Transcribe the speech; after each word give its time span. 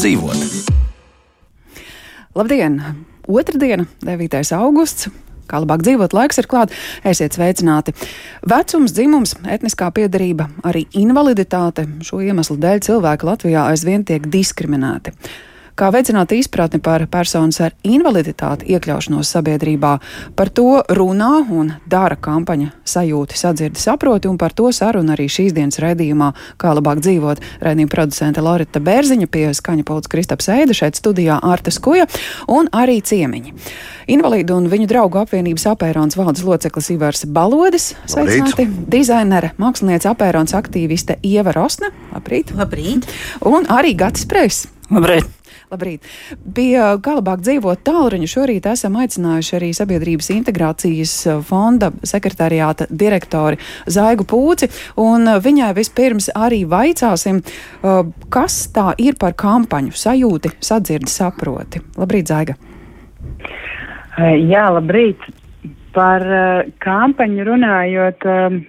dzīvot. 0.00 0.70
Labdien! 2.34 2.78
Otradiena, 3.28 3.84
9. 4.06 4.38
augusts. 4.56 5.10
Kā 5.50 5.58
labāk 5.60 5.82
dzīvot, 5.84 6.14
laiks 6.16 6.40
ir 6.40 6.48
klāts. 6.48 6.78
Esiet 7.04 7.36
sveicināti. 7.36 7.92
Vecums, 8.48 8.94
dzimums, 8.96 9.34
etniskā 9.44 9.90
piedarība, 9.92 10.46
arī 10.64 10.86
invaliditāte 10.96 11.84
šo 12.06 12.22
iemeslu 12.24 12.56
dēļ 12.62 12.82
cilvēki 12.86 13.28
Latvijā 13.28 13.66
aizvien 13.74 14.06
tiek 14.08 14.30
diskriminēti 14.30 15.12
kā 15.80 15.88
veicināt 15.94 16.34
izpratni 16.36 16.80
par 16.84 17.06
personas 17.10 17.60
ar 17.64 17.72
invaliditāti 17.86 18.68
iekļaušanos 18.74 19.30
sabiedrībā. 19.32 19.92
Par 20.36 20.50
to 20.52 20.82
runā 20.92 21.30
un 21.48 21.72
dara 21.88 22.18
kampaņa 22.20 22.74
sajūti, 22.84 23.38
sadzirdi, 23.40 23.80
saproti, 23.80 24.28
un 24.28 24.36
par 24.40 24.52
to 24.56 24.68
saruna 24.76 25.14
arī 25.16 25.28
šīs 25.32 25.54
dienas 25.56 25.80
raidījumā, 25.80 26.32
kā 26.60 26.74
labāk 26.76 27.00
dzīvot. 27.04 27.40
Raidījuma 27.64 27.94
producente 27.94 28.44
Lorita 28.44 28.82
Bērziņa 28.84 29.30
pie 29.32 29.46
skaņa 29.56 29.86
pults 29.88 30.10
Kristaps 30.12 30.50
Eida, 30.52 30.76
šeit 30.76 31.00
studijā 31.00 31.38
Artas 31.40 31.80
Kuja 31.80 32.08
un 32.50 32.68
arī 32.76 33.00
ciemiņi. 33.00 33.56
Invalīdu 34.12 34.58
un 34.58 34.68
viņu 34.72 34.90
draugu 34.90 35.22
apvienības 35.22 35.68
apērons 35.72 36.18
valdes 36.18 36.44
loceklis 36.44 36.92
Ivars 36.92 37.24
Balodis, 37.24 37.94
sveicināti, 38.10 38.66
dizainere, 38.90 39.54
mākslinieca 39.60 40.12
apērons 40.12 40.56
aktīviste 40.58 41.20
Ieva 41.24 41.54
Rosne, 41.56 41.94
labrīt. 42.12 42.52
Labrīt. 42.58 43.08
Un 43.48 43.70
arī 43.70 43.96
Gatis 43.96 44.28
Preis. 44.28 44.64
Labrīt. 44.90 45.39
Labrīt! 45.70 46.02
Bija 46.42 46.96
galvāk 46.98 47.44
dzīvot 47.46 47.84
tālruņu. 47.86 48.26
Šorīt 48.26 48.64
esam 48.66 48.96
aicinājuši 48.98 49.52
arī 49.54 49.68
Sabiedrības 49.76 50.30
integrācijas 50.34 51.12
fonda 51.46 51.92
sekretariāta 52.02 52.88
direktori 52.90 53.60
Zaigu 53.86 54.26
Pūci, 54.26 54.66
un 54.98 55.30
viņai 55.44 55.68
vispirms 55.76 56.26
arī 56.34 56.64
vaicāsim, 56.66 57.38
uh, 57.38 58.00
kas 58.34 58.64
tā 58.74 58.88
ir 58.98 59.14
par 59.20 59.38
kampaņu 59.38 59.94
sajūti, 59.94 60.56
sadzirdi, 60.58 61.12
saproti. 61.14 61.84
Labrīt, 62.00 62.34
Zaiga! 62.34 62.58
Jā, 64.18 64.66
labrīt! 64.74 65.22
Par 65.94 66.26
uh, 66.26 66.74
kampaņu 66.82 67.46
runājot. 67.46 68.26
Uh, 68.26 68.60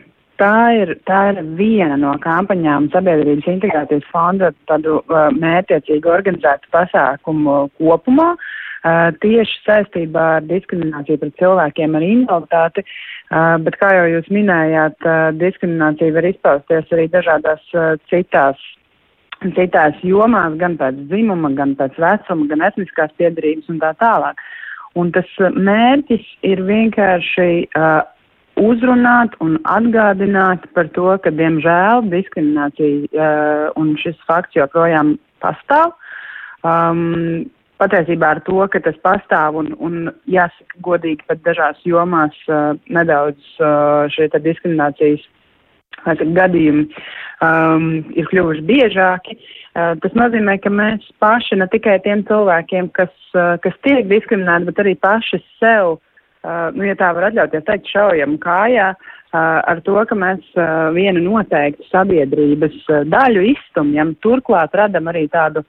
tā 0.42 0.56
ir, 0.80 0.96
tā 1.08 1.22
ir 1.32 1.44
viena 1.60 1.98
no 2.00 2.16
kampaņām 2.24 2.90
sabiedrības 2.94 3.48
integrācijas 3.54 4.10
fonda 4.12 4.52
tādu 4.72 5.00
uh, 5.04 5.30
mērķiecīgi 5.38 6.12
organizētu 6.18 6.74
pasākumu 6.74 7.64
kopumā. 7.78 8.34
Uh, 8.82 9.12
tieši 9.22 9.60
saistībā 9.62 10.22
ar 10.40 10.46
diskrimināciju 10.50 11.22
pret 11.22 11.36
cilvēkiem 11.38 11.98
ar 12.00 12.06
invaliditāti, 12.06 12.82
uh, 12.82 13.60
bet 13.62 13.78
kā 13.78 13.92
jau 13.94 14.08
jūs 14.16 14.32
minējāt, 14.34 14.98
uh, 15.06 15.28
diskriminācija 15.38 16.16
var 16.16 16.26
izpausties 16.32 16.96
arī 16.96 17.06
dažādās 17.14 17.62
uh, 17.78 17.94
citās 18.10 18.58
citās 19.58 19.98
jomās, 20.06 20.54
gan 20.62 20.78
pēc 20.78 20.98
dzimuma, 21.10 21.50
gan 21.58 21.76
pēc 21.78 21.96
vecuma, 22.02 22.46
gan 22.50 22.66
etniskās 22.68 23.14
piedarības 23.18 23.70
un 23.74 23.80
tā 23.82 23.94
tālāk. 24.02 24.42
Un 24.98 25.10
tas 25.16 25.30
mērķis 25.40 26.26
ir 26.46 26.62
vienkārši 26.68 27.48
uh, 27.70 28.02
uzrunāt 28.62 29.34
un 29.44 29.58
atgādināt 29.70 30.68
par 30.76 30.90
to, 30.96 31.10
ka, 31.24 31.34
diemžēl, 31.34 32.06
diskriminācija 32.12 33.10
uh, 33.10 33.66
un 33.80 33.96
šis 34.02 34.20
fakts 34.30 34.58
joprojām 34.58 35.16
pastāv. 35.44 35.96
Um, 36.62 37.50
patiesībā 37.82 38.36
ar 38.36 38.42
to, 38.46 38.60
ka 38.70 38.82
tas 38.86 38.98
pastāv 39.02 39.58
un, 39.64 39.72
un 39.82 40.12
jāsaka 40.30 40.84
godīgi, 40.86 41.26
pat 41.30 41.42
dažās 41.48 41.82
jomās 41.88 42.38
uh, 42.50 42.76
nedaudz 42.94 43.56
uh, 43.58 44.06
šie 44.14 44.30
diskriminācijas 44.36 45.26
saka, 46.04 46.28
gadījumi 46.38 46.86
um, 47.42 47.90
ir 48.14 48.30
kļuvuši 48.30 48.68
biežāki. 48.70 49.40
Uh, 49.72 49.96
tas 50.04 50.14
nozīmē, 50.18 50.60
ka 50.62 50.70
mēs 50.74 51.10
paši 51.24 51.58
ne 51.58 51.68
tikai 51.74 51.98
tiem 52.06 52.22
cilvēkiem, 52.30 52.94
kas, 52.94 53.12
uh, 53.34 53.58
kas 53.66 53.76
tiek 53.88 54.06
diskriminēti, 54.12 54.70
bet 54.70 54.86
arī 54.86 54.96
paši 55.02 55.42
sev 55.58 55.96
uh, 55.96 56.02
Uh, 56.42 56.72
nu, 56.74 56.88
ja 56.90 56.96
tā 56.98 57.12
var 57.14 57.28
atļauties 57.28 57.68
teikt, 57.68 57.90
šaujam 57.94 58.32
kājā 58.42 58.88
uh, 58.96 59.60
ar 59.62 59.82
to, 59.86 59.94
ka 60.10 60.16
mēs 60.18 60.42
uh, 60.58 60.88
vienu 60.96 61.22
noteiktu 61.22 61.86
sabiedrības 61.92 62.80
uh, 62.90 63.04
daļu 63.06 63.44
izstumjam, 63.52 64.16
turklāt 64.26 64.74
radam 64.74 65.12
arī 65.12 65.28
tādu, 65.30 65.62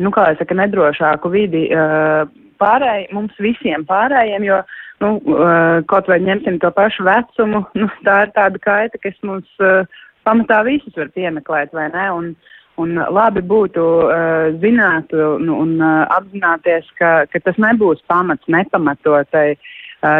nu, 0.00 0.08
kā 0.14 0.30
jau 0.30 0.38
saka, 0.38 0.56
nedrošāku 0.62 1.28
vidi 1.34 1.66
uh, 1.76 2.24
pārēj, 2.62 3.10
mums 3.12 3.36
visiem 3.36 3.84
pārējiem, 3.84 4.48
jo, 4.48 4.62
nu, 5.04 5.12
uh, 5.28 5.84
kaut 5.92 6.08
vai 6.08 6.22
ņemsim 6.24 6.56
to 6.64 6.72
pašu 6.72 7.04
vecumu, 7.04 7.66
nu, 7.82 7.92
tā 8.08 8.22
ir 8.24 8.34
tāda 8.40 8.64
kaita, 8.64 9.04
kas 9.04 9.20
mums 9.28 9.60
uh, 9.60 9.84
pamatā 10.24 10.64
visus 10.64 10.96
var 10.96 11.12
piemeklēt, 11.12 11.76
vai 11.76 11.90
ne? 11.92 12.10
Un, 12.16 12.34
Un 12.74 12.96
labi 12.98 13.38
būtu 13.38 13.82
uh, 14.02 14.48
zināt 14.58 15.12
un, 15.14 15.46
un 15.46 15.76
uh, 15.78 16.08
apzināties, 16.10 16.88
ka, 16.98 17.12
ka 17.30 17.40
tas 17.46 17.60
nebūs 17.62 18.00
pamats 18.10 18.50
nepamatotai 18.50 19.52
uh, 19.52 19.68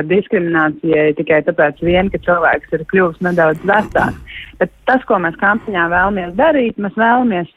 diskriminācijai 0.08 1.12
tikai 1.18 1.42
tāpēc, 1.46 1.82
vien, 1.84 2.10
ka 2.12 2.20
cilvēks 2.24 2.72
ir 2.76 2.84
kļuvis 2.92 3.22
nedaudz 3.26 3.64
vecāks. 3.68 4.38
Bet 4.60 4.72
tas, 4.88 5.02
ko 5.08 5.18
mēs 5.20 5.36
kampaņā 5.40 5.88
vēlamies 5.92 6.36
darīt, 6.38 6.78
mēs 6.80 6.96
vēlamies 6.96 7.50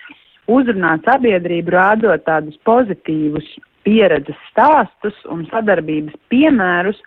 uzrunāt 0.51 1.05
sabiedrību, 1.07 1.73
rādot 1.75 2.23
tādus 2.27 2.57
pozitīvus 2.67 3.47
pieredzes 3.87 4.39
stāstus 4.51 5.15
un 5.31 5.45
sadarbības 5.51 6.15
piemērus, 6.31 6.99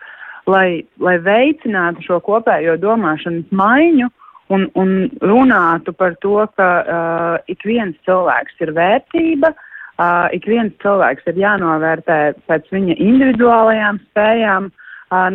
lai, 0.49 0.81
lai 1.01 1.17
veicinātu 1.21 2.05
šo 2.05 2.19
kopējo 2.25 2.77
domāšanas 2.81 3.51
maiņu 3.53 4.09
un, 4.51 4.67
un 4.79 4.93
runātu 5.21 5.93
par 5.97 6.17
to, 6.23 6.39
ka 6.57 6.69
uh, 6.81 7.35
ik 7.51 7.63
viens 7.67 7.97
cilvēks 8.07 8.63
ir 8.65 8.73
vērtība, 8.77 9.53
uh, 9.53 10.27
ik 10.35 10.47
viens 10.49 10.73
cilvēks 10.83 11.29
ir 11.31 11.41
jānovērtē 11.43 12.19
pēc 12.49 12.69
viņa 12.73 12.97
individuālajām 12.97 14.01
spējām, 14.09 14.71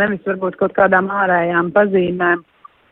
nevis 0.01 0.25
varbūt 0.27 0.59
kaut 0.61 0.77
kādām 0.77 1.11
ārējām 1.13 1.73
pazīmēm. 1.77 2.45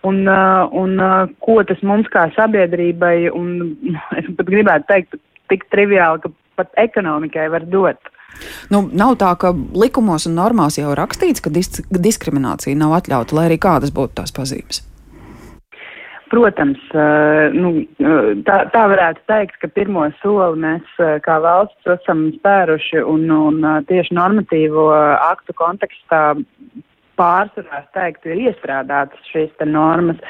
Un, 0.04 0.26
un 0.28 0.98
ko 1.40 1.60
tas 1.64 1.80
mums 1.80 2.10
kā 2.12 2.26
sabiedrībai, 2.36 3.30
un 3.32 3.54
es 4.20 4.28
pat 4.36 4.50
gribētu 4.50 4.90
teikt, 4.90 5.20
tik 5.52 5.64
triviāli, 5.72 6.20
ka 6.24 6.32
pat 6.60 6.82
ekonomikai 6.84 7.48
var 7.52 7.64
dot. 7.70 8.10
Nu, 8.72 8.82
nav 8.92 9.14
tā, 9.20 9.30
ka 9.38 9.52
likumos 9.54 10.26
un 10.28 10.36
normās 10.38 10.78
jau 10.80 10.94
rakstīts, 10.98 11.44
ka 11.44 11.52
dis 11.54 11.70
diskriminācija 11.88 12.76
nav 12.78 12.96
atļauta, 12.98 13.36
lai 13.36 13.46
arī 13.50 13.60
kādas 13.62 13.94
būtu 13.94 14.18
tās 14.20 14.34
pazīmes. 14.34 14.82
Protams, 16.34 16.80
nu, 17.54 17.70
tā, 18.48 18.56
tā 18.72 18.82
varētu 18.90 19.20
teikt, 19.30 19.58
ka 19.62 19.68
pirmo 19.70 20.08
soli 20.18 20.58
mēs 20.64 20.96
kā 21.22 21.36
valsts 21.44 21.90
esam 21.94 22.24
spēruši 22.40 23.04
un, 23.06 23.28
un 23.30 23.60
tieši 23.86 24.16
normatīvo 24.18 24.88
aktu 25.28 25.54
kontekstā 25.60 26.24
pārsvarā 27.18 27.84
teikt, 27.94 28.26
ir 28.26 28.42
iestrādātas 28.48 29.32
šīs 29.32 29.66
normas. 29.68 30.20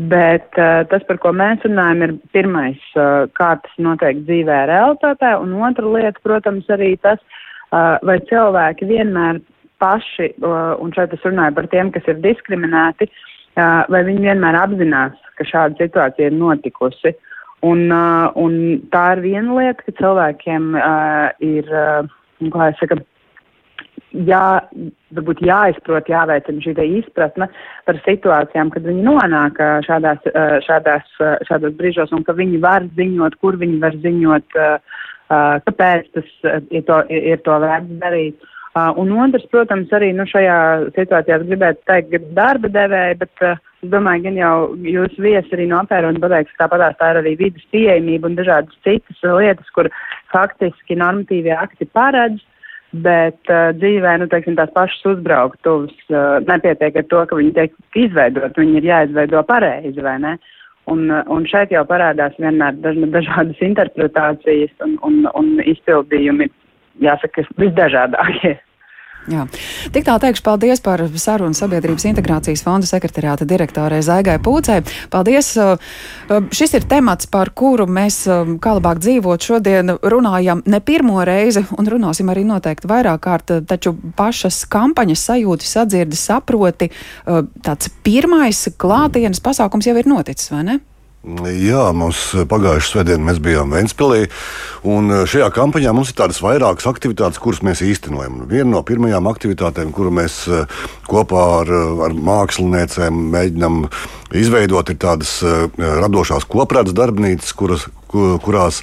Bet 0.00 0.56
uh, 0.56 0.82
tas, 0.88 1.02
par 1.06 1.18
ko 1.20 1.34
mēs 1.36 1.62
runājam, 1.66 2.00
ir 2.06 2.14
pirmais, 2.32 2.80
uh, 2.96 3.28
kā 3.36 3.52
tas 3.60 3.74
notiek 3.76 4.22
dzīvē 4.24 4.62
realitātē, 4.70 5.34
un 5.42 5.52
otra 5.60 5.84
lieta, 5.84 6.22
protams, 6.24 6.70
arī 6.72 6.94
tas, 7.04 7.20
uh, 7.20 8.00
vai 8.00 8.16
cilvēki 8.30 8.88
vienmēr 8.88 9.42
paši, 9.82 10.30
uh, 10.40 10.72
un 10.80 10.94
šeit 10.96 11.12
es 11.12 11.28
runāju 11.28 11.58
par 11.58 11.68
tiem, 11.74 11.92
kas 11.92 12.08
ir 12.08 12.24
diskriminēti, 12.24 13.10
uh, 13.12 13.84
vai 13.92 14.00
viņi 14.08 14.24
vienmēr 14.30 14.58
apzinās, 14.62 15.20
ka 15.42 15.50
šāda 15.50 15.82
situācija 15.82 16.30
ir 16.30 16.38
notikusi. 16.38 17.16
Un, 17.62 17.86
uh, 17.94 18.32
un 18.38 18.54
tā 18.90 19.04
ir 19.16 19.22
viena 19.26 19.54
lieta, 19.54 19.84
ka 19.86 19.94
cilvēkiem 20.00 20.72
uh, 20.74 21.28
ir, 21.46 21.68
uh, 21.70 22.48
kā 22.50 22.72
es 22.72 22.80
saku, 22.80 22.98
jā, 24.26 24.46
varbūt 25.14 25.44
jāizprot, 25.46 26.10
jāveicina 26.10 26.64
šī 26.64 26.88
izpratne 26.98 27.46
par 27.86 28.00
situācijām, 28.06 28.72
kad 28.74 28.88
viņi 28.88 29.06
nonāk 29.06 29.62
uh, 29.62 29.78
šādās, 29.86 30.26
uh, 30.32 30.58
šādās, 30.66 31.06
uh, 31.22 31.36
šādos 31.46 31.76
brīžos 31.78 32.10
un 32.16 32.26
ka 32.26 32.34
viņi 32.38 32.58
var 32.64 32.88
ziņot, 32.98 33.38
kur 33.38 33.58
viņi 33.60 33.80
var 33.82 33.98
ziņot, 34.02 34.62
kāpēc 35.32 36.08
tas 36.12 36.26
ir 36.68 36.82
to, 36.84 36.96
ir 37.08 37.38
to 37.46 37.54
vērts 37.62 37.94
darīt. 38.02 38.42
Un 38.72 39.10
otrs, 39.20 39.44
protams, 39.52 39.90
arī 39.92 40.14
nu, 40.16 40.24
šajā 40.24 40.56
situācijā 40.96 41.36
gribētu 41.42 41.82
teikt, 41.90 42.30
darba 42.36 42.70
devēja, 42.72 43.18
bet 43.20 43.42
uh, 43.44 43.58
es 43.84 43.90
domāju, 43.92 44.24
gan 44.24 44.38
jau 44.38 44.54
jūs 44.88 45.18
viesi 45.20 45.52
arī 45.52 45.66
no 45.68 45.82
apērona 45.82 46.22
pateiks, 46.22 46.54
ka 46.56 46.70
tāpat 46.70 46.96
tā 46.96 47.10
ir 47.12 47.20
arī 47.20 47.34
vidas 47.36 47.66
pieejamība 47.74 48.30
un 48.30 48.38
dažādas 48.38 48.78
citas 48.86 49.20
lietas, 49.26 49.68
kur 49.76 49.90
faktiski 50.32 50.96
normatīvie 50.96 51.52
akti 51.52 51.84
paredz, 51.92 52.40
bet 53.04 53.52
uh, 53.52 53.74
dzīvē, 53.76 54.16
nu, 54.22 54.30
teiksim, 54.32 54.56
tās 54.56 54.72
pašas 54.72 55.04
uzbrauktuvas 55.12 55.92
uh, 56.08 56.40
nepietiek 56.48 56.96
ar 56.96 57.06
to, 57.12 57.26
ka 57.28 57.42
viņi 57.42 57.52
tiek 57.58 57.76
izveidot, 58.06 58.56
viņi 58.56 58.80
ir 58.80 58.88
jāizveido 58.88 59.44
pareizi, 59.52 60.00
vai 60.00 60.16
ne? 60.24 60.38
Un, 60.88 61.12
un 61.12 61.44
šeit 61.46 61.70
jau 61.70 61.84
parādās 61.86 62.40
vienmēr 62.40 62.80
daž, 62.80 62.96
dažādas 63.12 63.60
interpretācijas 63.62 64.72
un, 64.82 64.96
un, 65.06 65.22
un 65.36 65.54
izpildījumi 65.60 66.48
jāsaka, 67.00 67.46
visdažādākie. 67.60 68.58
Jā. 69.30 69.44
Tik 69.94 70.02
tā 70.02 70.16
teikšu 70.18 70.42
paldies 70.42 70.80
par 70.82 71.04
sarunu 71.06 71.54
Sabiedrības 71.54 72.08
integrācijas 72.10 72.64
fonda 72.66 72.88
sekretariāta 72.90 73.46
direktorai 73.46 74.00
Zaigai 74.02 74.40
Pūcei. 74.42 74.80
Paldies! 75.12 75.52
Šis 76.50 76.74
ir 76.74 76.86
temats, 76.90 77.28
par 77.30 77.52
kuru 77.54 77.86
mēs, 77.86 78.24
kā 78.62 78.74
labāk 78.80 78.98
dzīvot, 79.04 79.46
šodien 79.46 79.94
runājam 80.02 80.64
ne 80.66 80.82
pirmo 80.82 81.22
reizi 81.22 81.62
un 81.78 81.90
runāsim 81.94 82.34
arī 82.34 82.42
noteikti 82.48 82.90
vairāk 82.90 83.22
kārt, 83.22 83.54
taču 83.70 83.94
pašas 84.18 84.64
kampaņas 84.72 85.26
sajūti, 85.30 85.70
sadzirdi, 85.70 86.18
saproti, 86.18 86.90
tāds 87.62 87.94
pirmais 88.02 88.66
klātienes 88.74 89.42
pasākums 89.44 89.86
jau 89.86 90.00
ir 90.02 90.10
noticis, 90.10 90.50
vai 90.50 90.66
ne? 90.66 90.82
Jā, 91.22 91.84
mums 91.94 92.18
pagājušā 92.50 92.96
svētdienā 92.96 93.28
mēs 93.28 93.36
bijām 93.38 93.70
Vēnspilī. 93.70 94.24
Šajā 95.30 95.52
kampaņā 95.54 95.92
mums 95.94 96.10
ir 96.10 96.16
tādas 96.18 96.40
vairākas 96.42 96.88
aktivitātes, 96.90 97.38
kuras 97.38 97.60
mēs 97.62 97.84
īstenojam. 97.86 98.40
Viena 98.50 98.72
no 98.72 98.80
pirmajām 98.82 99.30
aktivitātēm, 99.30 99.92
kuru 99.94 100.10
mēs 100.18 100.40
eh, 100.50 100.66
kopā 101.06 101.44
ar, 101.60 101.70
ar 102.08 102.16
māksliniecēm 102.18 103.22
mēģinām 103.36 103.84
izveidot, 104.34 104.90
ir 104.90 104.98
tādas 104.98 105.36
eh, 105.46 105.68
radošās 105.78 106.48
koprātas 106.50 106.98
darbnīcas, 106.98 107.54
kuras, 107.54 107.86
kurās 108.10 108.82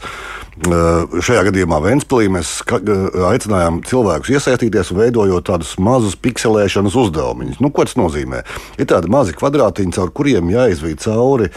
Šajā 0.60 1.46
gadījumā 1.48 1.78
Vēnspēlī 1.80 2.28
mēs 2.36 2.50
aicinājām 2.68 3.78
cilvēkus 3.88 4.32
iesaistīties, 4.34 4.90
veidojot 4.92 5.46
tādus 5.48 5.78
mazus 5.80 6.18
pikselēšanas 6.20 6.98
uzdevumus. 7.00 7.62
Nu, 7.64 7.72
ko 7.72 7.86
tas 7.88 7.96
nozīmē? 7.96 8.42
Ir 8.76 8.90
tādi 8.92 9.08
mazi 9.12 9.32
kvadrātiņi, 9.40 9.96
caur 9.96 10.12
kuriem 10.12 10.52
jāizvīd 10.52 11.00
cauri 11.06 11.48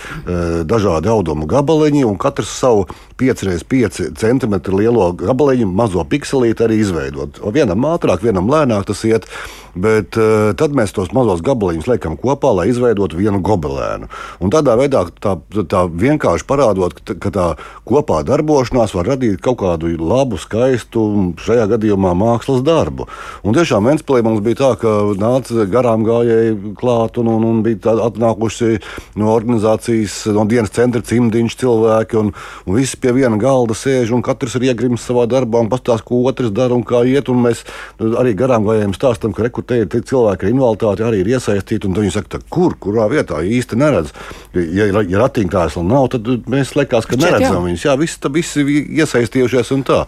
dažādi 0.70 1.10
audumu 1.10 1.48
gabaliņi, 1.50 2.04
un 2.06 2.20
katrs 2.22 2.52
savu 2.62 2.86
5x5 3.18 4.12
cm 4.18 4.54
lielo 4.78 5.10
gabaliņu, 5.18 5.66
mazo 5.66 6.06
pikselīti 6.06 6.62
arī 6.68 6.78
izveidot. 6.84 7.42
Vienam 7.50 7.82
ātrāk, 7.90 8.22
vienam 8.22 8.46
lēnāk 8.54 8.86
tas 8.86 9.02
iet. 9.08 9.26
Bet 9.72 10.12
tad 10.60 10.74
mēs 10.76 10.92
tos 10.92 11.14
mazos 11.16 11.40
gabaliņus 11.40 11.86
liekam 11.88 12.18
kopā, 12.20 12.50
lai 12.52 12.66
izveidotu 12.68 13.16
vienu 13.16 13.40
gobelēnu. 13.40 14.10
Un 14.44 14.52
tādā 14.52 14.74
veidā 14.76 15.06
tā, 15.16 15.38
tā 15.64 15.86
vienkārši 15.88 16.44
parādot, 16.44 17.00
ka 17.00 17.32
tā 17.32 17.46
kopā 17.88 18.20
darbošanās 18.28 18.91
var 18.96 19.12
radīt 19.12 19.40
kaut 19.44 19.60
kādu 19.62 19.92
labu, 20.00 20.38
skaistu, 20.40 21.04
šajā 21.42 21.68
gadījumā 21.74 22.12
mākslas 22.18 22.62
darbu. 22.66 23.08
Un 23.46 23.56
tiešām 23.56 23.88
Vēnspēlī 23.88 24.24
mums 24.26 24.42
bija 24.44 24.60
tā, 24.62 24.70
ka 24.80 24.92
nāca 25.20 25.66
garām 25.70 26.04
gājēji 26.06 26.74
klāt 26.78 27.18
un, 27.20 27.30
un, 27.32 27.46
un 27.48 27.62
bija 27.64 27.96
atnākuši 28.06 28.78
no 29.20 29.32
organizācijas, 29.34 30.22
no 30.34 30.46
dienas 30.48 30.72
centra 30.74 31.02
cimdiņš 31.04 31.58
cilvēki, 31.62 32.18
un, 32.20 32.32
un 32.66 32.78
visi 32.78 32.98
pie 33.00 33.14
viena 33.16 33.38
galda 33.40 33.76
sēž, 33.76 34.14
un 34.16 34.24
katrs 34.24 34.56
ir 34.58 34.68
iegrimis 34.70 35.04
savā 35.06 35.26
darbā 35.30 35.62
un 35.62 35.70
pastāsta, 35.72 36.06
ko 36.08 36.22
otrs 36.30 36.52
dara 36.54 36.76
un 36.76 36.84
kā 36.86 37.02
iet. 37.08 37.30
Un 37.32 37.42
mēs 37.46 37.64
arī 38.00 38.34
garām 38.38 38.66
gājējiem 38.68 38.96
stāstam, 38.96 39.34
ka 39.36 39.46
ir 39.46 39.52
cilvēki 39.52 40.46
ar 40.46 40.52
invaliditāti, 40.52 41.06
arī 41.06 41.22
ir 41.22 41.32
iesaistīti. 41.34 41.90
Viņi 41.92 42.14
saka, 42.14 42.40
kur, 42.52 42.76
kurā 42.80 43.08
vietā 43.12 43.42
īsti 43.44 43.78
neredz. 43.78 44.12
Ja, 44.52 44.88
ja 44.88 45.22
ratiņkrēsla 45.22 45.84
nav, 45.86 46.08
tad 46.14 46.28
mēs 46.50 46.74
liekas, 46.78 47.06
ka 47.08 47.18
neredzam 47.20 47.66
viņus. 47.66 47.86
Jā, 47.86 47.96
visi, 48.00 48.32
visi 48.34 48.64
iesaistījušies 49.02 49.72
un 49.76 49.84
tā. 49.86 50.00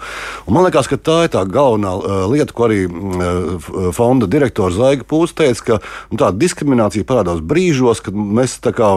Un 0.47 0.57
man 0.57 0.67
liekas, 0.67 0.89
ka 0.91 0.99
tā 0.99 1.19
ir 1.27 1.33
tā 1.35 1.45
galvenā 1.49 1.95
uh, 1.97 2.15
lieta, 2.31 2.55
ko 2.55 2.69
arī 2.69 2.85
uh, 2.89 3.69
fonda 3.97 4.29
direktors 4.31 4.79
Zaiga 4.79 5.07
Pūs 5.09 5.35
teica, 5.37 5.65
ka 5.65 5.79
nu, 6.11 6.19
tā 6.21 6.31
diskriminācija 6.35 7.07
parādās 7.09 7.43
brīžos, 7.45 8.03
kad 8.05 8.15
mēs 8.15 8.59
kā, 8.65 8.91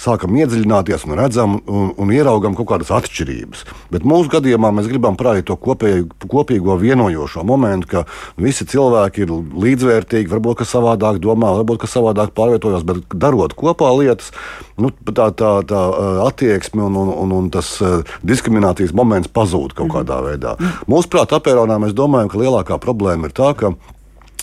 sākam 0.00 0.36
iedziļināties 0.40 1.06
un 1.08 1.16
redzam 1.18 1.58
un, 1.60 1.92
un 2.00 2.14
ieraugam 2.14 2.56
kaut 2.58 2.70
kādas 2.72 2.92
atšķirības. 2.94 3.66
Bet 3.92 4.06
mūsu 4.08 4.32
gadījumā 4.32 4.72
mēs 4.74 4.90
gribam 4.90 5.18
parādīt 5.20 5.48
to 5.50 5.56
kopēju, 5.60 6.08
kopīgo 6.26 6.76
vienojošo 6.80 7.44
momentu, 7.46 7.90
ka 7.92 8.04
visi 8.40 8.66
cilvēki 8.68 9.26
ir 9.26 9.34
līdzvērtīgi 9.64 10.30
varbūt 10.32 10.62
ka 10.62 10.68
savādāk 10.68 11.20
domā, 11.22 11.52
varbūt 11.60 11.84
ka 11.84 11.90
savādāk 11.90 12.34
pārvietojās, 12.36 12.86
bet 12.88 13.02
darot 13.12 13.54
kopā 13.58 13.90
lietas, 13.98 14.32
nu, 14.80 14.90
tā, 14.90 15.28
tā, 15.36 15.52
tā 15.68 15.82
attieksme 16.26 16.82
un, 16.86 16.96
un, 16.98 17.12
un, 17.24 17.34
un 17.36 17.50
tas 17.52 17.74
diskriminācijas 18.26 18.94
moments 18.96 19.11
pazūd 19.32 19.74
kaut 19.78 19.92
kādā 19.92 20.20
veidā. 20.24 20.56
Mūsuprāt, 20.90 21.34
apēronā 21.36 21.78
mēs 21.82 21.92
domājam, 21.96 22.30
ka 22.32 22.40
lielākā 22.40 22.78
problēma 22.82 23.28
ir 23.28 23.36
tā, 23.36 23.52
ka 23.58 23.74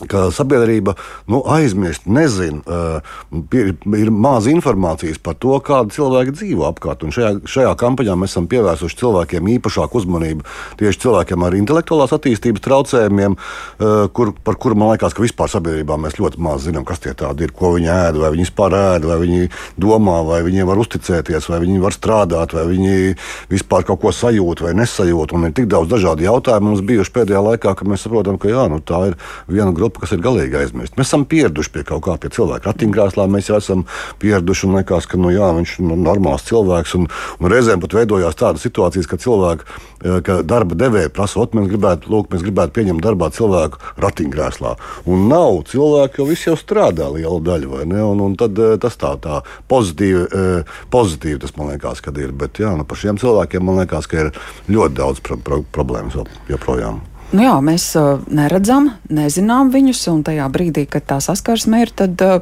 ka 0.08 0.30
sabiedrība 0.36 0.96
nu, 1.32 1.42
aizmirst, 1.50 2.08
nezina, 2.10 2.62
uh, 2.66 3.44
ir, 3.56 3.74
ir 3.98 4.12
maz 4.14 4.48
informācijas 4.52 5.20
par 5.24 5.38
to, 5.42 5.56
kāda 5.66 5.94
cilvēka 5.94 6.36
dzīvo 6.38 6.68
apkārt. 6.70 7.04
Un 7.06 7.14
šajā, 7.16 7.34
šajā 7.50 7.74
kampaņā 7.80 8.16
mēs 8.20 8.36
esam 8.36 8.48
pievērsuši 8.52 9.00
cilvēkiem 9.02 9.50
īpašāku 9.58 10.00
uzmanību 10.02 10.46
tieši 10.80 11.04
cilvēkiem 11.06 11.46
ar 11.46 11.58
intelektuālās 11.60 12.14
attīstības 12.16 12.64
traucējumiem, 12.66 13.36
uh, 13.36 14.06
kur, 14.16 14.34
par 14.46 14.60
kuriem 14.62 14.84
man 14.84 14.94
liekas, 14.94 15.16
ka 15.18 15.26
vispār 15.26 15.52
sabiedrībā 15.52 15.98
mēs 16.00 16.20
ļoti 16.22 16.42
maz 16.44 16.64
zinām, 16.68 16.88
kas 16.88 17.04
tie 17.04 17.16
tādi 17.18 17.48
ir, 17.48 17.56
ko 17.56 17.74
viņi 17.76 17.92
ēd, 17.94 18.22
vai 18.22 18.32
viņi 18.36 18.48
vispār 18.48 18.78
ēd, 18.78 19.08
vai 19.10 19.20
viņi 19.24 19.50
domā, 19.82 20.20
vai 20.28 20.42
viņiem 20.48 20.70
var 20.70 20.80
uzticēties, 20.86 21.50
vai 21.52 21.62
viņi 21.66 21.84
var 21.84 21.96
strādāt, 21.96 22.56
vai 22.56 22.66
viņi 22.70 23.16
vispār 23.52 23.88
kaut 23.88 24.04
ko 24.04 24.14
sajūt 24.16 24.64
vai 24.64 24.76
nesajūt. 24.80 25.36
Un 25.36 25.50
ir 25.50 25.56
tik 25.58 25.70
daudz 25.72 25.92
dažādu 25.92 26.26
jautājumu 26.26 26.72
mums 26.72 26.86
bijuši 26.86 27.16
pēdējā 27.16 27.44
laikā, 27.50 27.76
ka 27.76 27.88
mēs 27.90 28.06
saprotam, 28.06 28.40
ka 28.40 28.52
jā, 28.52 28.68
nu, 28.72 28.80
tā 28.80 29.02
ir 29.12 29.18
viena 29.50 29.74
grupa 29.76 29.89
grupa, 29.90 30.06
kas 30.06 30.14
ir 30.14 30.22
galīgi 30.24 30.58
aizmirsta. 30.60 30.98
Mēs 31.00 31.10
esam 31.10 31.26
pieraduši 31.30 31.72
pie 31.74 31.84
kaut 31.88 32.04
kā, 32.06 32.16
pie 32.22 32.30
cilvēka 32.34 32.70
ratiņkrēslā. 32.70 33.26
Mēs 33.30 33.50
jau 33.50 33.58
esam 33.58 33.86
pieraduši 34.22 34.68
un 34.68 34.78
liekas, 34.78 35.08
ka 35.10 35.18
nu, 35.18 35.32
jā, 35.34 35.50
viņš 35.58 35.76
ir 35.80 35.88
nu, 35.90 35.98
normāls 36.00 36.46
cilvēks. 36.48 36.96
Un, 37.00 37.08
un 37.40 37.52
reizēm 37.52 37.82
pat 37.82 37.96
veidojās 37.98 38.38
tādas 38.38 38.66
situācijas, 38.66 39.10
ka 39.10 39.20
cilvēki, 39.20 39.66
eh, 40.04 40.22
ka 40.26 40.40
darba 40.44 40.78
devēja 40.78 41.10
prasa, 41.10 41.40
ot, 41.42 41.56
mēs 41.58 41.70
gribētu, 41.72 42.12
lūk, 42.14 42.30
mēs 42.34 42.46
gribētu 42.46 42.76
pieņemt 42.78 43.04
darbā 43.04 43.32
cilvēku 43.34 43.82
ratiņkrēslā. 43.98 44.76
Un 45.10 45.28
nav 45.32 45.64
cilvēku, 45.72 46.22
jo 46.22 46.30
visi 46.30 46.50
jau 46.50 46.58
strādā 46.60 47.10
liela 47.14 47.40
daļa, 47.42 47.72
vai 47.74 47.86
ne? 47.90 48.02
Un, 48.04 48.24
un 48.30 48.38
tad 48.40 48.58
eh, 48.60 48.78
tas 48.82 48.98
tā, 49.00 49.16
tā 49.22 49.42
pozitīvi, 49.72 50.26
eh, 50.30 50.80
pozitīvi 50.94 51.42
tas 51.42 51.56
man 51.58 51.74
liekas, 51.74 52.04
kad 52.06 52.18
ir. 52.22 52.36
Bet 52.40 52.62
jā, 52.62 52.76
nu, 52.78 52.86
par 52.88 53.00
šiem 53.02 53.20
cilvēkiem 53.22 53.66
man 53.66 53.82
liekas, 53.84 54.10
ka 54.10 54.28
ir 54.28 54.34
ļoti 54.70 55.00
daudz 55.02 55.24
pro 55.26 55.40
pro 55.40 55.64
problēmas 55.74 56.18
joprojām. 56.50 57.02
Nu 57.30 57.44
jā, 57.46 57.54
mēs 57.62 57.84
uh, 58.00 58.24
neredzam, 58.34 58.88
nezinām 59.14 59.70
viņus, 59.70 60.02
un 60.10 60.24
tajā 60.26 60.48
brīdī, 60.50 60.88
kad 60.90 61.06
tā 61.12 61.20
saskarsme 61.22 61.84
ir, 61.84 61.92
tad, 61.94 62.18
uh, 62.26 62.42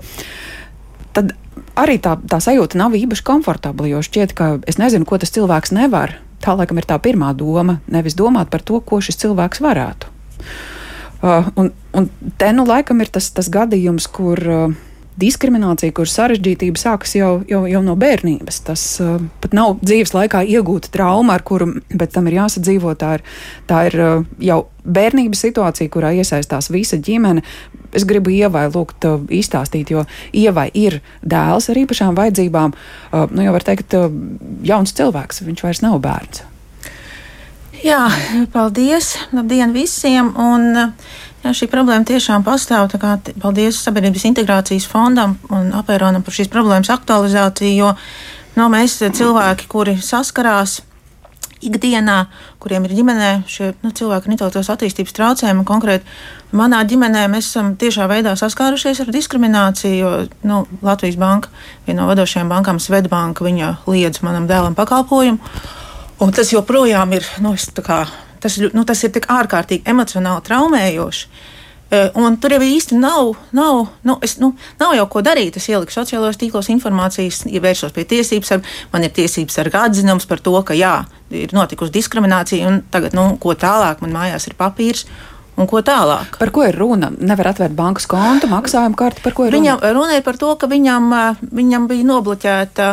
tad 1.12 1.34
arī 1.76 1.98
tā, 2.00 2.16
tā 2.24 2.40
sajūta 2.44 2.80
nav 2.80 2.96
īpaši 2.96 3.26
komfortabla. 3.28 3.90
Jo 3.92 4.00
šķiet, 4.06 4.32
ka 4.38 4.50
es 4.64 4.80
nezinu, 4.80 5.08
ko 5.08 5.20
tas 5.20 5.34
cilvēks 5.36 5.76
nevar. 5.76 6.16
Tā 6.40 6.56
laikam 6.56 6.80
ir 6.80 6.88
tā 6.88 6.96
pirmā 7.04 7.34
doma, 7.36 7.82
nevis 7.92 8.16
domāt 8.16 8.48
par 8.54 8.64
to, 8.64 8.80
ko 8.80 9.02
šis 9.04 9.20
cilvēks 9.26 9.60
varētu. 9.66 10.14
Uh, 11.18 11.52
un, 11.60 11.74
un 11.98 12.08
te 12.40 12.54
nu 12.56 12.64
laikam 12.64 13.04
ir 13.04 13.12
tas, 13.12 13.28
tas 13.36 13.52
gadījums, 13.52 14.08
kur. 14.08 14.40
Uh, 14.40 14.87
diskriminācija, 15.18 15.94
kuras 15.98 16.16
sarežģītība 16.18 16.80
sākas 16.80 17.16
jau, 17.18 17.32
jau, 17.50 17.64
jau 17.70 17.82
no 17.86 17.96
bērnības. 18.00 18.60
Tas 18.68 18.84
uh, 19.04 19.18
pat 19.44 19.56
nav 19.58 19.78
dzīves 19.82 20.14
laikā 20.16 20.44
iegūta 20.46 20.92
trauma, 20.94 21.38
ar 21.38 21.46
kuru 21.48 21.72
pēc 21.90 22.14
tam 22.16 22.30
ir 22.30 22.40
jāsadzīvo. 22.40 22.94
Tā 23.00 23.18
ir, 23.18 23.26
tā 23.70 23.84
ir 23.90 23.98
uh, 24.02 24.28
jau 24.44 24.60
bērnības 24.86 25.44
situācija, 25.48 25.92
kurā 25.94 26.14
iesaistās 26.18 26.72
visa 26.74 27.00
ģimene. 27.02 27.46
Es 27.98 28.06
gribu 28.08 28.34
ievai 28.36 28.68
lūgt 28.70 29.08
uh, 29.10 29.24
izstāstīt, 29.34 29.94
jo 29.96 30.06
ievai 30.36 30.68
ir 30.78 31.00
dēls 31.26 31.72
ar 31.72 31.82
īpašām 31.82 32.18
vajadzībām. 32.18 32.76
Uh, 32.76 33.26
nu, 33.32 33.46
jau 33.48 33.56
var 33.58 33.66
teikt, 33.66 33.98
uh, 33.98 34.12
jauns 34.68 34.94
cilvēks, 34.98 35.42
viņš 35.48 35.66
vairs 35.66 35.84
nav 35.86 35.98
bērns. 36.04 36.46
Jā, 37.86 38.08
paldies! 38.54 39.16
Labdien 39.38 39.74
visiem! 39.76 40.32
Un, 40.42 40.72
uh, 40.74 41.18
Jā, 41.48 41.54
šī 41.56 41.70
problēma 41.72 42.04
tiešām 42.04 42.44
pastāv. 42.44 42.90
Paldies 43.40 43.78
Sabiedrības 43.80 44.26
integrācijas 44.28 44.84
fondam 44.92 45.38
un 45.48 45.70
apēronam 45.80 46.26
par 46.26 46.36
šīs 46.36 46.50
problēmas 46.52 46.90
aktualizāciju, 46.92 47.72
jo 47.72 47.92
no, 47.94 48.66
nu, 48.66 48.66
mēs 48.74 48.98
cilvēki, 49.00 49.70
kuri 49.72 49.94
saskarās 50.04 50.82
ikdienā, 51.64 52.18
kuriem 52.60 52.90
ir 52.90 52.98
ģimenē 53.00 53.32
šie 53.48 53.72
nu, 53.80 53.94
cilvēki 53.96 54.28
ar 54.28 54.36
intelektuālās 54.36 54.74
attīstības 54.76 55.16
traucējumiem. 55.16 55.64
Konkrēti 55.72 56.54
manā 56.60 56.84
ģimenē 56.92 57.24
mēs 57.32 57.48
esam 57.54 57.72
tiešā 57.80 58.10
veidā 58.12 58.36
saskārušies 58.36 59.06
ar 59.06 59.16
diskrimināciju, 59.16 59.96
jo 60.04 60.14
nu, 60.52 60.62
Latvijas 60.84 61.16
banka, 61.16 61.56
viena 61.88 62.04
no 62.04 62.12
vadošajām 62.12 62.52
bankām, 62.52 62.84
Svetbanka, 62.84 63.48
viņa 63.48 63.72
liedz 63.88 64.20
manam 64.20 64.52
dēlam 64.52 64.76
pakalpojumu. 64.76 65.40
Un 66.20 66.36
tas 66.36 66.52
joprojām 66.52 67.16
ir 67.16 67.36
nu, 67.40 67.56
kā, 67.88 68.04
Tas, 68.42 68.58
nu, 68.74 68.84
tas 68.88 69.04
ir 69.04 69.14
tik 69.16 69.30
ārkārtīgi 69.34 69.88
emocionāli 69.90 70.46
traumējoši. 70.48 71.30
Uh, 71.88 72.10
un 72.20 72.36
tur 72.42 72.52
jau 72.52 72.60
īsti 72.64 72.98
nav, 73.00 73.30
nav, 73.56 73.86
nu, 74.04 74.18
es, 74.26 74.36
nu, 74.42 74.52
nav 74.80 74.96
jau 74.98 75.06
ko 75.12 75.22
darīt. 75.24 75.56
Es 75.60 75.70
ieliku 75.72 75.94
sociālajos 75.96 76.40
tīklos 76.42 76.68
informācijas, 76.74 77.46
ja 77.48 77.62
vērsos 77.64 77.96
pie 77.96 78.04
tiesības, 78.10 78.52
ar, 78.58 78.76
man 78.92 79.08
ir 79.08 79.14
tiesības 79.16 79.56
sarga 79.60 79.86
atzinums 79.88 80.28
par 80.28 80.44
to, 80.44 80.56
ka 80.68 80.76
jā, 80.76 80.98
ir 81.32 81.56
notikusi 81.56 81.96
diskriminācija, 81.96 82.68
un 82.68 82.82
tagad, 82.92 83.16
nu, 83.16 83.30
ko 83.40 83.56
tālāk, 83.56 84.04
man 84.04 84.16
mājās 84.18 84.50
ir 84.50 84.58
papīrs. 84.60 85.08
Un 85.58 85.66
ko 85.66 85.80
tālāk? 85.82 86.36
Par 86.38 86.52
ko 86.54 86.68
ir 86.68 86.76
runa? 86.78 87.08
Nevar 87.10 87.48
atvērt 87.50 87.74
bankas 87.74 88.06
kontu, 88.06 88.46
maksājumu 88.52 88.94
karti. 89.00 89.24
Par 89.24 89.34
ko 89.34 89.48
ir 89.48 89.56
viņam, 89.56 89.80
runa? 89.82 89.94
Runa 89.96 90.20
ir 90.20 90.26
par 90.28 90.38
to, 90.38 90.52
ka 90.60 90.70
viņam, 90.70 91.08
viņam 91.50 91.88
bija 91.90 92.06
nobloķēta 92.12 92.90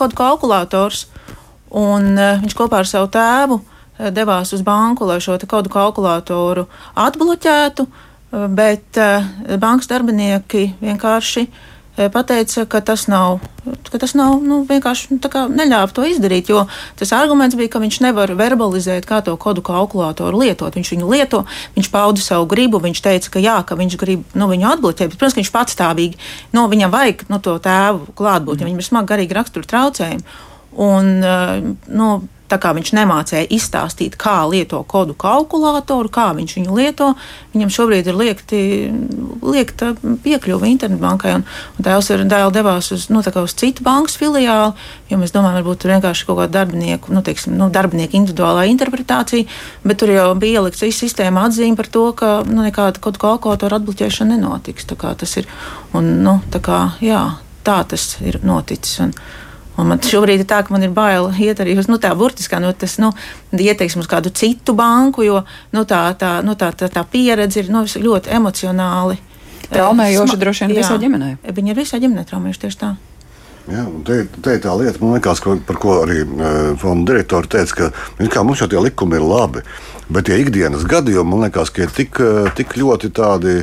kodu 0.00 0.18
kalkulators, 0.18 1.04
un 1.78 2.16
viņš 2.16 2.56
kopā 2.58 2.80
ar 2.82 2.90
savu 2.90 3.12
tēvu 3.14 3.60
uh, 3.60 3.77
devās 3.98 4.52
uz 4.54 4.62
banku, 4.62 5.06
lai 5.08 5.18
šo 5.20 5.38
kodu 5.48 5.72
kalkulātoru 5.72 6.68
atbloķētu. 6.94 7.86
bet 8.28 8.98
bankas 9.58 9.88
darbinieki 9.88 10.74
vienkārši 10.82 11.46
pateica, 12.06 12.62
ka 12.70 12.78
tas 12.80 13.08
nav, 13.10 13.40
ka 13.90 13.98
tas 13.98 14.14
nav 14.14 14.38
nu, 14.44 14.60
vienkārši 14.68 15.16
nu, 15.16 15.30
neļāva 15.58 15.90
to 15.94 16.04
izdarīt. 16.06 16.50
Jo 16.52 16.66
tas 16.98 17.10
arguments 17.16 17.56
bija, 17.58 17.72
ka 17.72 17.82
viņš 17.82 17.98
nevar 18.04 18.30
verbalizēt, 18.38 19.08
kā 19.08 19.18
to 19.26 19.34
kodu 19.40 19.64
kalkulātoru 19.66 20.44
lietot. 20.44 20.78
Viņš 20.78 20.92
viņu 20.94 21.10
lieto, 21.10 21.42
viņš 21.74 21.90
pauda 21.90 22.22
savu 22.22 22.46
gribu, 22.50 22.78
viņš 22.84 23.02
teica, 23.02 23.34
ka 23.34 23.42
jā, 23.42 23.58
ka 23.66 23.78
viņš 23.80 23.98
grib 23.98 24.38
nu, 24.38 24.50
viņu 24.52 24.70
atbloķēt. 24.76 25.10
Bet, 25.10 25.18
protams, 25.18 25.40
viņš 25.40 25.52
patstāvīgi, 25.54 26.20
nu, 26.54 26.68
viņam 26.70 26.94
vajag 26.94 27.26
nu, 27.32 27.42
to 27.42 27.58
tēvu 27.64 28.14
klātbūtni, 28.18 28.62
ja 28.62 28.70
viņam 28.70 28.82
ir 28.84 28.90
smagi 28.92 29.12
garīgi 29.14 29.38
rakstura 29.40 29.72
traucējumi. 29.74 30.26
Un, 30.78 31.14
nu, 31.90 32.10
Tā 32.48 32.56
kā 32.60 32.72
viņš 32.76 32.94
nemācīja 32.96 33.48
izstāstīt, 33.52 34.16
kā 34.20 34.40
lieto 34.48 34.80
kodu 34.88 35.12
kalkulātoru, 35.18 36.08
kā 36.12 36.30
viņš 36.36 36.54
viņu 36.56 36.76
lieto, 36.78 37.10
viņam 37.52 37.72
šobrīd 37.74 38.08
ir 38.08 38.16
liekti, 38.16 38.60
liekta 39.44 39.90
piekļuve 40.24 40.70
internetbankai. 40.72 41.34
Un, 41.38 41.44
un 41.76 41.86
tēvs 41.88 42.08
ir 42.14 42.24
dēls 42.28 42.54
devās 42.56 42.88
uz, 42.96 43.08
nu, 43.12 43.20
uz 43.20 43.56
citu 43.58 43.84
bankas 43.84 44.16
filiāli, 44.20 44.72
jo 45.10 45.18
mēs 45.20 45.34
domājam, 45.34 45.58
varbūt 45.60 45.82
tur 45.82 45.92
vienkārši 45.92 46.28
kaut 46.28 46.40
kāda 46.40 46.54
darbinieku, 46.60 47.12
nu, 47.12 47.22
teiksim, 47.26 47.56
nu, 47.58 47.68
darbinieku 47.74 48.16
individuālā 48.16 48.64
interpretācija, 48.72 49.48
bet 49.84 50.00
tur 50.00 50.14
jau 50.14 50.30
bija 50.40 50.62
ielikts 50.62 50.86
viss 50.86 51.04
sistēma 51.04 51.44
atzīme 51.48 51.76
par 51.76 51.90
to, 51.92 52.06
ka 52.16 52.30
nu, 52.48 52.62
nekāda 52.64 53.02
kodu 53.02 53.20
kalkulātora 53.26 53.82
atbloķēšana 53.82 54.38
nenotiks. 54.38 54.88
Tā 54.88 54.96
kā 54.96 55.12
tas 55.18 55.36
ir, 55.36 55.50
un, 55.92 56.14
nu, 56.24 56.38
tā 56.52 56.62
kā, 56.64 56.80
jā, 57.04 57.26
tā 57.66 57.82
tas 57.88 58.14
ir 58.24 58.40
noticis. 58.46 58.96
Un, 59.04 59.14
Un 59.78 59.86
man 59.86 60.00
šobrīd 60.02 60.42
ir 60.42 60.48
tā, 60.48 60.58
ka 60.66 60.74
man 60.74 60.82
ir 60.82 60.90
bail 60.94 61.28
iet 61.38 61.60
arī 61.62 61.76
uz 61.78 61.86
nu, 61.86 62.00
tā 62.02 62.10
burtiskā, 62.18 62.58
nu, 62.62 62.72
tas, 62.74 62.96
nu, 62.98 63.12
ieteiksim 63.54 64.02
uz 64.02 64.08
kādu 64.10 64.32
citu 64.34 64.74
banku, 64.78 65.22
jo 65.22 65.44
nu, 65.74 65.84
tā, 65.86 66.02
tā, 66.18 66.38
nu, 66.42 66.56
tā, 66.58 66.72
tā, 66.74 66.90
tā 66.90 67.04
pieredze 67.06 67.62
ir 67.62 67.70
nu, 67.70 67.84
ļoti 67.86 68.34
emocionāli. 68.40 69.20
Traumējoša 69.68 70.40
droši 70.40 70.66
vien 70.66 70.80
visā 70.80 70.96
ģimenē. 70.98 71.36
Viņa 71.44 71.74
ir 71.74 71.78
visā 71.78 72.00
ģimenē 72.02 72.26
traumējuša 72.26 72.64
tieši 72.64 72.80
tā. 72.80 72.96
Jā, 73.68 73.84
te, 74.08 74.22
te 74.40 74.54
tā 74.64 74.72
lieta, 74.80 75.02
liekas, 75.04 75.42
ko, 75.44 75.58
par 75.68 75.76
ko 75.82 75.98
arī 76.06 76.22
uh, 76.24 76.72
fonda 76.80 77.12
direktori 77.12 77.50
teica, 77.52 77.90
ka 78.32 78.44
mums 78.46 78.62
jau 78.62 78.68
tie 78.70 78.80
likumi 78.80 79.18
ir 79.18 79.26
labi. 79.28 79.64
Bet 80.08 80.24
tie 80.24 80.38
ikdienas 80.40 80.86
gadījumi, 80.88 81.28
man 81.28 81.42
liekas, 81.44 81.68
ir 81.76 81.90
tik, 81.92 82.16
e, 82.24 82.46
tik 82.56 82.72
ļoti 82.80 83.10
tādi 83.12 83.58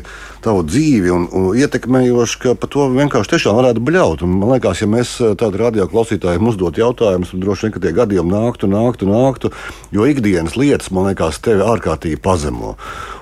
tavu 0.46 0.62
dzīvi 0.62 1.10
un, 1.10 1.24
un 1.34 1.46
ietekmējoši, 1.58 2.38
ka 2.44 2.52
par 2.62 2.70
to 2.70 2.86
vienkārši 2.94 3.32
tiešām 3.32 3.58
varētu 3.58 3.82
bļaut. 3.82 4.22
Un 4.28 4.36
man 4.44 4.52
liekas, 4.54 4.84
ja 4.84 4.88
mēs 4.90 5.16
e, 5.18 5.32
tādu 5.42 5.58
radio 5.64 5.88
klausītājiem 5.90 6.46
uzdot 6.52 6.78
jautājumus, 6.78 7.32
tad 7.34 7.42
droši 7.42 7.66
vien, 7.66 7.74
tie 7.82 7.94
gadījumi 7.98 8.30
nāktu, 8.36 8.70
nāktu, 8.70 9.10
nāktu, 9.10 9.52
jo 9.96 10.06
ikdienas 10.06 10.54
lietas, 10.54 10.92
man 10.94 11.10
liekas, 11.10 11.42
tevi 11.42 11.66
ārkārtīgi 11.66 12.22
pazemo. 12.22 12.76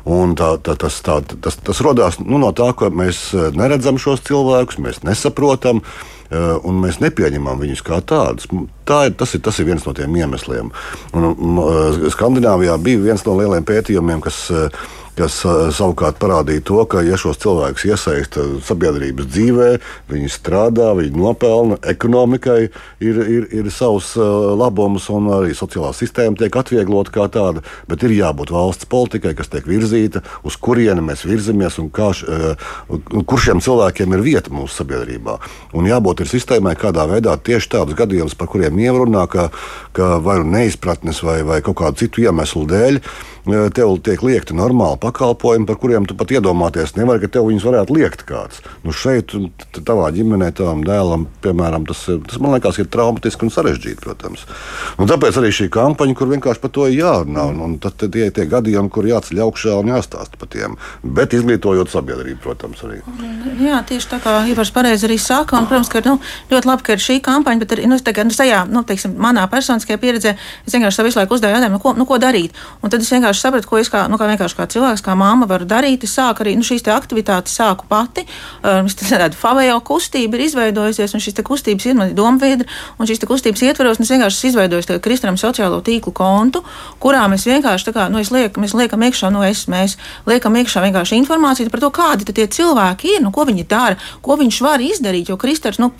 Un 0.03 0.35
tā, 0.35 0.57
tā, 0.59 0.75
tas, 0.83 0.99
tā, 1.05 1.21
tas, 1.23 1.55
tas 1.63 1.79
radās 1.87 2.19
nu, 2.19 2.41
no 2.43 2.51
tā, 2.51 2.73
ka 2.75 2.91
mēs 2.91 3.29
neredzam 3.55 3.95
šos 4.03 4.25
cilvēkus, 4.27 4.83
mēs 4.83 4.99
nesaprotam. 5.07 5.79
Eh, 6.33 6.53
un 6.65 6.79
mēs 6.81 6.97
nepieņemam 7.03 7.59
viņus 7.61 7.83
kā 7.85 7.99
tādus. 8.09 8.47
Tā 8.89 9.03
ir, 9.09 9.13
tas, 9.19 9.35
ir, 9.35 9.41
tas 9.45 9.59
ir 9.61 9.67
viens 9.67 9.83
no 9.85 9.93
tiem 9.93 10.15
iemesliem. 10.17 10.71
Un, 11.13 11.27
eh, 11.29 11.99
Skandināvijā 12.13 12.77
bija 12.81 13.03
viens 13.03 13.25
no 13.27 13.35
lieliem 13.37 13.65
pētījumiem, 13.67 14.23
kas 14.23 14.39
uh, 14.49 14.69
kas 15.17 15.39
savukārt 15.77 16.17
parādīja 16.21 16.63
to, 16.67 16.79
ka, 16.89 17.03
ja 17.05 17.17
šos 17.19 17.39
cilvēkus 17.43 17.85
iesaista 17.89 18.45
sabiedrības 18.65 19.27
dzīvē, 19.29 19.69
viņi 20.11 20.31
strādā, 20.31 20.91
viņi 20.97 21.19
nopelna, 21.19 21.77
ekonomikai 21.93 22.59
ir, 22.65 23.19
ir, 23.21 23.47
ir 23.53 23.69
savs 23.73 24.13
labums 24.17 25.09
un 25.13 25.29
arī 25.37 25.53
sociālā 25.57 25.93
sistēma 25.97 26.39
tiek 26.39 26.55
atvieglota 26.59 27.13
kā 27.13 27.27
tāda, 27.33 27.63
bet 27.89 28.05
ir 28.07 28.15
jābūt 28.17 28.53
valsts 28.53 28.89
politikai, 28.89 29.35
kas 29.37 29.51
tiek 29.53 29.67
virzīta, 29.69 30.23
uz 30.47 30.57
kurieni 30.57 31.03
mēs 31.05 31.25
virzamies 31.27 31.79
un 31.83 31.91
kā, 31.93 32.11
kur 32.89 33.43
šiem 33.43 33.61
cilvēkiem 33.63 34.17
ir 34.17 34.25
vieta 34.25 34.53
mūsu 34.53 34.81
sabiedrībā. 34.81 35.37
Un 35.77 35.89
jābūt 35.89 36.23
ir 36.23 36.31
sistēmai, 36.31 36.75
kādā 36.79 37.05
veidā 37.09 37.35
tieši 37.37 37.73
tādus 37.77 37.97
gadījumus, 37.99 38.37
par 38.39 38.49
kuriem 38.51 38.79
ievrunā, 38.81 39.27
ka, 39.31 39.49
ka 39.95 40.17
vai 40.23 40.39
nu 40.41 40.49
neizpratnes 40.57 41.23
vai, 41.25 41.41
vai 41.47 41.61
kaut 41.65 41.79
kādu 41.81 42.03
citu 42.03 42.25
iemeslu 42.25 42.65
dēļ, 42.69 43.01
tev 43.45 43.97
tiek 44.03 44.21
liekti 44.23 44.55
normāli 44.55 44.99
pakalpojumi, 45.03 45.67
par 45.67 45.77
kuriem 45.81 46.07
tu 46.07 46.15
pat 46.15 46.31
iedomāties 46.31 46.95
nevari, 46.95 47.23
ka 47.23 47.31
tev 47.35 47.49
viņus 47.49 47.65
varētu 47.67 47.97
liekt 47.97 48.23
kāds. 48.27 48.61
Nu 48.85 48.95
šeit, 48.95 49.33
tavā 49.75 50.09
ģimenē, 50.15 50.51
tavam 50.55 50.83
dēlam, 50.87 51.27
piemēram, 51.43 51.87
tas, 51.89 52.05
tas 52.27 52.39
man 52.43 52.55
liekas, 52.55 52.79
ir 52.79 52.89
traumatiski 52.93 53.47
un 53.47 53.53
sarežģīti, 53.53 53.99
protams. 54.03 54.45
Un 55.01 55.11
tāpēc 55.11 55.39
arī 55.41 55.51
šī 55.55 55.67
kampaņa, 55.73 56.15
kur 56.17 56.31
vienkārši 56.31 56.63
par 56.63 56.73
to 56.75 56.87
ir 56.87 57.01
jārunā, 57.01 57.47
un, 57.51 57.59
un 57.65 57.75
tad 57.83 57.99
tie 58.03 58.29
ir 58.29 58.35
tie 58.35 58.47
gadījumi, 58.49 58.91
kur 58.93 59.07
jāceļ 59.09 59.43
augšā 59.47 59.75
un 59.81 59.91
jāstāsta 59.91 60.39
par 60.39 60.51
tiem, 60.53 60.77
bet 61.03 61.35
izglītojot 61.35 61.91
sabiedrību, 61.91 62.39
protams, 62.43 62.83
arī. 62.87 63.01
Jā, 63.63 63.81
tieši 63.89 64.11
tā 64.15 64.21
kā 64.23 64.37
Ivars 64.51 64.71
pareizi 64.75 65.07
arī 65.09 65.19
saka, 65.21 65.59
un, 65.59 65.67
protams, 65.69 65.91
ka 65.91 66.03
nu, 66.07 66.15
ļoti 66.51 66.69
labi, 66.69 66.87
ka 66.87 66.95
ir 66.95 67.03
šī 67.03 67.19
kampaņa, 67.25 67.63
bet 67.63 67.75
arī, 67.75 67.87
nu, 67.91 67.99
tagad, 68.03 68.29
nu, 68.29 68.35
sajā, 68.35 68.63
nu, 68.71 68.83
teiksim, 68.87 69.15
manā 69.19 69.45
personiskajā 69.51 69.99
pieredzē 70.01 70.35
es 70.35 70.75
vienkārši 70.75 70.99
savu 70.99 71.09
visu 71.09 71.19
laiku 71.19 71.37
uzdevu 71.37 71.55
jautājumu, 71.57 71.77
nu, 71.77 71.83
ko, 71.83 71.93
nu, 71.97 72.07
ko 72.09 72.19
darīt. 72.21 72.55
Un 72.81 72.93
tad 72.93 73.03
es 73.03 73.11
vienkārši 73.13 73.32
vienkārši 73.33 73.41
sapratu, 73.41 73.67
ko 73.67 73.79
es 73.79 73.89
kā, 73.89 74.07
nu, 74.09 74.17
kā, 74.17 74.27
kā 74.37 74.67
cilvēks, 74.67 75.01
kā 75.03 75.15
māma 75.17 75.47
varu 75.47 75.65
darīt. 75.65 76.03
Es 76.03 76.13
sāku 76.17 76.43
arī 76.43 76.55
nu, 76.55 76.63
šīs 76.63 76.85
aktivitātes 76.85 77.55
sāku 77.57 77.85
pati. 77.89 78.25
Um, 78.63 78.87
tāda 78.87 79.33
favējo 79.33 79.79
kustība 79.83 80.37
ir 80.37 80.45
izveidojusies, 80.47 81.13
un 81.13 81.21
šīs 81.23 81.41
kustības 81.43 81.85
ir 81.85 81.95
mani 81.95 82.13
domviedri, 82.13 82.67
un 82.99 83.07
šīs 83.07 83.23
kustības 83.25 83.63
ietveros 83.63 83.99
es 83.99 84.11
vienkārši 84.11 84.49
izveidoju 84.51 84.99
Kristaram 85.03 85.37
sociālo 85.37 85.81
tīklu 85.83 86.13
kontu, 86.13 86.63
kurā 87.01 87.25
mēs 87.31 87.45
vienkārši, 87.47 87.93
kā, 87.93 88.07
nu, 88.11 88.21
liek, 88.21 88.57
mēs 88.57 88.75
liekam 88.77 89.03
iekšā, 89.03 89.31
nu, 89.33 89.43
es, 89.43 89.65
mēs 89.71 89.97
liekam 90.29 90.55
iekšā 90.59 90.83
vienkārši 90.83 91.17
informāciju 91.21 91.71
par 91.73 91.83
to, 91.83 91.89
kādi 91.93 92.27
tie 92.29 92.47
cilvēki 92.47 93.17
ir, 93.17 93.23
nu, 93.25 93.31
ko 93.33 93.47
viņi 93.49 93.65
dara, 93.69 93.97
ko 94.21 94.37
viņš 94.39 94.59
var 94.63 94.83
izdarīt, 94.83 95.31
jo 95.31 95.37
Kristers, 95.39 95.79
nu, 95.81 95.91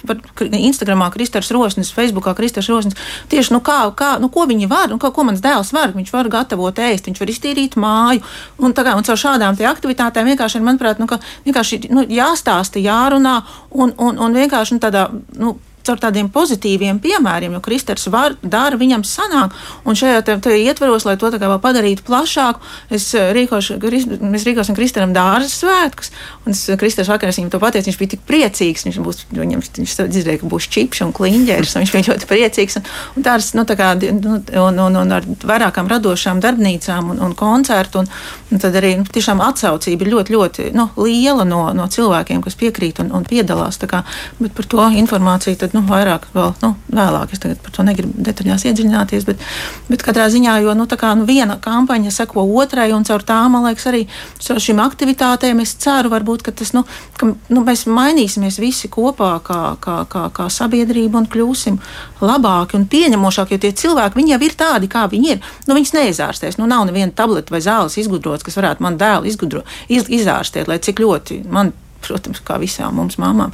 Instagramā 0.44 1.10
Kristers 1.14 1.52
Rosnis, 1.54 1.92
Facebookā 1.96 2.36
Kristers 2.38 2.70
Rosnis, 2.72 3.00
tieši, 3.32 3.56
nu, 3.56 3.64
kā, 3.66 3.80
kā, 3.98 4.16
nu, 4.22 4.30
ko 4.34 4.48
viņi 4.50 4.70
var, 4.72 4.94
un 4.94 5.02
kā, 5.02 5.12
ko 5.16 5.28
mans 5.28 5.44
dēls 5.44 5.74
var, 5.76 5.94
viņš 5.96 6.14
var 6.14 6.30
gatavot 6.34 6.80
ēst, 6.84 7.08
viņš 7.10 7.23
var 7.24 7.34
iztīrīt 7.34 7.78
māju. 7.80 8.24
Un, 8.60 8.76
kā, 8.78 8.96
un 8.96 9.08
caur 9.08 9.20
šādām 9.20 9.60
aktivitātēm 9.74 10.34
vienkārši 10.34 10.60
ir, 10.60 10.66
manuprāt, 10.68 11.02
nu, 11.02 11.10
vienkārši, 11.48 11.86
nu, 11.94 12.06
jāstāsta, 12.12 12.82
jārunā 12.84 13.40
un, 13.72 13.96
un, 13.98 14.20
un 14.20 14.42
vienkārši 14.42 14.78
nu, 14.78 14.84
tādā. 14.84 15.08
Nu, 15.40 15.58
caur 15.88 16.00
tādiem 16.00 16.30
pozitīviem 16.34 17.00
piemēriem, 17.04 17.58
jo 17.58 17.62
Kristers 17.64 18.08
var, 18.12 18.38
dara, 18.42 18.80
viņam 18.80 19.04
sanāk. 19.08 19.56
Un 19.88 19.98
šajā 20.00 20.22
te, 20.26 20.38
te 20.44 20.56
ietveros, 20.64 21.06
lai 21.08 21.18
to 21.20 21.32
padarītu 21.64 22.06
plašāku, 22.08 22.64
es 22.94 23.10
eh, 23.18 23.32
rīkošu, 23.36 23.80
mēs 24.24 24.46
rīkosim 24.48 24.78
Kristeram 24.78 25.14
dārza 25.16 25.50
svētkus. 25.52 26.14
Un 26.46 26.56
es 26.56 26.64
eh, 26.70 26.80
Kristers 26.80 27.12
vakarā 27.12 27.36
viņam 27.36 27.52
to 27.54 27.62
pateicu, 27.64 27.92
viņš 27.92 28.00
bija 28.00 28.14
tik 28.16 28.24
priecīgs, 28.30 28.86
viņš 28.88 29.00
būs, 29.04 29.24
viņam, 29.36 29.64
viņš 29.80 29.96
dzirdēja, 30.02 30.42
ka 30.42 30.52
būs 30.52 30.70
čips 30.74 31.04
un 31.06 31.14
kliņģeris, 31.16 31.76
un 31.76 31.84
viņš 31.84 31.94
bija 31.96 32.10
ļoti 32.12 32.30
priecīgs. 32.32 32.80
Un, 32.80 32.88
un 33.18 33.28
tāds, 33.28 33.52
nu, 33.58 33.68
tā 33.70 33.78
kā, 33.80 33.94
nu, 34.00 34.40
un, 34.40 34.82
un, 34.88 35.00
un 35.04 35.18
ar 35.20 35.28
vairākām 35.44 35.92
radošām 35.92 36.42
darbnīcām 36.44 37.14
un, 37.14 37.22
un 37.28 37.36
koncertu, 37.38 38.04
un, 38.04 38.12
un 38.52 38.64
tad 38.64 38.80
arī 38.80 38.96
nu, 39.02 39.08
tiešām 39.08 39.44
atsaucība 39.44 40.08
ir 40.08 40.14
ļoti, 40.16 40.38
ļoti 40.38 40.70
nu, 40.78 40.88
liela 41.04 41.48
no, 41.48 41.66
no 41.76 41.90
cilvēkiem, 41.92 42.44
kas 42.46 42.58
piekrīt 42.60 43.04
un, 43.04 43.12
un 43.16 43.28
piedalās. 43.28 43.82
Kā, 43.84 44.04
bet 44.40 44.54
par 44.56 44.68
to 44.70 44.86
informāciju 44.96 45.58
tad, 45.60 45.73
nu, 45.74 45.82
vairāk 45.88 46.28
vēl 46.34 46.52
nu, 46.64 46.74
vēlāk. 46.94 47.34
Es 47.34 47.42
par 47.42 47.74
to 47.76 47.86
negribu 47.86 48.26
detaļās 48.28 48.66
iedziļināties, 48.70 49.26
bet, 49.28 49.42
bet 49.90 50.06
katrā 50.06 50.28
ziņā, 50.34 50.60
jo 50.64 50.76
nu, 50.78 50.88
kā, 50.88 51.14
nu, 51.18 51.26
viena 51.30 51.58
kampaņa 51.62 52.14
seko 52.14 52.46
otrai, 52.62 52.92
un 52.96 53.06
caur 53.08 53.26
tām, 53.26 53.56
man 53.56 53.68
liekas, 53.68 53.88
arī 53.92 54.04
caur 54.44 54.62
šīm 54.64 54.82
aktivitātēm 54.84 55.64
es 55.64 55.76
ceru, 55.82 56.12
varbūt, 56.14 56.46
ka, 56.46 56.54
tas, 56.56 56.74
nu, 56.78 56.86
ka 57.20 57.32
nu, 57.34 57.64
mēs 57.66 57.86
mainīsimies 57.90 58.60
visi 58.62 58.92
kopā 58.94 59.34
kā, 59.46 59.62
kā, 59.84 60.00
kā, 60.10 60.28
kā 60.36 60.50
sabiedrība 60.54 61.22
un 61.22 61.30
kļūsim 61.32 61.80
labāki 62.24 62.78
un 62.80 62.88
pieņemošāki, 62.92 63.58
jo 63.58 63.64
tie 63.66 63.74
cilvēki, 63.84 64.28
jau 64.34 64.42
ir 64.42 64.58
tādi, 64.58 64.90
kā 64.92 65.06
viņi 65.12 65.36
ir. 65.36 65.54
Nu, 65.68 65.78
viņus 65.78 65.96
neizārstēs. 65.98 66.60
Nu, 66.60 66.68
nav 66.70 66.88
neviena 66.90 67.14
tableta 67.16 67.54
vai 67.54 67.62
zāles 67.64 67.98
izgudrots, 68.02 68.46
kas 68.46 68.58
varētu 68.60 68.86
man 68.86 69.00
dēlu 69.02 69.30
izgudro, 69.30 69.64
iz, 69.90 70.08
izārstēt, 70.10 70.70
lai 70.72 70.80
cik 70.84 71.02
ļoti 71.04 71.44
man 71.54 71.74
protams, 72.04 72.42
kā 72.46 72.60
visām 72.62 72.98
mums 73.00 73.18
māmām. 73.22 73.54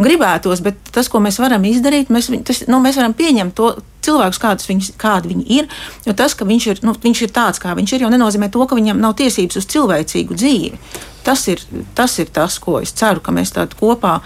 Gribētos, 0.00 0.62
bet 0.64 0.78
tas, 0.94 1.10
ko 1.12 1.20
mēs 1.22 1.40
varam 1.42 1.64
izdarīt, 1.68 2.12
mēs, 2.12 2.30
tas, 2.46 2.64
nu, 2.70 2.80
mēs 2.82 2.98
varam 3.00 3.14
pieņemt 3.16 3.56
to 3.56 3.72
cilvēkus, 4.06 4.40
kādus 4.40 4.70
viņus, 4.70 4.92
kādi 5.00 5.32
viņi 5.34 5.44
ir. 5.58 5.68
Jo 6.06 6.14
tas, 6.16 6.34
ka 6.34 6.48
viņš 6.48 6.68
ir, 6.72 6.80
nu, 6.86 6.94
viņš 7.02 7.24
ir 7.26 7.34
tāds, 7.36 7.60
kā 7.62 7.74
viņš 7.76 7.96
ir, 7.96 8.06
jau 8.06 8.12
nenozīmē 8.12 8.50
to, 8.52 8.64
ka 8.66 8.78
viņam 8.78 9.02
nav 9.02 9.16
tiesības 9.20 9.60
uz 9.60 9.68
cilvēcīgu 9.70 10.38
dzīvi. 10.40 10.80
Tas 11.26 11.44
ir 11.52 11.62
tas, 11.94 12.16
ir 12.22 12.32
tas 12.32 12.56
ko 12.62 12.78
es 12.80 12.94
ceru, 12.96 13.20
ka 13.24 13.34
mēs 13.36 13.52
tādā 13.56 13.76
kopā 13.76 14.18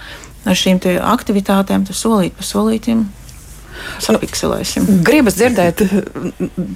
ar 0.44 0.58
šīm 0.58 0.80
aktivitātēm, 1.02 1.86
solīt 1.90 2.36
pa 2.38 2.46
solītam 2.46 3.06
sapikselēsim. 4.02 4.86
Gribas 5.06 5.38
dzirdēt 5.38 5.82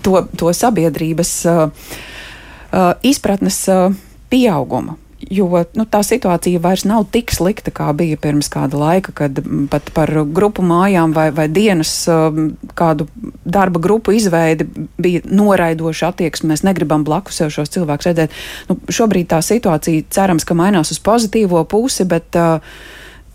to, 0.03 0.23
to 0.39 0.53
sabiedrības 0.57 1.35
uh, 1.47 1.69
uh, 1.69 2.95
izpratnes 3.07 3.61
uh, 3.71 3.93
pieaugumu 4.33 4.99
Jo 5.19 5.65
nu, 5.75 5.83
tā 5.83 5.99
situācija 6.07 6.61
vairs 6.63 6.85
nav 6.87 7.09
tik 7.11 7.33
slikta, 7.35 7.73
kā 7.75 7.91
bija 7.97 8.17
pirms 8.23 8.47
kāda 8.55 8.79
laika, 8.79 9.11
kad 9.11 9.41
pat 9.71 9.91
par 9.97 10.13
grupu 10.31 10.63
mājām 10.63 11.11
vai, 11.17 11.33
vai 11.35 11.49
dienas 11.51 11.91
kādu 12.79 13.09
darba 13.43 13.83
grupu 13.83 14.15
izveide 14.15 14.69
bija 14.95 15.25
noraidoša 15.27 16.13
attieksme. 16.13 16.53
Mēs 16.53 16.63
negribam 16.63 17.03
blakus 17.09 17.41
sev 17.43 17.51
šos 17.51 17.75
cilvēkus 17.75 18.13
redzēt. 18.13 18.39
Nu, 18.71 18.79
šobrīd 18.87 19.27
tā 19.33 19.43
situācija 19.43 20.07
cerams, 20.15 20.47
ka 20.47 20.55
mainās 20.55 20.95
uz 20.95 21.03
pozitīvo 21.03 21.65
pusi, 21.67 22.07
bet 22.07 22.39
uh, 22.39 22.63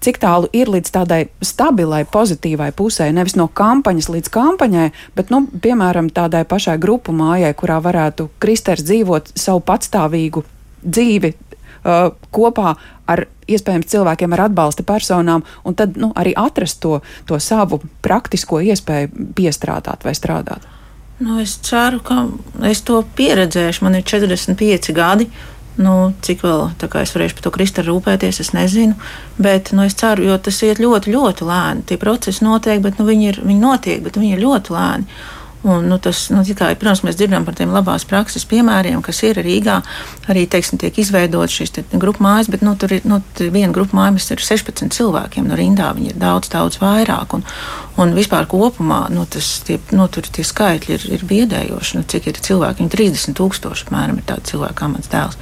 cik 0.03 0.19
tālu 0.23 0.49
ir 0.55 0.71
līdz 0.71 0.91
tādai 0.93 1.21
stabilai, 1.43 2.03
pozitīvai 2.09 2.71
pusē, 2.75 3.09
nevis 3.15 3.37
no 3.39 3.47
kampaņas 3.47 4.09
līdz 4.11 4.31
kampaņai, 4.33 4.89
bet, 5.17 5.31
nu, 5.33 5.45
piemēram, 5.63 6.11
tādai 6.15 6.43
pašai 6.47 6.77
grupu 6.81 7.15
mājai, 7.15 7.53
kurā 7.59 7.79
varētu 7.83 8.29
Kristers 8.43 8.83
dzīvot 8.87 9.33
savu 9.39 9.63
patstāvīgu 9.67 10.43
dzīvi 10.83 11.33
uh, 11.83 12.11
kopā 12.31 12.75
ar 13.07 13.25
iespējams 13.47 13.89
cilvēkiem 13.91 14.33
ar 14.35 14.45
atbalsta 14.47 14.85
personām, 14.87 15.43
un 15.67 15.75
tad 15.75 15.97
nu, 15.99 16.13
arī 16.15 16.33
atrast 16.37 16.79
to, 16.83 17.01
to 17.27 17.39
savu 17.43 17.81
praktisko 18.05 18.61
iespēju 18.63 19.33
piestrādāt 19.35 20.07
vai 20.07 20.15
strādāt. 20.17 20.69
Nu, 21.23 21.39
es 21.39 21.55
ceru, 21.61 22.01
ka 22.03 22.25
es 22.67 22.81
to 22.87 23.03
pieredzēšu. 23.15 23.83
Man 23.85 23.99
ir 23.99 24.07
45 24.07 24.95
gadi. 24.95 25.27
Nu, 25.73 26.11
cik 26.21 26.43
vēl 26.45 26.67
es 27.01 27.13
varēšu 27.15 27.37
par 27.37 27.45
to 27.45 27.51
kristālu 27.53 27.93
rūpēties, 27.93 28.41
es 28.43 28.51
nezinu. 28.53 28.97
Bet 29.41 29.71
nu, 29.73 29.85
es 29.87 29.95
ceru, 29.97 30.25
jo 30.27 30.37
tas 30.37 30.59
iet 30.65 30.81
ļoti, 30.81 31.13
ļoti 31.13 31.47
lēni. 31.47 31.85
Tie 31.89 31.97
procesi 32.01 32.45
notiek, 32.45 32.81
bet 32.83 32.99
nu, 32.99 33.07
viņi, 33.09 33.29
ir, 33.31 33.39
viņi 33.45 33.61
notiek, 33.61 34.03
bet 34.05 34.19
viņi 34.19 34.35
ir 34.35 34.43
ļoti 34.43 34.75
lēni. 34.75 35.23
Un, 35.63 35.85
nu, 35.87 35.95
tas, 35.95 36.25
nu, 36.27 36.41
kā, 36.59 36.67
protams, 36.75 37.05
mēs 37.07 37.15
dzirdam 37.15 37.45
par 37.47 37.55
tiem 37.55 37.71
labās 37.71 38.03
prakses 38.03 38.43
piemēriem, 38.51 38.99
kas 39.03 39.21
ir 39.23 39.37
Rīgā. 39.39 39.77
Arī 40.27 40.41
teiksim, 40.51 40.75
tiek 40.81 40.97
izveidotas 40.99 41.55
šīs 41.55 41.77
grupu 41.95 42.25
mājas, 42.25 42.49
bet 42.51 42.65
nu, 42.67 42.73
tur 42.75 42.91
ir 42.91 43.05
nu, 43.07 43.21
viena 43.39 43.71
grupu 43.71 43.95
mājas, 43.95 44.27
ir 44.35 44.43
16 44.43 44.91
cilvēkiem. 44.91 45.45
No 45.47 45.55
rindā 45.55 45.93
viņi 45.95 46.11
ir 46.11 46.17
daudz, 46.19 46.49
daudz 46.51 46.81
vairāk. 46.81 47.37
Un, 47.37 47.45
un 47.95 48.11
vispār 48.17 48.43
kopumā 48.51 49.05
nu, 49.15 49.23
tas, 49.23 49.53
tie, 49.63 49.77
nu, 49.95 50.09
tur, 50.11 50.27
tie 50.27 50.43
skaitļi 50.43 50.97
ir, 50.97 51.05
ir 51.15 51.23
biedējoši. 51.29 51.95
Nu, 51.95 52.03
cik 52.11 52.27
ir 52.27 52.41
cilvēki? 52.43 52.83
Viņi 52.83 52.93
30 52.97 53.37
tūkstoši 53.39 53.87
apmēram 53.87 54.19
ir 54.19 54.27
tādi 54.27 54.51
cilvēki, 54.51 54.77
kā 54.81 54.89
mans 54.91 55.07
dēls. 55.13 55.39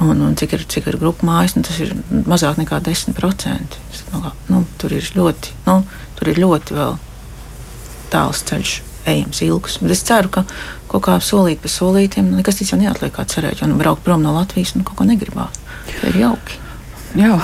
Un, 0.00 0.22
un 0.30 0.32
cik 0.40 0.54
ir, 0.56 0.64
cik 0.64 0.88
ir 0.88 0.96
grupu 1.02 1.28
mājas, 1.28 1.58
nu, 1.58 1.64
tas 1.68 1.76
ir 1.76 1.92
mazāk 2.24 2.56
nekā 2.62 2.80
10%. 2.88 3.76
Nu, 4.14 4.32
nu, 4.48 4.62
tur 4.80 4.96
ir 4.96 5.12
ļoti, 5.12 5.52
nu, 5.68 5.76
tur 6.16 6.32
ir 6.32 6.40
ļoti 6.40 6.78
vēl 6.80 6.96
tāls 8.16 8.40
ceļš 8.48 8.78
ejams, 9.08 9.42
ilgs. 9.46 9.78
Bet 9.82 9.94
es 9.94 10.04
ceru, 10.06 10.30
ka 10.32 10.44
kaut 10.90 11.04
kā 11.06 11.16
solīt 11.24 11.62
pa 11.62 11.70
solītiem 11.72 12.32
nekas 12.38 12.60
cits 12.60 12.74
jau 12.74 12.80
neatliek 12.80 13.14
kā 13.14 13.26
cerēt. 13.28 13.62
Jo 13.62 13.70
nu, 13.70 13.78
braukt 13.80 14.04
prom 14.06 14.24
no 14.24 14.34
Latvijas 14.36 14.74
nu, 14.76 14.84
kaut 14.86 15.00
ko 15.00 15.08
negribās. 15.08 15.60
Tas 15.88 16.04
ir 16.10 16.20
jauki. 16.22 16.60
Jā, 17.18 17.36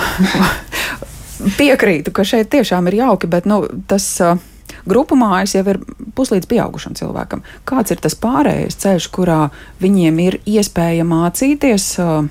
piekrītu, 1.59 2.13
ka 2.15 2.25
šeit 2.25 2.49
tiešām 2.53 2.89
ir 2.89 3.01
jauki, 3.03 3.31
bet 3.31 3.49
nu, 3.49 3.63
tas. 3.89 4.15
Uh, 4.23 4.45
Grupu 4.89 5.17
mājas 5.17 5.55
jau 5.57 5.63
ir 5.67 5.79
puslīdz 6.15 6.47
pieaugušam 6.49 6.93
cilvēkam. 6.97 7.41
Kāds 7.67 7.91
ir 7.93 7.99
tas 8.01 8.15
pārējais 8.17 8.77
ceļš, 8.79 9.07
kurā 9.13 9.39
viņiem 9.81 10.19
ir 10.23 10.37
iespēja 10.49 11.03
mācīties, 11.09 11.87
uh, 12.01 12.29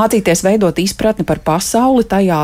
mācīties 0.00 0.44
veidot 0.46 0.80
izpratni 0.80 1.26
par 1.28 1.42
pasauli, 1.44 2.06
tajā, 2.08 2.40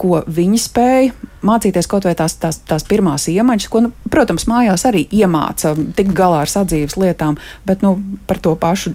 ko 0.00 0.22
viņi 0.30 0.62
spēj, 0.62 1.10
mācīties 1.46 1.90
kaut 1.90 2.06
vai 2.08 2.14
tās, 2.18 2.38
tās, 2.40 2.60
tās 2.68 2.86
pirmās 2.88 3.26
iemaņas, 3.32 3.68
ko, 3.72 3.84
nu, 3.86 3.92
protams, 4.12 4.46
mājās 4.50 4.86
arī 4.88 5.06
iemāca 5.10 5.74
tikt 5.96 6.14
galā 6.16 6.44
ar 6.44 6.52
sadzīves 6.52 6.98
lietām, 7.00 7.38
bet 7.68 7.84
nu, 7.86 7.96
par 8.30 8.40
to 8.42 8.54
pašu 8.60 8.94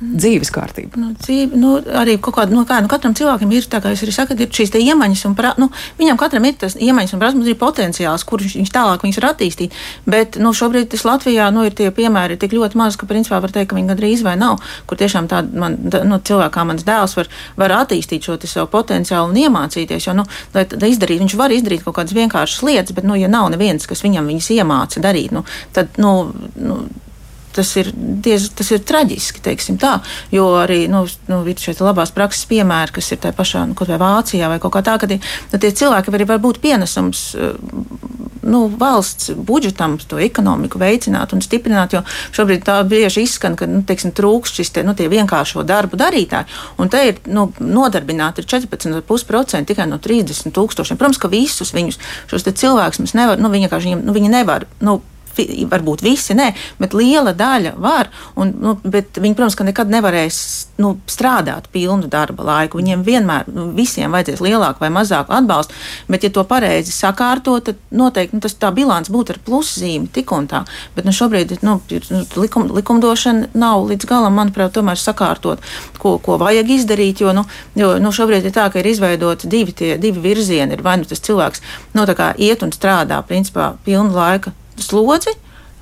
dzīves 0.00 0.52
kārtību. 0.54 1.00
Nu, 1.00 1.10
dzīve, 1.18 1.58
nu, 1.60 1.74
arī 2.00 2.16
kaut 2.22 2.38
kāda, 2.38 2.54
nu, 2.54 2.64
kā, 2.68 2.80
nu, 2.84 2.88
katram 2.90 3.14
cilvēkam 3.16 3.52
ir, 3.52 3.66
kā 3.70 3.92
jūs 3.92 4.04
arī 4.06 4.14
sakat, 4.16 4.40
ir 4.40 4.52
šīs 4.54 4.72
iemaņas 4.80 5.26
un, 5.28 5.34
pra, 5.38 5.52
nu, 5.60 5.68
viņam 5.98 6.20
katram 6.20 6.46
ir 6.48 6.56
tas 6.60 6.76
iemaņas 6.80 7.14
un 7.16 7.22
prasmes, 7.22 7.50
ir 7.50 7.58
potenciāls, 7.60 8.24
kur 8.28 8.40
viņš, 8.40 8.56
viņš 8.60 8.72
tālāk 8.74 9.04
viņus 9.04 9.20
var 9.20 9.28
attīstīt. 9.34 9.76
Bet, 10.08 10.40
nu, 10.40 10.54
šobrīd 10.56 10.88
tas 10.94 11.04
Latvijā, 11.08 11.50
nu, 11.54 11.66
ir 11.68 11.76
tie 11.76 11.90
piemēri 11.94 12.38
tik 12.40 12.56
ļoti 12.56 12.80
maz, 12.80 12.96
ka, 13.00 13.08
principā, 13.10 13.42
var 13.44 13.52
teikt, 13.52 13.72
ka 13.72 13.78
viņi 13.78 13.92
gandrīz 13.92 14.24
vai 14.24 14.36
nav, 14.40 14.62
kur 14.88 15.00
tiešām 15.00 15.28
tāda, 15.30 15.52
man, 15.60 15.76
nu, 15.84 16.20
cilvēkā 16.30 16.60
kā 16.60 16.66
mans 16.68 16.86
dēls 16.86 17.16
var, 17.18 17.30
var 17.60 17.76
attīstīt 17.80 18.26
šo 18.26 18.38
savu 18.44 18.70
potenciālu 18.72 19.32
un 19.32 19.38
iemācīties, 19.44 20.08
jo, 20.08 20.16
nu, 20.16 20.26
lai, 20.56 20.66
lai 20.80 20.92
izdarīt, 20.92 21.22
viņš 21.22 21.36
var 21.40 21.54
izdarīt 21.54 21.84
kaut 21.84 21.98
kādas 22.00 22.16
vienkāršas 22.16 22.64
lietas, 22.66 22.96
bet, 22.96 23.06
nu, 23.08 23.18
ja 23.20 23.30
nav 23.30 23.50
neviens, 23.52 23.88
kas 23.88 24.04
viņam 24.06 24.28
viņas 24.32 24.50
iemāca 24.58 25.04
darīt, 25.04 25.34
nu, 25.36 25.44
tad, 25.76 25.96
nu, 26.02 26.16
nu 26.56 26.82
tas 27.54 27.72
ir, 27.80 27.90
diez, 27.94 28.48
tas 28.56 28.70
ir 28.74 28.82
traģiski, 28.86 29.42
teiksim 29.44 29.78
tā, 29.80 29.98
jo 30.34 30.46
arī, 30.60 30.84
nu, 30.92 31.04
nu 31.30 31.40
ir 31.50 31.60
šeit 31.60 31.82
labās 31.84 32.14
prakses 32.14 32.46
piemēri, 32.50 32.94
kas 32.96 33.12
ir 33.14 33.22
tā 33.22 33.34
pašā, 33.36 33.66
nu, 33.68 33.76
kaut 33.78 33.90
vai 33.92 34.00
Vācijā 34.00 34.50
vai 34.52 34.60
kaut 34.62 34.74
kā 34.76 34.84
tā, 34.86 34.96
ka 35.00 35.10
tie, 35.10 35.20
nu, 35.52 35.60
tie 35.60 35.72
cilvēki 35.82 36.14
arī 36.14 36.28
var 36.30 36.42
būt 36.42 36.62
pienesums, 36.62 37.24
nu, 38.42 38.66
valsts 38.78 39.30
budžetam 39.36 39.98
to 40.08 40.18
ekonomiku 40.18 40.80
veicināt 40.80 41.34
un 41.36 41.42
stiprināt, 41.44 41.94
jo 41.94 42.02
šobrīd 42.36 42.64
tā 42.66 42.78
bieži 42.88 43.24
izskan, 43.26 43.56
ka, 43.58 43.68
nu, 43.68 43.82
teiksim, 43.86 44.14
trūkst 44.16 44.60
šis 44.60 44.72
te, 44.74 44.84
nu, 44.86 44.94
vienkāršo 44.96 45.64
darbu 45.66 45.98
darītāji, 46.00 46.48
un 46.80 46.92
te 46.92 47.02
ir, 47.10 47.20
nu, 47.30 47.50
nodarbināti 47.60 48.42
ir 48.42 48.48
14,5% 48.50 49.68
tikai 49.68 49.88
no 49.90 50.00
30 50.02 50.54
tūkstošiem. 50.56 51.00
Protams, 51.00 51.20
ka 51.20 51.30
visus 51.32 51.74
viņus, 51.76 52.00
šos 52.30 52.48
cilvēkus 52.48 53.02
mēs 53.04 53.16
nevar, 53.18 53.40
nu, 53.40 53.52
viņi 53.52 53.68
vienkārši, 53.68 53.96
nu, 54.00 54.16
viņi 54.16 54.32
nevar, 54.32 54.66
nu, 54.84 55.00
varbūt 55.38 56.02
visi 56.04 56.34
nē, 56.36 56.50
bet 56.80 56.94
liela 56.96 57.32
daļa 57.36 57.74
var. 57.80 58.10
Un, 58.40 58.52
nu, 58.60 58.74
viņi, 58.84 59.34
protams, 59.34 59.56
ka 59.58 59.66
nekad 59.66 59.90
nevarēs 59.92 60.40
nu, 60.80 60.94
strādāt 61.10 61.68
pilnu 61.72 62.10
darba 62.10 62.46
laiku. 62.46 62.80
Viņiem 62.80 63.04
vienmēr 63.06 63.50
nu, 63.52 63.68
visiem 63.76 64.12
vajadzēs 64.14 64.42
lielāku 64.44 64.84
vai 64.84 64.90
mazāku 64.94 65.34
atbalstu, 65.36 65.76
bet, 66.10 66.24
ja 66.26 66.32
to 66.34 66.44
pareizi 66.48 66.94
sakārtot, 66.94 67.70
tad 67.70 67.80
noteikti 67.94 68.38
nu, 68.38 68.44
tas, 68.44 68.56
tā 68.60 68.72
bilants 68.74 69.12
būtu 69.12 69.36
ar 69.36 69.40
pluszīmi 69.46 70.10
tik 70.14 70.32
un 70.36 70.48
tā. 70.50 70.64
Bet 70.96 71.08
nu, 71.08 71.14
šobrīd 71.16 71.58
nu, 71.66 71.78
nu, 71.80 72.22
likum, 72.40 72.68
likumdošana 72.76 73.52
nav 73.54 73.86
līdz 73.90 74.08
galam, 74.10 74.36
manuprāt, 74.38 74.74
tomēr 74.76 75.00
sakārtot, 75.00 75.62
ko, 76.00 76.16
ko 76.22 76.38
vajag 76.40 76.74
izdarīt. 76.78 77.24
Jo, 77.24 77.34
nu, 77.36 77.46
jo 77.78 77.94
nu, 78.02 78.14
šobrīd 78.14 78.48
ir 78.48 78.56
tā, 78.56 78.68
ka 78.72 78.80
ir 78.80 78.90
izveidoti 78.90 79.50
divi, 79.50 79.76
tie, 79.76 79.94
divi 80.00 80.22
virzieni. 80.30 80.76
Ir 80.76 80.84
vai 80.86 80.98
nu 81.00 81.08
tas 81.08 81.22
cilvēks 81.26 81.62
nu, 81.96 82.06
iet 82.40 82.64
un 82.64 82.72
strādā 82.74 83.20
principā 83.26 83.74
pilnu 83.84 84.14
laiku 84.14 84.54
slodzi. 84.84 85.36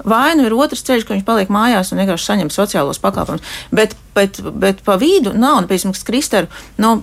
Vai 0.09 0.37
nu 0.39 0.45
ir 0.47 0.55
otrs 0.55 0.85
ceļš, 0.87 1.05
ka 1.07 1.17
viņš 1.17 1.25
paliek 1.27 1.49
mājās 1.51 1.91
un 1.91 1.99
vienkārši 1.99 2.29
saņem 2.31 2.51
sociālos 2.55 3.01
pakalpojumus. 3.03 3.57
Bet, 3.75 3.97
bet, 4.15 4.39
bet 4.63 4.85
pa 4.87 4.95
vidu 5.01 5.33
nav, 5.35 5.65
nu, 5.65 5.71
piemēram, 5.71 5.97
Kristēru. 6.07 6.51
Nu, 6.79 7.01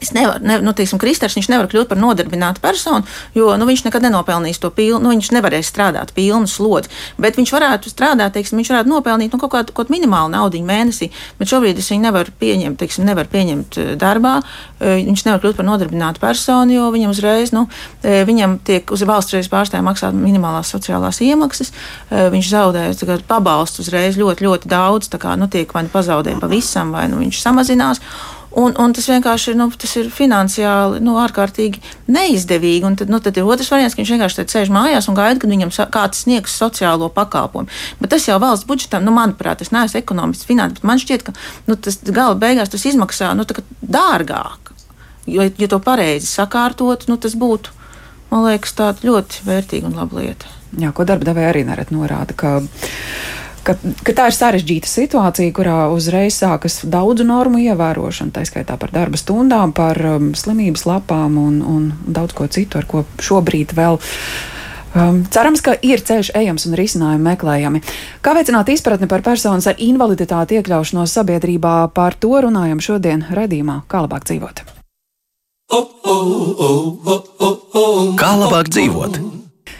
Es 0.00 0.12
nevaru, 0.12 0.44
ne, 0.44 0.58
nu, 0.60 0.74
teiksim, 0.76 1.00
Kristers, 1.00 1.36
viņš 1.38 1.48
nevar 1.48 1.70
kļūt 1.72 1.88
par 1.88 2.00
nodarbinātu 2.00 2.60
personu, 2.60 3.06
jo 3.36 3.54
nu, 3.56 3.64
viņš 3.68 3.86
nekad 3.86 4.04
nenopelnīs 4.04 4.60
to 4.60 4.68
pilnu, 4.74 5.00
nu, 5.00 5.14
viņš 5.14 5.30
nevarēs 5.32 5.70
strādāt 5.72 6.12
pilnu 6.16 6.50
slodzi. 6.50 6.92
Bet 7.20 7.38
viņš 7.40 7.52
varētu 7.54 7.92
strādāt, 7.92 8.34
teiksim, 8.36 8.60
viņš 8.60 8.72
varētu 8.74 8.92
nopelnīt 8.92 9.32
nu, 9.32 9.40
kaut 9.40 9.54
kādu 9.54 9.76
kaut 9.76 9.92
minimālu 9.92 10.34
naudu 10.34 10.60
mēnesī, 10.66 11.08
bet 11.38 11.48
šobrīd 11.48 11.80
es 11.80 11.88
viņu 11.92 12.04
nevaru 12.10 12.34
pieņemt, 12.40 12.78
teiksim, 12.80 13.08
nevaru 13.08 13.32
pieņemt 13.32 13.80
eh, 13.80 13.90
darbā. 14.00 14.34
Eh, 14.80 15.00
viņš 15.08 15.24
nevar 15.30 15.40
kļūt 15.42 15.60
par 15.60 15.68
nodarbinātu 15.70 16.20
personu, 16.20 16.76
jo 16.76 16.92
viņam 16.92 17.16
uzreiz, 17.16 17.54
nu, 17.56 17.66
eh, 18.02 18.20
viņam 18.28 18.58
tiek 18.68 18.92
uz 18.92 19.04
valsts 19.08 19.36
reizes 19.36 19.52
pārstāvja 19.52 19.84
maksāt 19.86 20.16
minimālās 20.16 20.72
sociālās 20.72 21.22
iemaksas. 21.24 21.72
Viņš 22.10 22.48
zaudē 22.50 22.84
pabalstu 23.26 23.82
uzreiz 23.82 24.16
ļoti, 24.18 24.44
ļoti 24.46 24.70
daudz, 24.70 25.08
tā 25.12 25.18
kā 25.20 25.36
nu, 25.38 25.48
tiek 25.48 25.72
vai 25.72 25.86
nu 25.86 25.92
pazaudē 25.92 26.36
pavisam, 26.40 26.92
vai 26.92 27.06
nu 27.08 27.20
viņš 27.22 27.40
samazinās. 27.42 28.02
Un, 28.56 28.72
un 28.80 28.94
tas 28.96 29.04
vienkārši 29.10 29.50
ir, 29.52 29.56
nu, 29.60 29.66
tas 29.76 29.90
ir 30.00 30.06
finansiāli 30.12 31.02
nu, 31.04 31.18
ārkārtīgi 31.20 31.82
neizdevīgi. 32.08 32.86
Un 32.88 32.94
tad, 32.96 33.10
nu, 33.12 33.20
tad 33.20 33.36
ir 33.36 33.44
otrs 33.44 33.68
variants, 33.72 33.92
ka 33.92 34.00
viņš 34.00 34.12
vienkārši 34.14 34.46
sēž 34.48 34.72
mājās 34.72 35.10
un 35.12 35.18
gaida, 35.18 35.36
kad 35.42 35.52
viņam 35.52 35.74
kāds 35.92 36.22
sniegs 36.24 36.56
sociālo 36.56 37.10
pakalpojumu. 37.12 37.68
Bet 38.00 38.14
tas 38.14 38.24
jau 38.24 38.38
valsts 38.40 38.64
budžetam, 38.68 39.04
nu, 39.04 39.12
manuprāt, 39.12 39.60
es 39.60 39.74
neesmu 39.76 40.00
ekonomists, 40.00 40.48
finanses, 40.48 40.80
bet 40.80 40.88
man 40.88 41.02
šķiet, 41.02 41.26
ka 41.28 41.36
nu, 41.68 41.76
tas 41.76 42.00
gala 42.06 42.38
beigās 42.40 42.72
tas 42.72 42.88
izmaksā 42.88 43.34
nu, 43.36 43.44
dārgāk. 43.84 44.72
Jo, 45.28 45.44
ja 45.44 45.68
to 45.68 45.82
pareizi 45.82 46.30
sakārtot, 46.30 47.08
nu, 47.10 47.20
tas 47.20 47.36
būtu, 47.36 47.76
man 48.32 48.46
liekas, 48.48 48.72
ļoti 49.04 49.44
vērtīga 49.44 49.90
un 49.90 50.00
laba 50.00 50.22
lieta. 50.22 50.48
Jā, 50.80 50.96
ko 50.96 51.04
darba 51.04 51.28
devēja 51.28 51.52
arī 51.52 51.66
nereti 51.68 51.96
norāda, 51.96 52.32
ka 52.32 52.60
ka, 53.66 53.74
ka 54.06 54.14
tā 54.14 54.28
ir 54.30 54.36
sarežģīta 54.36 54.90
situācija, 54.90 55.54
kurā 55.56 55.76
uzreiz 55.94 56.38
sākas 56.38 56.80
daudzu 56.86 57.26
normu 57.26 57.60
ievērošana, 57.64 58.34
tā 58.34 58.44
skaitā 58.48 58.78
par 58.80 58.92
darba 58.94 59.18
stundām, 59.20 59.74
par 59.76 59.98
um, 60.16 60.32
slimības 60.38 60.86
lapām 60.88 61.38
un, 61.40 61.62
un 61.62 61.88
daudz 62.06 62.36
ko 62.36 62.46
citu, 62.50 62.80
ar 62.80 62.86
ko 62.90 63.04
šobrīd 63.22 63.74
vēl. 63.76 63.98
Um, 64.96 65.20
cerams, 65.28 65.60
ka 65.60 65.74
ir 65.84 66.00
ceļš 66.00 66.30
ejams 66.38 66.64
un 66.70 66.76
risinājumi 66.78 67.26
meklējami. 67.26 67.82
Kā 68.24 68.32
veicināt 68.38 68.70
izpratni 68.72 69.10
par 69.10 69.24
personas 69.26 69.66
ar 69.68 69.76
invaliditāti 69.82 70.56
iekļaušanos 70.56 71.18
sabiedrībā, 71.18 71.76
par 71.96 72.16
to 72.16 72.32
runājam 72.46 72.80
šodien 72.80 73.26
redzījumā, 73.28 73.82
kā 73.90 74.06
labāk 74.06 74.24
dzīvot. 74.30 74.64
Kā 78.16 78.30
labāk 78.40 78.70
dzīvot? 78.72 79.20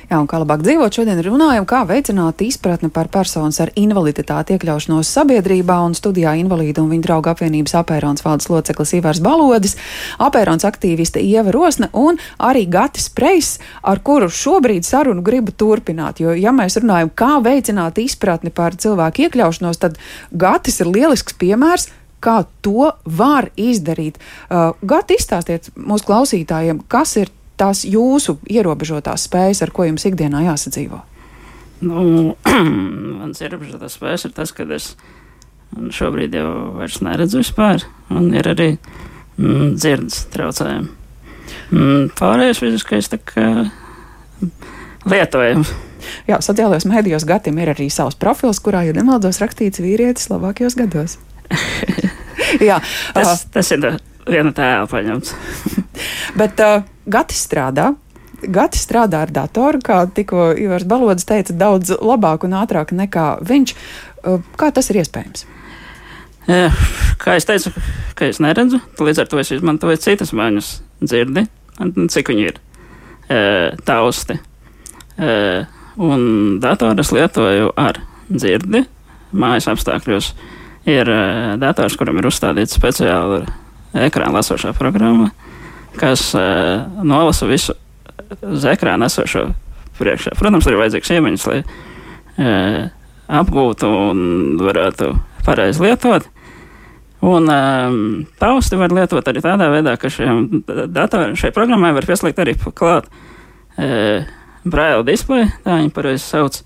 Jā, 0.06 0.20
un 0.22 0.28
kā 0.30 0.38
labāk 0.38 0.60
dzīvot, 0.62 0.94
šodien 0.94 1.18
runājam, 1.26 1.64
kā 1.66 1.80
veicināt 1.82 2.38
izpratni 2.46 2.92
par 2.94 3.08
personas 3.10 3.56
ar 3.64 3.72
invaliditāti 3.74 4.54
iekļaušanos 4.54 5.08
sabiedrībā 5.16 5.80
un 5.82 5.96
studijā 5.98 6.36
invalīdu 6.38 6.84
un 6.84 6.92
viņa 6.92 7.06
draugu 7.08 7.32
apvienības 7.32 7.74
apērons 7.80 8.22
valdes 8.22 8.46
loceklis 8.46 8.94
Ivars 9.00 9.18
Balodis, 9.24 9.74
apērons 10.22 10.62
aktīviste 10.68 11.18
Ieva 11.26 11.50
Rosne 11.50 11.90
un 11.90 12.20
arī 12.38 12.68
Gatis 12.70 13.10
Preis, 13.10 13.56
ar 13.82 13.98
kuru 14.06 14.30
šobrīd 14.30 14.86
sarunu 14.86 15.26
gribu 15.26 15.50
turpināt. 15.50 16.22
Jo, 16.22 16.36
ja 16.38 16.54
mēs 16.54 16.78
runājam, 16.78 17.10
kā 17.10 17.40
veicināt 17.42 17.98
izpratni 17.98 18.54
par 18.54 18.78
cilvēku 18.78 19.26
iekļaušanos, 19.26 19.82
tad 19.82 19.98
Gatis 20.30 20.84
ir 20.84 20.92
lielisks 20.94 21.34
piemērs 21.34 21.90
kā 22.22 22.44
to 22.64 22.92
var 23.04 23.50
izdarīt. 23.60 24.18
Uh, 24.48 24.72
Gati, 24.86 25.18
izstāstiet 25.18 25.68
mūsu 25.76 26.08
klausītājiem, 26.08 26.80
kas 26.90 27.18
ir 27.20 27.30
tās 27.60 27.84
jūsu 27.88 28.38
ierobežotās 28.50 29.26
spējas, 29.28 29.62
ar 29.64 29.72
ko 29.74 29.86
jums 29.88 30.06
ikdienā 30.08 30.44
jāsadzīvo? 30.46 31.00
Nu, 31.86 32.34
mans 33.20 33.42
ierobežotās 33.44 33.98
spējas 33.98 34.28
ir 34.28 34.36
tas, 34.36 34.52
ka 34.56 34.68
es 34.76 34.94
šobrīd 35.92 36.36
jau 36.36 36.50
vairs 36.78 37.00
neredzu 37.04 37.42
vispār, 37.42 37.84
un 38.12 38.30
ir 38.36 38.48
arī 38.52 38.70
mm, 38.76 39.74
dzirdes 39.76 40.26
traucējumi. 40.34 40.92
Mm, 41.70 42.08
pārējais 42.16 42.62
fiziskais 42.62 43.10
tā 43.12 43.20
kā 43.22 43.46
lietojams. 45.06 45.72
Jā, 46.28 46.38
sociālajos 46.44 46.86
mēdījos 46.88 47.26
gadiem 47.26 47.58
ir 47.62 47.72
arī 47.72 47.88
savs 47.90 48.18
profils, 48.18 48.60
kurā, 48.62 48.84
ja 48.86 48.94
nemaldos, 48.96 49.40
rakstīts 49.42 49.82
vīrietis 49.82 50.30
labākajos 50.30 50.78
gados. 50.78 51.16
Jā, 52.68 52.78
tas, 53.14 53.46
tas 53.52 53.70
ir 53.74 53.86
viena 54.26 54.52
tēla 54.56 54.88
paņemts. 54.90 55.34
Bet 56.40 56.60
uh, 56.64 56.82
Gatis 57.10 57.44
strādā. 57.46 57.92
Gatis 58.42 58.84
strādā 58.84 59.24
ar 59.24 59.32
datoru, 59.32 59.80
kā 59.84 60.02
tikko 60.12 60.50
Ivars 60.60 60.86
Balodis 60.88 61.26
teica, 61.28 61.56
daudz 61.56 61.94
labāk 61.96 62.44
un 62.46 62.56
ātrāk 62.58 62.92
nekā 62.96 63.28
viņš. 63.46 63.76
Uh, 64.26 64.42
kā 64.60 64.72
tas 64.74 64.90
ir 64.92 65.02
iespējams? 65.02 65.46
Kā 66.46 67.32
es 67.34 67.46
teicu, 67.48 67.72
ka 68.14 68.28
es 68.30 68.38
neredzu, 68.38 68.78
līdz 69.02 69.24
ar 69.24 69.30
to 69.30 69.40
es 69.42 69.48
izmantoju 69.50 69.98
citas 69.98 70.30
maņas 70.36 70.68
dzirdi, 71.02 71.42
cik 72.14 72.30
viņi 72.30 72.44
ir 72.52 72.60
tausti. 73.82 74.36
Un 75.98 76.22
datoru 76.62 77.02
es 77.02 77.10
lietoju 77.16 77.72
ar 77.74 77.98
dzirdi 78.30 78.84
mājas 79.34 79.66
apstākļos. 79.74 80.30
Ir 80.86 81.10
dators, 81.58 81.98
kuram 81.98 82.22
ir 82.22 82.30
uzstādīta 82.30 82.78
speciāla 82.78 83.42
ekrāna 84.04 84.38
lasošā 84.38 84.74
programma, 84.76 85.30
kas 86.00 86.28
uh, 86.36 86.84
nolasa 87.06 87.48
visu 87.48 87.76
uz 88.42 88.66
ekrāna 88.68 89.08
esošo 89.10 89.48
priekšā. 89.98 90.34
Protams, 90.38 90.66
ir 90.68 90.78
vajadzīgs 90.80 91.12
iemaņas, 91.16 91.46
lai 91.50 91.60
uh, 91.64 92.80
apgūtu 93.40 93.90
un 94.10 94.24
varētu 94.60 95.12
pareizi 95.46 95.84
lietot. 95.84 96.26
Un 97.26 97.48
um, 97.50 98.00
tausti 98.38 98.78
var 98.78 98.92
lietot 98.92 99.26
arī 99.26 99.40
tādā 99.42 99.70
veidā, 99.72 99.96
ka 99.98 100.10
šiem 100.12 100.62
datoriem, 100.92 101.36
šai 101.38 101.52
programmai 101.56 101.94
var 101.96 102.06
pieslēgt 102.06 102.42
arī 102.42 102.54
klāt 102.76 103.08
uh, 103.08 104.26
braila 104.66 105.06
displeju, 105.06 105.48
tā 105.64 105.78
viņi 105.80 105.94
pareizi 105.96 106.26
sauc, 106.26 106.60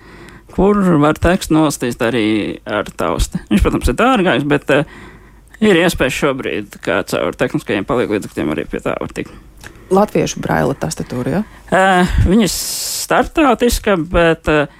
kur 0.50 0.80
var 1.00 1.20
tekstu 1.22 1.54
nostīt 1.54 2.02
arī 2.02 2.26
ar 2.66 2.90
tausti. 2.90 3.38
Viņš, 3.52 3.62
protams, 3.62 3.92
ir 3.92 3.98
dārgāks, 4.00 4.48
bet 4.50 4.74
uh, 4.74 4.98
Ir 5.60 5.76
iespējas 5.76 6.16
šobrīd, 6.16 6.76
kā 6.80 7.02
caur 7.08 7.36
tehniskajiem 7.36 7.84
palīdzekļiem, 7.88 8.52
arī 8.54 8.64
pie 8.70 8.80
tā 8.80 8.94
var 8.96 9.12
tikt. 9.12 9.32
Latviešu 9.92 10.40
braila 10.40 10.76
tastatūra, 10.78 11.40
ja? 11.40 11.40
Uh, 11.68 12.12
viņa 12.30 12.46
ir 12.46 12.52
startautiska, 12.54 13.96
bet 14.08 14.48
uh, 14.48 14.70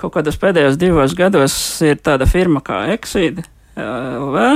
kaut 0.00 0.16
kādos 0.16 0.38
pēdējos 0.42 0.78
divos 0.80 1.14
gados 1.14 1.56
ir 1.84 2.00
tāda 2.02 2.26
firma 2.26 2.62
kā 2.64 2.86
Exīda 2.96 3.44
LV, 3.76 4.46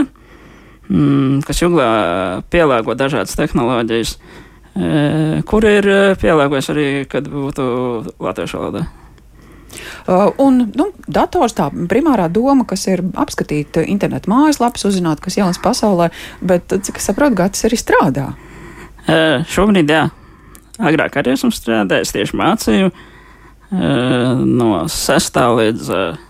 mm, 0.89 1.43
kas 1.47 1.61
jūglā 1.63 1.91
pielāgo 2.51 2.97
dažādas 2.99 3.37
tehnoloģijas, 3.39 4.17
uh, 4.17 5.43
kur 5.47 5.69
ir 5.69 5.93
pielāgojis 6.19 6.73
arī, 6.75 6.89
kad 7.13 7.29
būtu 7.31 7.69
latviešu 8.19 8.59
valodā. 8.59 8.89
Uh, 10.07 10.31
un 10.43 10.65
nu, 10.75 10.89
dators 11.07 11.55
tā 11.57 11.69
primārā 11.71 12.27
doma, 12.33 12.67
kas 12.69 12.87
ir 12.91 13.03
apskatīt 13.19 13.79
internetu 13.85 14.33
mājaslapas, 14.33 14.87
uzzināt, 14.89 15.23
kas 15.23 15.39
jauns 15.39 15.61
pasaulē, 15.63 16.11
bet 16.43 16.73
cik 16.73 16.99
es 17.01 17.11
saprotu, 17.11 17.39
Gatis 17.39 17.67
arī 17.69 17.79
strādā. 17.81 18.31
Uh, 19.07 19.47
šobrīd, 19.51 19.91
jā. 19.91 20.09
Agrāk 20.81 21.21
arī 21.21 21.35
esmu 21.37 21.53
strādājis, 21.53 22.15
tieši 22.17 22.39
mācīju 22.41 22.91
uh, 22.91 24.43
no 24.43 24.73
6. 24.91 25.41
līdz 25.61 25.93
uh, 25.95 26.27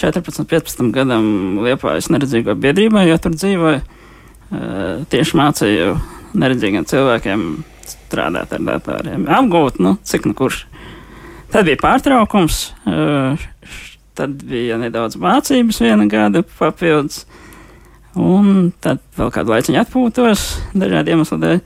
14, 0.00 0.44
15 0.48 0.92
gadam 0.92 1.60
Liepājas 1.64 2.10
neredzīgo 2.12 2.56
biedrībā, 2.60 3.06
jo 3.08 3.16
tur 3.20 3.36
dzīvoju. 3.36 3.80
Uh, 4.46 5.06
tieši 5.10 5.38
mācīju 5.40 5.96
neredzīgiem 6.38 6.86
cilvēkiem 6.86 7.46
strādāt 7.86 8.52
ar 8.54 8.64
datoriem, 8.66 9.26
apgūt, 9.30 9.80
nu, 9.82 9.96
cik 10.06 10.28
nu 10.28 10.36
kurš. 10.38 10.64
Tad 11.56 11.64
bija 11.64 11.78
pārtraukums, 11.80 12.56
tad 14.12 14.32
bija 14.44 14.76
nedaudz 14.76 15.16
mācības, 15.16 15.78
viena 15.80 16.04
gada 16.12 16.42
papildus, 16.44 17.22
un 18.12 18.74
tad 18.84 19.00
vēl 19.16 19.30
kādu 19.32 19.54
laiciņu 19.54 19.80
atpūtos 19.80 20.42
dažādu 20.76 21.14
iemeslu 21.14 21.38
dēļ. 21.40 21.62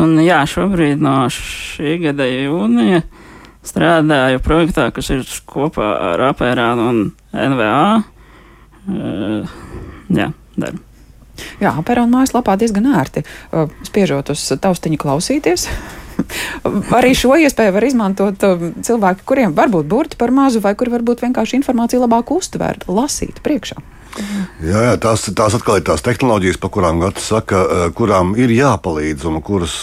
Un 0.00 0.16
jā, 0.24 0.38
šobrīd 0.48 1.04
no 1.04 1.26
šī 1.28 1.98
gada 2.06 2.24
jūnija 2.24 3.02
strādāju 3.68 4.40
projektā, 4.48 4.88
kas 4.96 5.12
ir 5.12 5.28
kopā 5.44 5.92
ar 6.14 6.24
Apērānu 6.30 6.88
un 6.88 7.02
NVA. 7.36 7.84
Uh, 8.88 9.52
jā, 10.08 10.32
darbu. 10.56 10.80
Jā, 11.60 11.74
Apērāna 11.76 12.16
mājaslapā 12.16 12.56
diezgan 12.60 12.88
ērti 12.96 13.26
spiežot 13.84 14.32
uz 14.32 14.48
taustiņu 14.56 15.04
klausīties. 15.04 15.68
Arī 16.98 17.14
šo 17.18 17.36
iespēju 17.40 17.74
var 17.76 17.86
izmantot 17.86 18.46
um, 18.48 18.68
cilvēki, 18.84 19.26
kuriem 19.28 19.56
varbūt 19.56 19.88
burti 19.88 20.20
par 20.20 20.34
mazu, 20.34 20.62
vai 20.64 20.74
kuri 20.78 20.94
varbūt 20.94 21.24
vienkārši 21.24 21.58
informāciju 21.60 22.04
labāk 22.04 22.32
uztvērt, 22.34 22.86
lasīt 22.90 23.42
priekšā. 23.44 23.80
Jā, 24.60 24.80
jā 24.90 24.96
tās, 25.00 25.24
tās 25.32 25.54
atkal 25.56 25.78
ir 25.80 25.86
tās 25.88 26.04
tehnoloģijas, 26.04 26.58
par 26.60 26.72
kurām 26.74 27.00
Gatis 27.00 27.30
saka, 27.32 27.62
uh, 27.64 27.84
kurām 27.96 28.34
ir 28.36 28.52
jāpalīdz 28.52 29.26
un 29.30 29.40
kuras, 29.44 29.78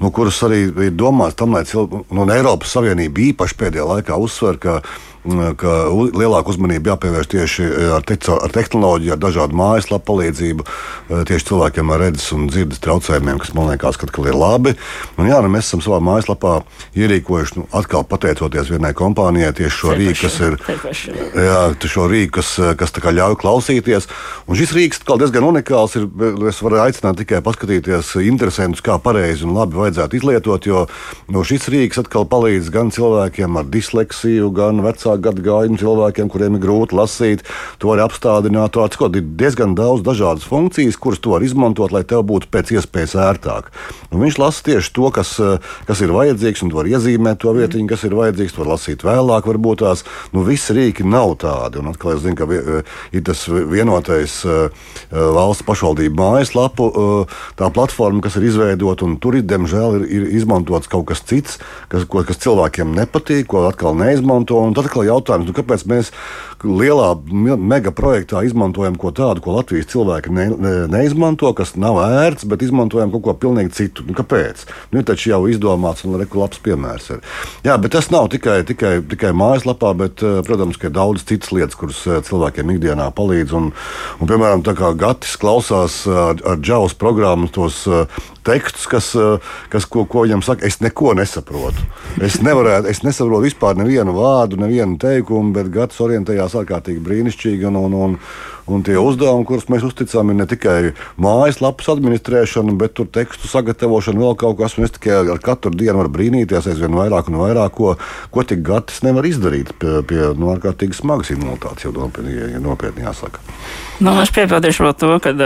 nu, 0.00 0.10
kuras 0.14 0.40
arī 0.46 0.64
ir 0.88 0.94
domāts 0.98 1.38
tam, 1.38 1.54
lai 1.54 1.62
cilvēki, 1.68 2.06
nu, 2.10 2.26
Eiropas 2.34 2.74
Savienība 2.74 3.28
īpaši 3.30 3.60
pēdējā 3.62 3.90
laikā 3.92 4.18
uzsver, 4.18 4.58
ka 4.58 4.80
ka 5.24 5.74
lielāka 5.88 6.52
uzmanība 6.52 6.92
jāpievērš 6.92 7.28
tieši 7.32 7.64
eh, 7.64 7.92
ar, 7.96 8.04
te, 8.04 8.18
ar 8.28 8.52
tehnoloģiju, 8.52 9.14
ar 9.14 9.20
dažādu 9.22 9.56
mājaslapu 9.56 10.04
palīdzību, 10.10 10.66
eh, 10.66 11.22
tieši 11.30 11.48
cilvēkiem 11.48 11.92
ar 11.94 12.02
redzes 12.04 12.28
un 12.36 12.48
dzirdes 12.50 12.82
traucējumiem, 12.84 13.40
kas 13.40 13.54
man 13.56 13.70
liekas, 13.72 13.96
ka 13.96 14.08
ir 14.28 14.36
labi. 14.36 14.74
Un, 15.16 15.28
jā, 15.30 15.40
nu, 15.40 15.48
mēs 15.52 15.70
esam 15.70 15.80
savā 15.84 16.00
mājaslapā 16.04 16.58
ierīkojuši, 17.00 17.56
nu, 17.60 17.66
atkal 17.72 18.04
pateicoties 18.08 18.68
vienai 18.74 18.92
kompānijai, 18.96 19.54
tieši 19.56 19.78
šo 19.78 19.96
rīku, 19.96 20.18
kas 20.26 20.38
ir 20.44 20.58
jā, 21.40 21.62
šo 21.94 22.06
rīku, 22.12 22.36
kas, 22.40 22.52
kas 22.80 22.92
ļauj 23.04 23.38
klausīties. 23.40 24.10
Un 24.44 24.60
šis 24.60 24.76
rīks 24.76 25.00
diezgan 25.08 25.48
unikāls. 25.48 25.96
Ir, 25.96 26.08
es 26.50 26.60
varu 26.64 26.82
aicināt 26.84 27.16
tikai 27.22 27.40
paskatīties 27.44 28.12
interesantus, 28.26 28.84
kā 28.84 28.98
pareizi 29.00 29.46
un 29.46 29.56
labi 29.56 29.78
vajadzētu 29.80 30.20
izlietot, 30.20 30.68
jo 30.68 30.84
no 31.32 31.44
šis 31.46 31.70
rīks 31.72 32.00
atkal 32.02 32.26
palīdz 32.28 32.68
gan 32.74 32.92
cilvēkiem 32.94 33.60
ar 33.60 33.68
disleksiju, 33.72 34.50
gan 34.54 34.82
vecākiem 34.84 35.13
vecāku 35.14 35.22
gadu 35.22 35.42
gājumu 35.44 35.78
cilvēkiem, 35.78 36.28
kuriem 36.28 36.56
ir 36.56 36.62
grūti 36.62 36.94
lasīt, 36.96 37.44
to 37.78 37.88
var 37.88 38.02
apstādināt. 38.04 38.74
To 38.74 39.08
ir 39.14 39.22
diezgan 39.36 39.74
daudz 39.74 40.02
dažādas 40.02 40.44
funkcijas, 40.44 40.96
kuras 40.96 41.20
to 41.20 41.30
var 41.30 41.42
izmantot, 41.42 41.92
lai 41.92 42.04
tev 42.04 42.24
būtu 42.24 42.48
pēc 42.50 42.74
iespējas 42.74 43.14
ērtāk. 43.14 43.70
Un 44.12 44.20
viņš 44.20 44.38
lasa 44.38 44.62
tieši 44.64 44.92
to, 44.94 45.10
kas, 45.10 45.38
kas 45.86 46.00
ir 46.00 46.12
vajadzīgs, 46.14 46.62
un 46.64 46.72
var 46.74 46.86
iezīmēt 46.86 47.40
to 47.42 47.52
vietiņu, 47.54 47.88
kas 47.88 48.04
ir 48.04 48.14
vajadzīgs. 48.14 48.54
To 48.54 48.64
var 48.64 48.72
lasīt 48.74 49.04
vēlāk, 49.04 49.46
varbūt 49.46 49.82
tās 49.84 50.04
nu, 50.32 50.44
visi 50.44 50.74
rīki 50.74 51.06
nav 51.06 51.36
tādi. 51.42 51.80
Un 51.80 51.92
atkal 51.92 52.14
es 52.16 52.24
zinu, 52.24 52.36
ka 52.38 52.82
ir 53.14 53.24
tas 53.24 53.46
vienotais 53.48 54.42
valsts 55.10 55.66
pašvaldību 55.66 56.18
mājaslapu, 56.18 56.90
tā 57.58 57.70
platforma, 57.74 58.22
kas 58.24 58.38
ir 58.38 58.48
izveidota, 58.50 59.06
un 59.06 59.18
tur 59.22 59.34
diemžēl, 59.34 60.00
ir, 60.00 60.04
ir 60.08 60.28
izmantots 60.38 60.90
kaut 60.90 61.08
kas 61.10 61.24
cits, 61.26 61.58
kas, 61.90 62.06
ko, 62.10 62.22
kas 62.26 62.38
cilvēkiem 62.42 62.94
nepatīk, 62.94 63.48
ko 63.50 63.64
atkal 63.68 63.96
neizmanto. 63.98 64.60
Tad 64.74 64.88
atkal 64.88 65.03
jautājums, 65.08 65.48
nu, 65.50 65.56
kāpēc 65.56 65.86
mēs 65.90 66.12
lielā 66.64 67.10
mega 67.60 67.92
projektā 67.94 68.42
izmantojam 68.46 68.96
ko 69.00 69.12
tādu, 69.14 69.42
ko 69.44 69.54
Latvijas 69.58 69.90
cilvēki 69.92 70.32
ne, 70.34 70.46
ne, 70.52 70.72
neizmanto, 70.90 71.52
kas 71.56 71.74
nav 71.80 72.00
ērts, 72.02 72.46
bet 72.48 72.64
izmantojam 72.64 73.12
kaut 73.12 73.24
ko 73.26 73.34
pilnīgi 73.44 73.74
citu. 73.76 74.06
Nu, 74.08 74.16
kāpēc? 74.16 74.64
Nu, 74.92 75.02
taču 75.06 75.30
jau 75.32 75.42
izdomāts 75.50 76.06
un 76.08 76.18
reku 76.20 76.40
labs 76.40 76.60
piemērs. 76.64 77.10
Ir. 77.14 77.24
Jā, 77.68 77.76
bet 77.80 77.94
tas 77.96 78.10
nav 78.14 78.30
tikai, 78.32 78.62
tikai, 78.66 78.96
tikai 79.10 79.34
mājaslapā, 79.36 79.92
bet, 80.00 80.24
eh, 80.24 80.40
protams, 80.46 80.80
ka 80.80 80.88
ir 80.88 80.96
daudz 80.96 81.26
citas 81.28 81.52
lietas, 81.54 81.78
kuras 81.78 82.02
eh, 82.08 82.20
cilvēkiem 82.24 82.74
ikdienā 82.76 83.10
palīdz. 83.16 83.56
Un, 83.58 83.70
un, 84.18 84.30
piemēram, 84.30 84.64
tā 84.66 84.76
kā 84.78 84.94
Gatis 84.98 85.36
klausās 85.40 86.02
ar, 86.08 86.40
ar 86.44 86.60
džaus 86.62 86.96
programmu 86.98 87.50
tos 87.52 87.84
tekstus, 88.44 88.84
kas, 88.90 89.06
kas 89.72 89.86
ko, 89.88 90.04
ko 90.08 90.24
viņam 90.26 90.42
saka, 90.44 90.66
es 90.68 90.80
neko 90.84 91.14
nesaprotu. 91.16 91.80
Es 92.24 92.36
nevarētu, 92.44 92.90
es 92.92 93.00
nesaprotu 93.04 93.46
vispār 93.46 93.78
nevienu 93.80 94.14
vārdu, 94.16 94.58
nevienu 94.60 94.98
teikumu, 95.00 95.54
bet 95.56 95.70
Gatis 95.72 96.02
orientējās 96.04 96.53
ārkārtīgi 96.62 97.04
brīnišķīgi. 97.04 97.70
Un, 97.70 97.80
un, 97.84 97.96
un, 98.06 98.18
Un 98.64 98.80
tie 98.80 98.94
uzdevumi, 98.96 99.44
kurus 99.44 99.66
mēs 99.68 99.82
uzticām, 99.84 100.30
ir 100.32 100.38
ne 100.38 100.44
tikai 100.48 100.94
mājaslapas 101.20 101.90
administrēšana, 101.92 102.72
bet 102.80 102.94
tur 102.96 103.10
tekstu 103.12 103.50
sagatavošana, 103.50 104.22
vēl 104.22 104.38
kaut 104.40 104.56
kas. 104.56 104.78
Mēs 104.80 104.94
tikai 104.96 105.18
ar 105.20 105.40
katru 105.44 105.74
dienu 105.74 105.98
varam 105.98 106.14
brīnīties 106.14 106.70
aizvien 106.72 106.96
vairāk 106.96 107.28
un 107.28 107.36
vairāk, 107.42 107.74
ko, 107.76 107.92
ko 108.32 108.44
tik 108.48 108.64
gatis 108.64 109.02
nevar 109.04 109.28
izdarīt 109.28 109.74
pie, 109.82 109.98
pie 110.08 110.22
nu, 110.40 110.48
ārkārtīgi 110.54 110.96
smagas 110.96 111.34
imunitātes, 111.34 111.84
jau 111.84 111.92
nopietni, 111.92 112.38
ja 112.54 112.62
nopietni 112.64 113.04
jāsaka. 113.04 113.44
Nu, 114.00 114.16
es 114.24 114.32
piebildīšu 114.32 114.88
to, 114.96 115.12
ka 115.20 115.36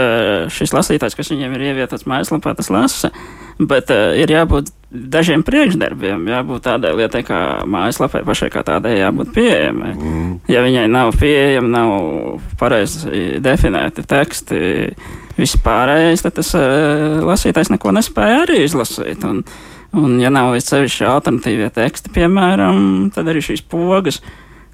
šis 0.55 0.71
lasītājs, 0.77 1.19
kas 1.19 1.35
viņiem 1.35 1.59
ir 1.59 1.67
ievietots 1.73 2.07
mājaslapā, 2.07 2.55
tas 2.55 2.71
lasa, 2.71 3.11
bet 3.59 3.91
uh, 3.93 4.13
ir 4.19 4.31
jābūt 4.31 4.71
dažiem 4.89 5.43
priekšdarbiem 5.45 6.23
jābūt 6.31 6.63
tādai 6.65 6.95
lietai, 6.97 7.21
kā 7.27 7.39
mājaslapai 7.69 8.23
pašai 8.25 8.49
kā 8.53 8.63
tādai 8.65 8.95
jābūt 8.97 9.33
pieejamai. 9.35 9.91
Mm. 9.93 10.31
Ja 10.49 10.63
viņai 10.65 10.85
nav 10.89 11.13
pieejama, 11.19 11.69
nav 11.75 11.91
pareizi 12.59 13.37
definēti 13.43 14.05
teksti, 14.09 14.61
viss 15.37 15.59
pārējais, 15.65 16.25
tad 16.25 16.39
tas 16.39 16.53
uh, 16.57 17.19
lasītājs 17.27 17.73
neko 17.75 17.93
nespēja 17.99 18.43
arī 18.47 18.63
izlasīt. 18.65 19.25
Un, 19.29 19.43
un 19.99 20.17
ja 20.23 20.33
nav 20.33 20.55
sevišķi 20.63 21.09
alternatīvie 21.09 21.69
teksti, 21.75 22.13
piemēram, 22.17 23.09
tad 23.13 23.29
arī 23.29 23.45
šīs 23.45 23.65
pogas 23.69 24.23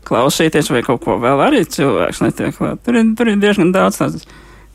klausīties 0.05 0.69
vai 0.71 0.83
kaut 0.85 1.03
ko 1.03 1.17
vēl 1.21 1.41
arī 1.43 1.63
cilvēks 1.67 2.21
netiek 2.23 2.55
klāt. 2.55 2.83
Tur 2.85 2.99
ir, 2.99 3.13
tur 3.17 3.31
ir 3.31 3.39
diezgan 3.41 3.73
daudz 3.75 3.99
tādas 3.99 4.27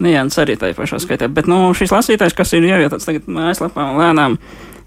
nianses 0.05 0.43
arī 0.43 0.57
tajā 0.61 0.77
pašā 0.79 1.01
skaitā. 1.03 1.29
Bet, 1.33 1.49
nu, 1.51 1.71
šis 1.77 1.93
lasītājs, 1.95 2.37
kas 2.37 2.55
ir 2.57 2.67
ievietots 2.69 3.09
tagad 3.09 3.29
mājaslapā 3.31 3.87
un 3.93 4.01
lēnām 4.01 4.39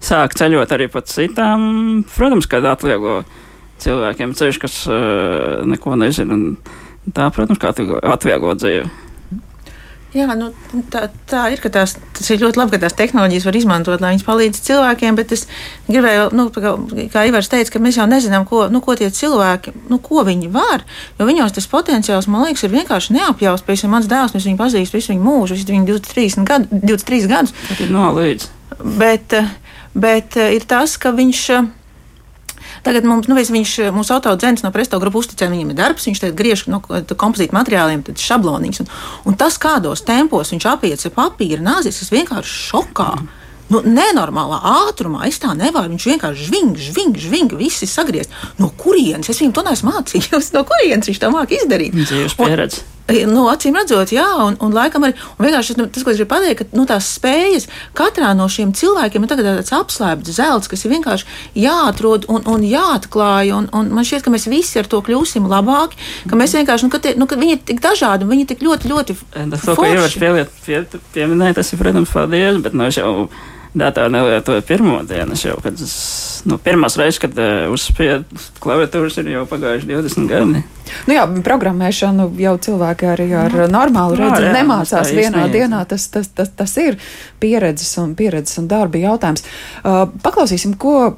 sāk 0.04 0.36
ceļot 0.38 0.74
arī 0.76 0.90
pa 0.92 1.04
citām, 1.08 2.02
protams, 2.14 2.48
kad 2.50 2.66
atvieglo 2.68 3.22
cilvēkiem 3.84 4.34
ceļš, 4.38 4.60
kas 4.62 4.80
uh, 4.90 5.62
neko 5.68 5.96
nezina. 6.00 6.38
Tā, 7.14 7.28
protams, 7.34 7.60
kā 7.60 7.72
atvieglo 8.14 8.54
dzīvi. 8.56 9.03
Jā, 10.14 10.28
nu, 10.38 10.52
tā, 10.94 11.08
tā 11.26 11.48
ir. 11.50 11.58
Tās, 11.74 11.96
tas 12.14 12.28
ir 12.30 12.38
ļoti 12.38 12.60
labi, 12.60 12.76
ka 12.76 12.84
tās 12.84 12.94
tehnoloģijas 12.94 13.46
var 13.48 13.56
izmantot, 13.58 14.02
lai 14.02 14.12
viņas 14.12 14.26
palīdz 14.28 14.60
cilvēkiem. 14.62 15.16
Bet 15.18 15.34
es 15.34 15.42
gribēju, 15.88 16.28
nu, 16.38 16.44
kā, 16.54 16.74
kā 17.10 17.24
Ivars 17.26 17.50
teica, 17.50 17.72
ka 17.74 17.82
mēs 17.82 17.98
jau 17.98 18.06
nezinām, 18.06 18.46
ko, 18.46 18.68
nu, 18.70 18.78
ko 18.84 18.94
tie 18.98 19.10
cilvēki, 19.10 19.74
nu, 19.90 19.98
ko 20.04 20.22
viņi 20.28 20.52
var. 20.54 20.86
Jo 21.18 21.26
viņos 21.26 21.56
tas 21.58 21.66
potenciāls, 21.70 22.30
man 22.30 22.46
liekas, 22.46 22.62
ir 22.62 22.74
vienkārši 22.76 23.16
neapjaust. 23.18 23.66
Pēc 23.66 23.82
tam 23.82 23.96
mans 23.96 24.06
dēls, 24.10 24.36
es 24.38 24.46
viņu 24.46 24.60
pazīstu 24.60 25.00
visu 25.00 25.14
viņu 25.16 25.26
mūžu, 25.26 25.58
visu 25.58 25.74
viņu 25.74 25.88
23 25.90 26.46
gadu, 26.46 26.82
23 26.84 27.30
gadus. 27.34 27.56
Tas 27.66 27.82
ir 27.82 27.90
nolīdz. 27.94 28.50
Bet, 28.84 29.34
uh, 29.34 29.50
bet 29.98 30.38
eh, 30.38 30.54
ir 30.60 30.68
tas, 30.70 30.94
ka 31.00 31.10
viņš. 31.16 31.48
Eh, 31.58 31.72
tagad 32.84 33.06
mums, 33.08 33.28
nu, 33.30 33.36
viņš, 33.36 33.72
eh, 33.82 33.92
mums 33.94 34.12
autodzēns 34.14 34.64
no 34.64 34.70
presto 34.74 35.00
grupas 35.02 35.26
uzticēja, 35.26 35.52
viņam 35.52 35.74
darbs, 35.78 36.08
viņš 36.08 36.24
griež 36.36 36.66
no 36.68 36.80
kompozīta 36.80 37.56
materiāliem, 37.56 38.04
tad 38.04 38.20
šablonīgs. 38.20 38.84
Un, 38.84 38.92
un 39.24 39.38
tas, 39.40 39.58
kādos 39.58 40.04
tempos 40.04 40.52
viņš 40.54 40.68
apiet 40.70 41.08
papīra 41.14 41.62
nāzis, 41.64 41.98
tas 41.98 42.12
vienkārši 42.14 42.60
šokā. 42.68 43.10
Mm. 43.20 43.43
Nu, 43.72 43.80
nenormālā 43.80 44.58
ātrumā 44.88 45.28
es 45.28 45.40
tā 45.42 45.54
nevaru. 45.56 45.94
Viņš 45.94 46.08
vienkārši 46.12 46.48
žving, 46.48 46.80
žving, 46.88 47.20
žving, 47.20 47.54
visi 47.58 47.88
sagriezt. 47.88 48.34
No 48.60 48.70
kurienes? 48.80 49.30
Es 49.32 49.40
viņam 49.40 49.54
to 49.56 49.68
neesmu 49.68 49.92
mācījis. 49.92 50.32
No 50.54 50.62
kurienes 50.68 51.08
viņš 51.08 51.22
to 51.22 51.30
māca 51.34 51.56
izdarīt? 51.56 51.96
Dzīves 51.96 52.36
pieredze. 52.38 52.84
Un, 52.84 52.90
Nu, 53.04 53.42
acīm 53.52 53.76
redzot, 53.76 54.14
jā, 54.16 54.24
un, 54.40 54.54
un 54.64 54.72
laikam 54.72 55.04
arī 55.04 55.12
un 55.36 55.44
vienkārši 55.44 55.74
nu, 55.76 55.84
tas, 55.92 56.00
ko 56.06 56.12
es 56.14 56.16
gribu 56.16 56.30
pateikt, 56.30 56.62
ka 56.62 56.78
nu, 56.78 56.86
tās 56.88 57.10
spējas 57.18 57.66
katrā 57.96 58.30
no 58.32 58.46
šiem 58.48 58.72
cilvēkiem 58.72 59.26
ir 59.26 59.32
tāds 59.34 59.74
apslēpts 59.76 60.32
zelts, 60.38 60.70
kas 60.72 60.86
ir 60.86 60.94
vienkārši 60.94 61.28
jāatrod 61.66 62.24
un, 62.32 62.40
un 62.48 62.64
jāatklāj. 62.64 63.52
Un, 63.58 63.68
un 63.76 63.92
man 63.92 64.08
šķiet, 64.08 64.24
ka 64.24 64.32
mēs 64.32 64.48
visi 64.48 64.80
ar 64.80 64.88
to 64.88 65.02
kļūsim 65.04 65.44
labāki, 65.52 66.00
ka 66.30 66.38
mēs 66.40 66.56
vienkārši, 66.56 66.88
nu, 66.88 66.94
ka, 66.94 67.02
tie, 67.04 67.12
nu, 67.20 67.28
ka 67.28 67.36
viņi 67.40 67.58
ir 67.58 67.64
tik 67.72 67.84
dažādi, 67.84 68.28
viņi 68.30 68.46
ir 68.46 68.52
tik 68.54 68.64
ļoti, 68.64 68.92
ļoti. 68.94 69.18
Tas, 69.36 69.68
ko 69.68 69.84
pie, 70.64 70.80
pieminēja, 71.12 71.58
tas 71.60 71.74
ir, 71.74 71.82
protams, 71.84 72.14
paldies, 72.14 72.62
bet 72.64 72.78
nu, 72.78 72.88
es 72.88 73.02
jau 73.02 73.28
datoru 73.74 74.12
nelietoju 74.14 74.62
pirmo 74.62 75.00
dienu. 75.08 75.36
Jau, 75.44 75.56
kad 75.62 75.80
es, 75.82 75.94
nu, 76.46 76.58
pirmās 76.62 76.96
reizes, 77.00 77.18
kad 77.22 77.34
uh, 77.38 77.72
uzspiedu 77.74 78.38
klaviatūras, 78.62 79.18
ir 79.20 79.32
jau 79.34 79.44
pagājuši 79.50 79.90
20 79.90 80.30
gadi. 80.30 80.62
Nu 81.08 81.16
jā, 81.16 81.24
programmēšanu 81.46 82.28
jau 82.38 82.54
cilvēki 82.66 83.10
arī 83.10 83.28
ar 83.38 83.56
nu, 83.56 83.66
normālu 83.72 84.20
redzi 84.20 84.52
nemācās 84.54 85.10
jā, 85.10 85.24
vienā 85.24 85.44
neiet. 85.44 85.56
dienā. 85.56 85.82
Tas, 85.90 86.06
tas, 86.12 86.30
tas, 86.36 86.52
tas 86.54 86.76
ir 86.82 87.00
pieredzes 87.42 87.90
un, 88.02 88.14
pieredzes 88.18 88.62
un 88.62 88.70
darba 88.70 89.02
jautājums. 89.02 89.44
Uh, 89.82 90.04
paklausīsim, 90.24 90.78
ko 90.78 91.12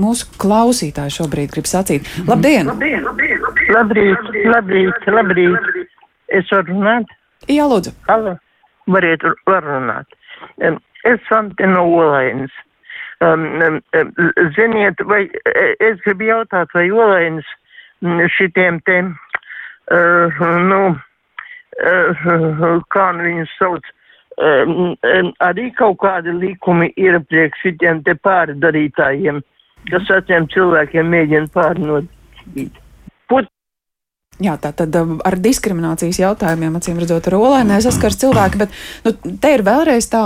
mūsu 0.00 0.28
klausītāji 0.40 1.18
šobrīd 1.20 1.54
grib 1.54 1.70
sacīt. 1.70 2.08
Labdien! 2.26 2.70
Labdien, 2.70 3.04
labdien, 3.06 3.40
labdien. 3.44 3.72
Labrīt, 3.76 4.30
labrīt, 4.50 5.10
labrīt! 5.14 5.72
Es 6.30 6.50
varu 6.52 6.74
runāt? 6.74 7.10
Jā, 7.50 7.66
lūdzu. 7.70 7.92
Halo. 8.08 8.36
Variet, 8.90 9.24
var 9.46 9.66
runāt. 9.66 10.18
Um, 10.64 10.78
Es 11.04 11.20
Sante 11.28 11.66
no 11.66 11.86
Olainas. 11.86 12.50
Um, 13.20 13.44
um, 13.62 13.80
ziniet, 14.56 15.00
vai 15.04 15.26
es 15.84 16.00
gribu 16.06 16.24
jautāt, 16.24 16.72
vai 16.72 16.86
Olainas 16.90 17.48
šitiem 18.32 18.80
te, 18.88 19.02
uh, 19.92 20.40
nu, 20.64 20.80
uh, 21.84 22.78
kā 22.94 23.10
viņus 23.18 23.52
sauc, 23.58 23.90
um, 24.40 24.96
um, 24.96 25.32
arī 25.44 25.68
kaut 25.76 26.00
kādi 26.00 26.32
likumi 26.32 26.92
ir 26.96 27.20
priekš 27.28 27.66
šitiem 27.66 28.00
te 28.08 28.16
pārdarītājiem, 28.24 29.42
kas 29.92 30.14
atiem 30.16 30.48
cilvēkiem 30.54 31.12
mēģina 31.12 31.52
pārnodīt. 31.52 32.79
Jā, 34.40 34.54
tā 34.56 34.70
tad 34.72 34.94
um, 34.96 35.18
ar 35.26 35.36
diskriminācijas 35.36 36.20
jautājumiem, 36.22 36.78
acīm 36.78 37.00
redzot, 37.02 37.26
ar 37.28 37.36
olēnē 37.36 37.80
saskars 37.84 38.16
cilvēki, 38.22 38.62
bet 38.62 38.78
nu, 39.04 39.12
te 39.42 39.52
ir 39.52 39.64
vēlreiz 39.66 40.08
tā, 40.08 40.22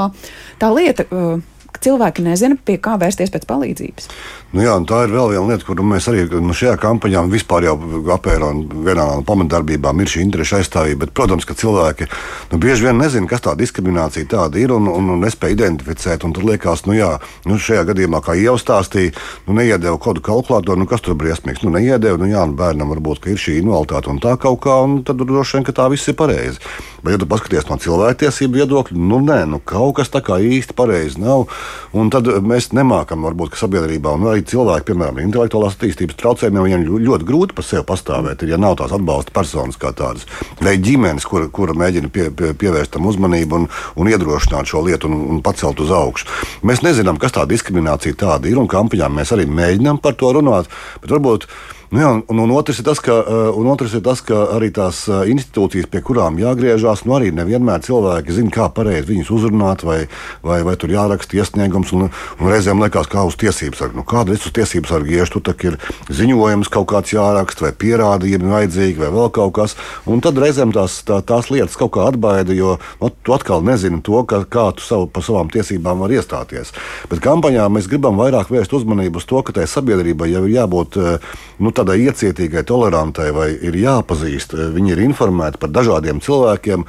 tā 0.61 0.71
lieta. 0.71 1.09
Uh, 1.11 1.43
cilvēki 1.83 2.25
nezina, 2.25 2.57
pie 2.57 2.79
kā 2.83 2.97
vērsties 3.01 3.33
pēc 3.35 3.47
palīdzības. 3.51 4.09
Nu 4.55 4.63
jā, 4.63 4.75
tā 4.87 5.01
ir 5.05 5.15
vēl 5.15 5.33
viena 5.33 5.49
lieta, 5.51 5.67
kur 5.67 5.81
mēs 5.83 6.07
arī 6.11 6.29
nu, 6.31 6.55
šajā 6.55 6.77
kampaņā 6.79 7.25
vispār 7.33 7.67
jau 7.67 7.75
apēram 8.15 8.61
un 8.61 8.85
vienā 8.87 9.07
no 9.19 9.25
pamatdarbībām 9.27 10.03
ir 10.03 10.13
šī 10.13 10.23
interešu 10.23 10.61
aizstāvība. 10.61 11.05
Bet, 11.05 11.15
protams, 11.17 11.47
ka 11.49 11.57
cilvēki 11.59 12.07
nu, 12.53 12.61
bieži 12.63 12.87
vien 12.87 13.01
nezina, 13.01 13.27
kas 13.31 13.43
tā 13.43 13.57
diskriminācija 13.59 14.29
tāda 14.31 14.61
ir 14.63 14.75
un, 14.77 14.87
un, 14.93 15.11
un 15.17 15.25
nespēja 15.27 15.57
identificēt. 15.57 16.27
Un 16.27 16.37
tur 16.37 16.47
liekas, 16.47 16.85
nu 16.87 16.95
jā, 16.95 17.11
nu, 17.51 17.59
šajā 17.59 17.83
gadījumā, 17.91 18.23
kā 18.23 18.37
jau 18.39 18.55
stāstīja, 18.61 19.15
nu, 19.49 19.59
neiedēva 19.59 19.99
kodu 20.03 20.23
kalkulātoru, 20.25 20.85
nu, 20.85 20.89
kas 20.91 21.03
tur 21.03 21.19
briesmīgs. 21.19 21.65
Nu, 21.67 21.75
neiedēva, 21.75 22.21
nu 22.23 22.31
jā, 22.31 22.47
nu, 22.47 22.55
bērnam 22.59 22.95
varbūt 22.95 23.27
ir 23.33 23.41
šī 23.41 23.59
invaliditāte 23.65 24.13
un 24.13 24.23
tā 24.23 24.37
kaut 24.39 24.63
kā, 24.63 24.79
un 24.87 25.01
tad 25.03 25.19
droši 25.19 25.59
vien, 25.59 25.67
ka 25.67 25.75
tā 25.83 25.89
viss 25.91 26.07
ir 26.11 26.19
pareizi. 26.21 26.63
Bet, 27.03 27.17
ja 27.17 27.21
tu 27.21 27.29
paskaties 27.29 27.67
no 27.69 27.81
cilvēktiesību 27.83 28.63
viedokļa, 28.63 29.03
nu 29.03 29.19
nē, 29.25 29.43
nu, 29.51 29.59
kaut 29.59 29.99
kas 29.99 30.15
tā 30.15 30.23
kā 30.25 30.39
īsti 30.39 30.79
pareizi 30.79 31.21
nav. 31.21 31.49
Un 31.95 32.11
tad 32.11 32.27
mēs 32.43 32.73
nemākam, 32.75 33.23
varbūt, 33.29 33.55
sabiedrībā, 33.59 34.15
un 34.17 34.29
arī 34.33 34.45
cilvēki, 34.51 34.89
piemēram, 34.91 35.21
intelektuālās 35.23 35.77
attīstības 35.77 36.19
traucējumiem, 36.21 36.65
viņiem 36.67 36.87
ļoti 37.07 37.29
grūti 37.29 37.57
par 37.57 37.67
sevi 37.67 37.85
pastāvēt. 37.89 38.43
Ir, 38.43 38.55
ja 38.55 38.61
nav 38.61 38.79
tās 38.81 38.95
atbalsta 38.97 39.35
personas 39.35 39.79
kā 39.81 39.93
tādas, 39.97 40.27
vai 40.63 40.77
ģimenes, 40.83 41.27
kura, 41.29 41.51
kura 41.55 41.77
mēģina 41.79 42.11
pie, 42.15 42.31
pie, 42.35 42.51
pievērst 42.59 42.97
tam 42.97 43.07
uzmanību 43.11 43.61
un, 43.61 43.69
un 44.01 44.11
iedrošināt 44.11 44.71
šo 44.71 44.83
lietu 44.89 45.11
un, 45.11 45.21
un 45.37 45.45
pacelt 45.45 45.81
uz 45.85 45.93
augšu. 45.95 46.31
Mēs 46.67 46.83
nezinām, 46.87 47.21
kas 47.23 47.37
tā 47.37 47.47
diskriminācija 47.51 48.19
tāda 48.25 48.51
ir, 48.51 48.59
un 48.61 48.71
kampaņā 48.71 49.11
mēs 49.13 49.35
arī 49.37 49.47
mēģinām 49.51 50.03
par 50.03 50.19
to 50.19 50.35
runāt. 50.35 50.71
Bet 51.03 51.15
varbūt 51.15 51.47
Nu 51.93 52.01
jā, 52.01 52.11
un, 52.17 52.41
un, 52.45 52.53
otrs 52.57 52.81
tas, 52.85 53.01
ka, 53.03 53.17
uh, 53.21 53.59
un 53.59 53.69
otrs 53.73 53.95
ir 53.97 54.03
tas, 54.05 54.23
ka 54.25 54.41
arī 54.57 54.71
tās 54.75 55.05
uh, 55.11 55.23
institūcijas, 55.31 55.89
pie 55.93 56.01
kurām 56.05 56.39
jāgriežās, 56.41 57.05
nu 57.09 57.17
arī 57.19 57.31
nevienmēr 57.35 57.85
cilvēki 57.85 58.35
zina, 58.39 58.53
kā 58.55 58.69
pareizi 58.75 59.11
viņus 59.13 59.33
uzrunāt, 59.35 59.85
vai, 59.87 60.01
vai, 60.45 60.63
vai 60.67 60.75
tur 60.81 60.93
jāraksta 60.95 61.39
iesniegums. 61.39 61.93
Un, 61.97 62.09
un 62.09 62.51
reizēm 62.51 62.83
liekas, 62.83 63.11
kā 63.13 63.25
uz 63.29 63.37
tiesību 63.41 63.79
sargu. 63.79 64.01
Nu, 64.01 64.07
kāda 64.09 64.35
ir 64.35 64.41
uz 64.41 64.55
tiesību 64.57 64.91
sargu 64.91 65.15
iešu? 65.15 65.43
Tur 65.45 65.67
ir 65.69 65.79
ziņojums 66.15 66.73
kaut 66.73 66.89
kāds 66.93 67.15
jāraksta, 67.15 67.69
vai 67.69 67.73
pierādījumi 67.85 68.53
vajadzīgi, 68.53 68.99
vai 69.03 69.13
vēl 69.15 69.31
kaut 69.35 69.55
kas. 69.59 69.77
Un 70.11 70.23
tad 70.25 70.39
reizēm 70.41 70.73
tās, 70.75 71.01
tā, 71.07 71.21
tās 71.27 71.51
lietas 71.53 71.79
kaut 71.81 71.95
kā 71.97 72.09
atbaida, 72.11 72.55
jo 72.57 72.77
nu, 73.01 73.13
tu 73.25 73.37
atkal 73.37 73.65
nezini 73.67 74.03
to, 74.05 74.23
ka, 74.29 74.43
kā 74.49 74.71
tu 74.77 74.85
savu, 74.85 75.09
par 75.11 75.27
savām 75.27 75.51
tiesībām 75.53 76.03
vari 76.05 76.19
iestāties. 76.21 76.75
Bet 77.11 77.23
kampaņā 77.25 77.67
mēs 77.73 77.89
gribam 77.91 78.19
vairāk 78.21 78.53
vērst 78.53 78.75
uzmanību 78.77 79.21
uz 79.21 79.29
to, 79.31 79.43
ka 79.47 79.55
tai 79.57 79.69
sabiedrībai 79.71 80.31
jau 80.33 80.45
ir 80.49 80.57
jābūt 80.59 81.01
uh, 81.01 81.35
nu, 81.63 81.71
tādai 81.75 81.99
iecietīgai, 82.05 82.65
tolerantai, 82.67 83.29
vai 83.35 83.49
ir 83.55 83.77
jāpazīst. 83.79 84.57
Viņi 84.75 84.95
ir 84.95 85.03
informēti 85.05 85.61
par 85.63 85.73
dažādiem 85.75 86.23
cilvēkiem, 86.25 86.85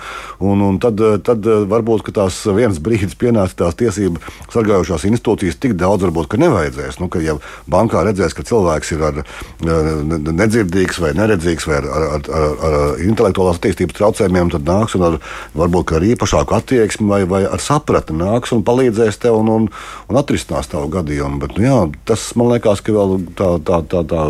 un, 0.45 0.63
un 0.65 0.79
tad, 0.81 1.01
tad 1.25 1.45
varbūt 1.45 2.09
tās 2.15 2.41
viens 2.55 2.79
brīdis 2.81 3.17
pienāca 3.19 3.65
tās 3.65 3.77
tiesību 3.79 4.21
sargājošās 4.53 5.07
institūcijas 5.09 5.59
tik 5.61 5.75
daudz, 5.79 6.05
varbūt, 6.07 6.29
ka 6.31 6.39
nevajadzēs. 6.41 6.99
Nu, 7.01 7.09
ka, 7.11 7.21
ja 7.23 7.37
bankā 7.71 8.03
redzēs, 8.07 8.35
ka 8.37 8.45
cilvēks 8.47 8.93
ir 8.95 9.05
ar, 9.09 9.21
nedzirdīgs 9.65 11.01
vai 11.03 11.13
neredzīgs 11.17 11.67
vai 11.69 11.79
ar, 11.81 11.89
ar, 11.89 12.29
ar, 12.39 12.47
ar 12.69 13.03
intelektuālās 13.05 13.59
attīstības 13.59 13.97
traucējumiem, 13.99 14.53
tad 14.53 14.67
nāks 14.67 14.97
un 14.97 15.07
ar, 15.09 15.19
varbūt 15.57 15.95
ar 15.97 16.07
īpašāku 16.13 16.57
attieksmi 16.57 17.09
vai, 17.09 17.21
vai 17.29 17.43
ar 17.49 17.63
sapratni 17.63 18.19
nāks 18.21 18.53
un 18.55 18.65
palīdzēs 18.65 19.21
tev 19.23 19.39
un, 19.41 19.51
un, 19.55 19.69
un 20.09 20.21
atrisinās 20.21 20.69
tavu 20.71 20.89
gadījumu. 20.93 21.41
Bet, 21.43 21.57
nu, 21.57 21.65
jā, 21.65 21.79
tas 22.09 22.27
man 22.39 22.53
liekas, 22.53 22.83
ka 22.85 22.95
vēl 22.95 23.17
tā, 23.37 23.51
tā, 23.65 23.81
tā, 23.91 24.03
tā 24.09 24.25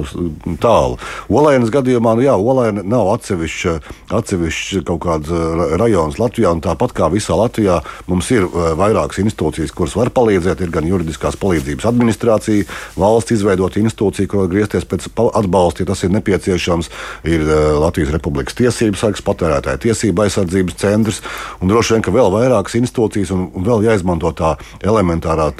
tālu. 0.61 0.99
Olēnas 1.29 1.71
gadījumā, 1.73 2.15
nu 2.17 2.25
jā, 2.25 2.35
Olēna 2.35 2.83
nav 2.85 3.09
atsevišķa, 3.15 3.75
atsevišķa 4.15 4.83
kaut 4.87 5.01
kāds 5.05 5.31
rajons 5.79 6.19
Latvijā, 6.21 6.51
un 6.55 6.63
tāpat 6.65 6.95
kā 6.95 7.09
visā 7.13 7.37
Latvijā 7.37 7.79
mums 8.09 8.29
ir 8.33 8.47
vairākas 8.51 9.21
institūcijas, 9.23 9.73
kuras 9.75 9.95
var 9.97 10.11
palīdzēt. 10.15 10.63
Ir 10.65 10.73
gan 10.73 10.87
juridiskās 10.87 11.37
palīdzības 11.41 11.87
administrācija, 11.89 12.67
valsts 12.99 13.35
izveidota 13.35 13.81
institūcija, 13.81 14.29
kur 14.31 14.49
griezties 14.51 14.87
pēc 14.89 15.09
atbalsta, 15.15 15.83
ja 15.83 15.91
tas 15.91 16.03
ir 16.05 16.13
nepieciešams. 16.15 16.91
Ir 17.29 17.45
Latvijas 17.81 18.13
Republikas 18.15 18.57
tiesības 18.57 19.03
sargs, 19.03 19.23
patērētāja 19.25 19.81
tiesība 19.87 20.25
aizsardzības 20.25 20.79
centrs, 20.79 21.21
un 21.61 21.71
droši 21.71 21.95
vien, 21.95 22.05
ka 22.05 22.13
vēl 22.15 22.31
vairākas 22.33 22.77
institūcijas, 22.79 23.33
un, 23.35 23.47
un 23.55 23.65
vēl 23.67 23.85
jāizmanto 23.89 24.31
tā 24.37 24.55
elementārā 24.85 25.51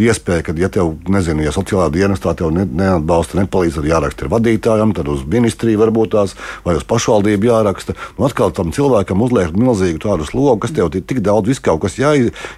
iespēja, 0.00 0.46
ka, 0.48 0.56
ja 0.58 0.70
tev, 0.72 0.94
nezinu, 1.10 1.44
ja 1.46 1.54
sociālā 1.54 1.90
dienestā 1.94 2.34
tev 2.38 2.52
ne, 2.54 2.66
neatbalsta, 2.66 3.38
nepalīdz, 3.40 3.78
tad 3.78 3.88
jāraksta 4.04 4.28
vadītājam, 4.30 4.92
tad 4.94 5.08
uz 5.08 5.24
ministriju 5.26 5.80
varbūt 5.80 6.12
tās, 6.14 6.34
vai 6.64 6.76
uz 6.76 6.84
pašvaldību 6.84 7.48
jāraksta. 7.48 7.96
Nu, 8.18 8.26
atkal 8.28 8.52
tam 8.52 8.72
cilvēkam 8.74 9.22
uzliek 9.24 9.54
milzīgu 9.56 10.02
tādu 10.02 10.26
slogu, 10.28 10.60
kas 10.64 10.74
tev 10.76 10.92
ir 10.92 11.04
tik 11.04 11.22
daudz 11.24 11.48
viskaut, 11.48 11.80
kas 11.82 11.98
jā, 11.98 12.12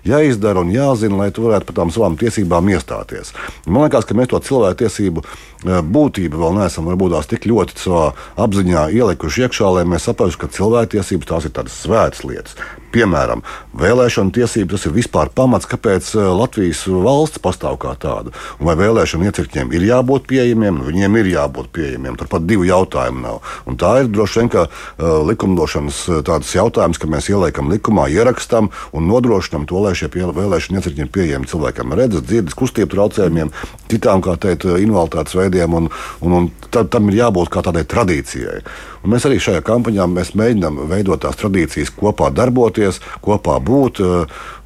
jāizdara 0.04 0.60
un 0.60 0.72
jāzina, 0.74 1.16
lai 1.22 1.30
tu 1.30 1.46
varētu 1.46 1.66
par 1.66 1.78
tām 1.80 1.92
savām 1.94 2.16
tiesībām 2.18 2.68
iestāties. 2.74 3.32
Man 3.66 3.86
liekas, 3.86 4.06
ka 4.06 4.16
mēs 4.18 4.32
to 4.32 4.40
cilvēku 4.40 4.84
tiesību 4.84 5.24
būtību 5.66 6.40
vēl 6.40 6.58
neesam 6.60 6.88
varbūt 6.90 7.14
tās 7.16 7.30
tik 7.30 7.46
ļoti 7.48 7.78
savā 7.80 8.10
apziņā 8.42 8.88
ielikuši 8.96 9.46
iekšā, 9.46 9.70
lai 9.78 9.86
mēs 9.88 10.08
saprastu, 10.08 10.44
ka 10.44 10.52
cilvēktiesības 10.52 11.30
tās 11.30 11.48
ir 11.48 11.54
tādas 11.56 11.78
svētas 11.84 12.26
lietas. 12.26 12.58
Piemēram, 12.96 13.42
vēlēšana 13.76 14.32
tiesības 14.32 14.78
tas 14.78 14.86
ir 14.88 14.94
vispār 14.94 15.28
pamats, 15.36 15.68
kāpēc 15.68 16.14
Latvijas 16.16 16.86
valsts 16.88 17.42
pastāv 17.44 17.76
kā 17.82 17.92
tāda. 18.00 18.32
Un 18.56 18.70
vai 18.70 18.76
vēlēšana 18.80 19.28
iecirkņiem 19.28 19.74
ir 19.76 19.84
jābūt 19.90 20.24
pieejamiem, 20.30 20.78
viņiem 20.86 21.18
ir 21.20 21.28
jābūt 21.34 21.68
pieejamiem. 21.76 22.16
Turpat 22.16 22.46
divu 22.48 22.64
jautājumu 22.64 23.20
nav. 23.20 23.42
Un 23.68 23.76
tā 23.76 23.90
ir 24.00 24.08
droši 24.08 24.40
vien 24.40 24.50
uh, 24.62 24.80
likumdošanas 25.28 26.00
tāds 26.24 26.54
jautājums, 26.56 26.96
ka 27.02 27.10
mēs 27.12 27.28
ieliekam 27.28 27.68
likumā, 27.74 28.08
ierakstam 28.16 28.70
un 28.96 29.10
nodrošinam 29.10 29.68
to, 29.68 29.82
lai 29.84 29.92
šie 29.98 30.08
vēlēšana 30.16 30.80
iecirkņi 30.80 31.04
ir 31.04 31.12
pieejami 31.12 31.52
cilvēkam 31.52 31.92
ar 31.92 32.04
redzes, 32.06 32.24
dzirdes, 32.24 32.56
kustību 32.56 32.96
traucējumiem, 32.96 33.52
citām, 33.92 34.24
kā 34.24 34.38
teikt, 34.40 34.64
invaliditātes 34.80 35.36
veidiem. 35.36 35.76
Un, 35.82 35.92
un, 36.24 36.40
un 36.40 36.50
tam 36.72 37.12
ir 37.12 37.20
jābūt 37.20 37.52
kā 37.52 37.66
tādai 37.66 37.84
tradīcijai. 37.84 38.62
Un 39.06 39.12
mēs 39.14 39.22
arī 39.28 39.36
šajā 39.38 39.60
kampaņā 39.62 40.04
mēģinām 40.10 40.80
veidot 40.90 41.20
tās 41.22 41.38
tradīcijas, 41.38 41.92
kopā 41.94 42.32
darboties, 42.34 42.98
kopā 43.22 43.60
būt. 43.62 44.00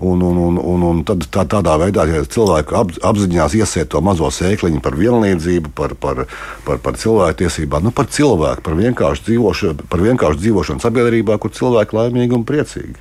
Un, 0.01 0.23
un, 0.25 0.39
un, 0.41 0.57
un, 0.57 0.87
un 0.89 1.03
tad, 1.05 1.27
tā, 1.29 1.45
tādā 1.45 1.75
veidā 1.83 2.07
ja 2.09 2.23
cilvēku 2.25 2.79
ap, 2.81 2.95
apziņās 3.05 3.59
iesēt 3.61 3.93
to 3.93 4.01
mazo 4.01 4.31
sēkliņu 4.33 4.81
par 4.81 4.97
vienlīdzību, 4.97 5.75
par, 5.77 5.93
par, 6.01 6.25
par, 6.65 6.81
par 6.81 6.97
cilvēktiesībām, 6.97 7.85
nu, 7.85 7.93
par 7.93 8.09
cilvēku, 8.09 8.65
par 8.65 8.81
vienkāršu 8.81 9.29
dzīvošanu, 9.29 9.89
par 9.93 10.09
vienkāršu 10.09 10.41
dzīvošanu 10.47 10.89
sabiedrībā, 10.89 11.37
kur 11.37 11.53
cilvēki 11.61 12.01
laimīgi 12.01 12.41
un 12.41 12.49
priecīgi. 12.49 12.97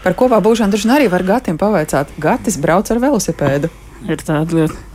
Par 0.00 0.16
kopā 0.16 0.40
būšanu 0.40 0.72
dažna 0.72 0.96
arī 0.96 1.12
var 1.12 1.28
Gatim 1.28 1.60
pavaicāt. 1.60 2.08
Gatis 2.16 2.56
brauc 2.56 2.88
ar 2.88 3.04
velosipēdu. 3.04 3.68
Ir 4.08 4.24
tāda 4.24 4.62
lieta. 4.62 4.86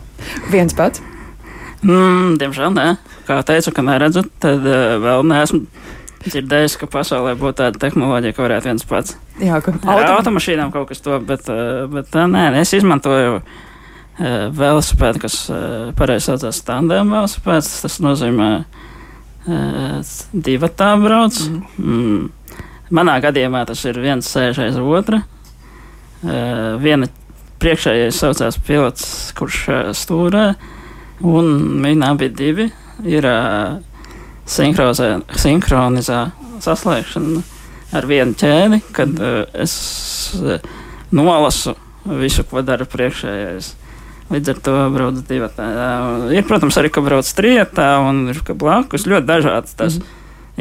Viens 0.49 0.73
pats. 0.73 1.05
Mm, 1.85 2.37
diemžēl 2.41 2.73
nē. 2.73 2.87
Kā 3.27 3.41
teicu, 3.45 3.73
ka 3.75 3.83
neredzu, 3.85 4.25
tad 4.41 4.63
uh, 4.65 4.95
vēl 5.03 5.25
neesmu 5.29 5.65
dzirdējis, 6.25 6.79
ka 6.81 6.89
pasaulē 6.89 7.35
būtu 7.37 7.59
tāda 7.59 7.81
tehnoloģija, 7.83 8.33
ka 8.33 8.45
varētu 8.45 8.71
viens 8.71 8.87
pats. 8.89 9.17
Jā, 9.37 9.59
ka 9.61 9.75
Ar 9.83 10.01
autom... 10.01 10.15
automašīnām 10.17 10.71
kaut 10.73 10.89
kas 10.89 11.03
to, 11.05 11.19
bet, 11.21 11.45
uh, 11.51 11.85
bet 11.91 12.15
uh, 12.17 12.25
nē, 12.31 12.47
es 12.63 12.73
izmantoju 12.73 13.37
uh, 13.37 13.45
velosipēdu, 14.55 15.21
kas 15.27 15.37
uh, 15.53 15.91
pareizi 15.97 16.31
saucās 16.31 16.63
tandēm 16.65 17.13
velosipēds. 17.13 17.69
Tas 17.85 17.99
nozīmē 18.01 18.49
uh, 18.63 20.15
divi 20.33 20.71
tā 20.73 20.95
brauc. 21.01 21.37
Mm. 21.45 21.85
Mm. 21.85 22.63
Manā 22.95 23.19
gadījumā 23.21 23.65
tas 23.69 23.81
ir 23.89 23.97
viens 24.01 24.27
sēž 24.29 24.61
aiz 24.61 24.75
otra. 24.77 25.23
Viena 26.21 27.07
priekšējais 27.61 28.19
saucās 28.21 28.59
pilots, 28.65 29.07
kurš 29.37 29.57
stūrē. 29.97 30.43
Un 31.23 31.79
viņi 31.83 32.03
abi 32.03 32.27
divi 32.35 32.65
ir 33.07 33.27
uh, 33.29 33.77
sinhronizā 34.45 36.19
saslēgšana 36.63 37.43
ar 37.95 38.07
vienu 38.09 38.35
ķēdi, 38.35 38.81
kad 38.95 39.15
uh, 39.21 39.45
es 39.55 39.75
uh, 40.41 40.59
nolasu 41.15 41.75
visu, 42.05 42.43
ko 42.49 42.63
dara 42.65 42.85
priekšējais. 42.89 43.71
Līdz 44.33 44.51
ar 44.51 44.59
to 44.65 44.75
brauc 44.89 45.17
divi. 45.29 45.47
Ir, 46.33 46.45
protams, 46.49 46.77
arī, 46.81 46.89
ka 46.93 47.03
brauc 47.05 47.27
trietā 47.37 47.89
un 48.01 48.25
ir 48.33 48.39
blakus 48.57 49.05
ļoti 49.05 49.29
dažādas 49.29 49.77
tas 49.77 49.99
mm. 49.99 50.15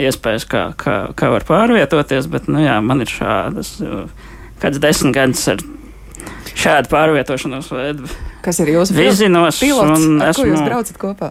iespējas, 0.04 0.44
kā, 0.48 0.66
kā, 0.76 0.96
kā 1.16 1.30
var 1.32 1.46
pārvietoties, 1.48 2.28
bet, 2.30 2.50
nu 2.52 2.60
jā, 2.60 2.76
man 2.84 3.00
ir 3.04 3.10
šādas. 3.10 3.78
Kāds 4.60 4.80
desmit 4.84 5.16
gadus 5.16 5.46
ar 5.48 5.64
šādu 6.52 6.92
pārvietošanos 6.92 7.72
veidu. 7.72 8.12
Kas 8.44 8.58
ir 8.60 8.68
jūsu 8.74 8.92
Vizinos, 8.96 9.58
pilots? 9.62 10.04
un 10.04 10.20
Ar 10.22 10.34
ko 10.36 10.44
jūs 10.44 10.58
esmu- 10.58 10.68
braucat 10.68 10.98
kopā? 11.00 11.30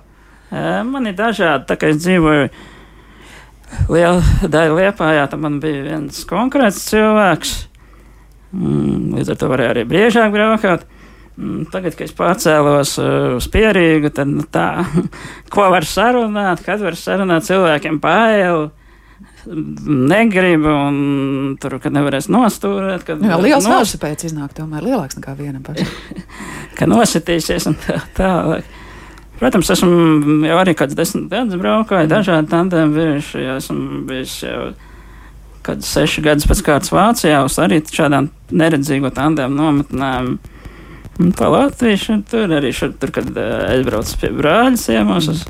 Man 0.85 1.07
ir 1.09 1.15
dažādi, 1.17 1.65
tā 1.69 1.77
kā 1.81 1.89
es 1.93 1.97
dzīvoju 2.03 2.49
liela 3.89 4.21
daļa 4.45 4.75
liepājā, 4.77 5.23
tad 5.31 5.39
man 5.41 5.59
bija 5.63 5.83
viens 5.87 6.19
konkrēts 6.29 6.83
cilvēks. 6.91 7.53
Mm, 8.53 9.15
Līdz 9.17 9.31
ar 9.33 9.39
to 9.41 9.47
varēja 9.49 9.71
arī 9.73 9.85
biežāk 9.89 10.33
braukāt. 10.35 10.83
Mm, 11.39 11.63
Tagad, 11.73 11.95
kad 11.97 12.05
es 12.05 12.13
pārcēlos 12.13 12.91
uz 13.39 13.47
pierīgu, 13.49 14.11
tad 14.13 14.29
nu, 14.29 14.43
tā, 14.53 14.85
ko 15.53 15.69
var 15.73 15.87
sarunāt, 15.89 16.61
kad 16.65 16.81
var 16.85 16.93
sarunāt 16.99 17.47
cilvēkiem 17.49 17.97
pāri. 18.03 18.69
Negribu, 19.47 20.69
un 20.69 21.57
tur, 21.59 21.75
kad 21.83 21.93
nevarēs 21.95 22.29
nostūrēt, 22.31 23.03
kad 23.07 23.23
Jā, 23.23 23.39
liels 23.41 23.65
nos- 23.67 23.73
velosipēds 23.73 24.29
iznāk 24.29 24.53
tomēr 24.57 24.85
lielāks 24.85 25.17
nekā 25.19 25.35
vienam 25.39 25.63
pašam. 25.65 25.89
ka 26.77 26.87
nositīsies 26.87 27.67
un 27.71 27.75
tā 27.83 27.99
tālāk. 28.17 28.63
Protams, 29.41 29.69
esmu 29.73 30.45
jau 30.47 30.57
arī 30.61 30.75
kāds 30.77 30.95
desmit 30.95 31.25
gadus 31.31 31.59
braukājis, 31.59 32.07
dažādi 32.11 32.47
tandēmi 32.53 32.95
bijuši. 32.95 33.41
jau 33.43 33.55
Esmu 33.59 34.01
bijis 34.07 34.37
jau 34.45 34.61
kāds 35.65 35.89
seši 35.89 36.23
gadus 36.23 36.47
pēc 36.47 36.61
kārtas 36.63 36.93
Vācijā, 36.93 37.41
uz 37.43 37.57
arī 37.59 37.81
šādām 37.83 38.29
neredzīgo 38.51 39.11
tandēmu 39.15 39.57
nometnēm. 39.59 40.33
Un 41.21 41.31
pa 41.37 41.49
Latviju 41.51 41.99
šur, 41.99 42.21
tur 42.29 42.55
arī 42.57 42.71
šur, 42.73 42.93
tur, 42.97 43.11
kad 43.13 43.27
aizbraucu 43.37 44.15
pie 44.21 44.31
brāļa 44.33 44.79
ciemos, 44.81 45.27
uz 45.29 45.43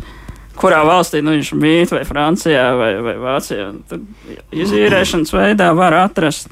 kurā 0.59 0.83
valstī 0.87 1.21
nu, 1.23 1.33
viņš 1.37 1.53
mīt, 1.59 1.93
vai 1.95 2.03
Francijā, 2.07 2.67
vai, 2.77 2.91
vai 3.05 3.15
Vācijā. 3.21 3.71
Tur 3.89 4.03
izīrēšanas 4.53 5.33
veidā 5.33 5.71
var 5.77 5.97
atrast. 6.03 6.51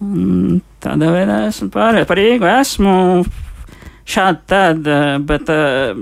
Un 0.00 0.60
tādā 0.80 1.10
veidā 1.12 1.42
esmu 1.50 1.68
pārējis. 1.74 2.08
Par 2.08 2.20
Rīgu 2.20 2.48
esmu 2.48 2.94
šādi 4.10 4.40
tāda, 4.48 4.96
bet 5.26 5.50
uh, 5.52 5.98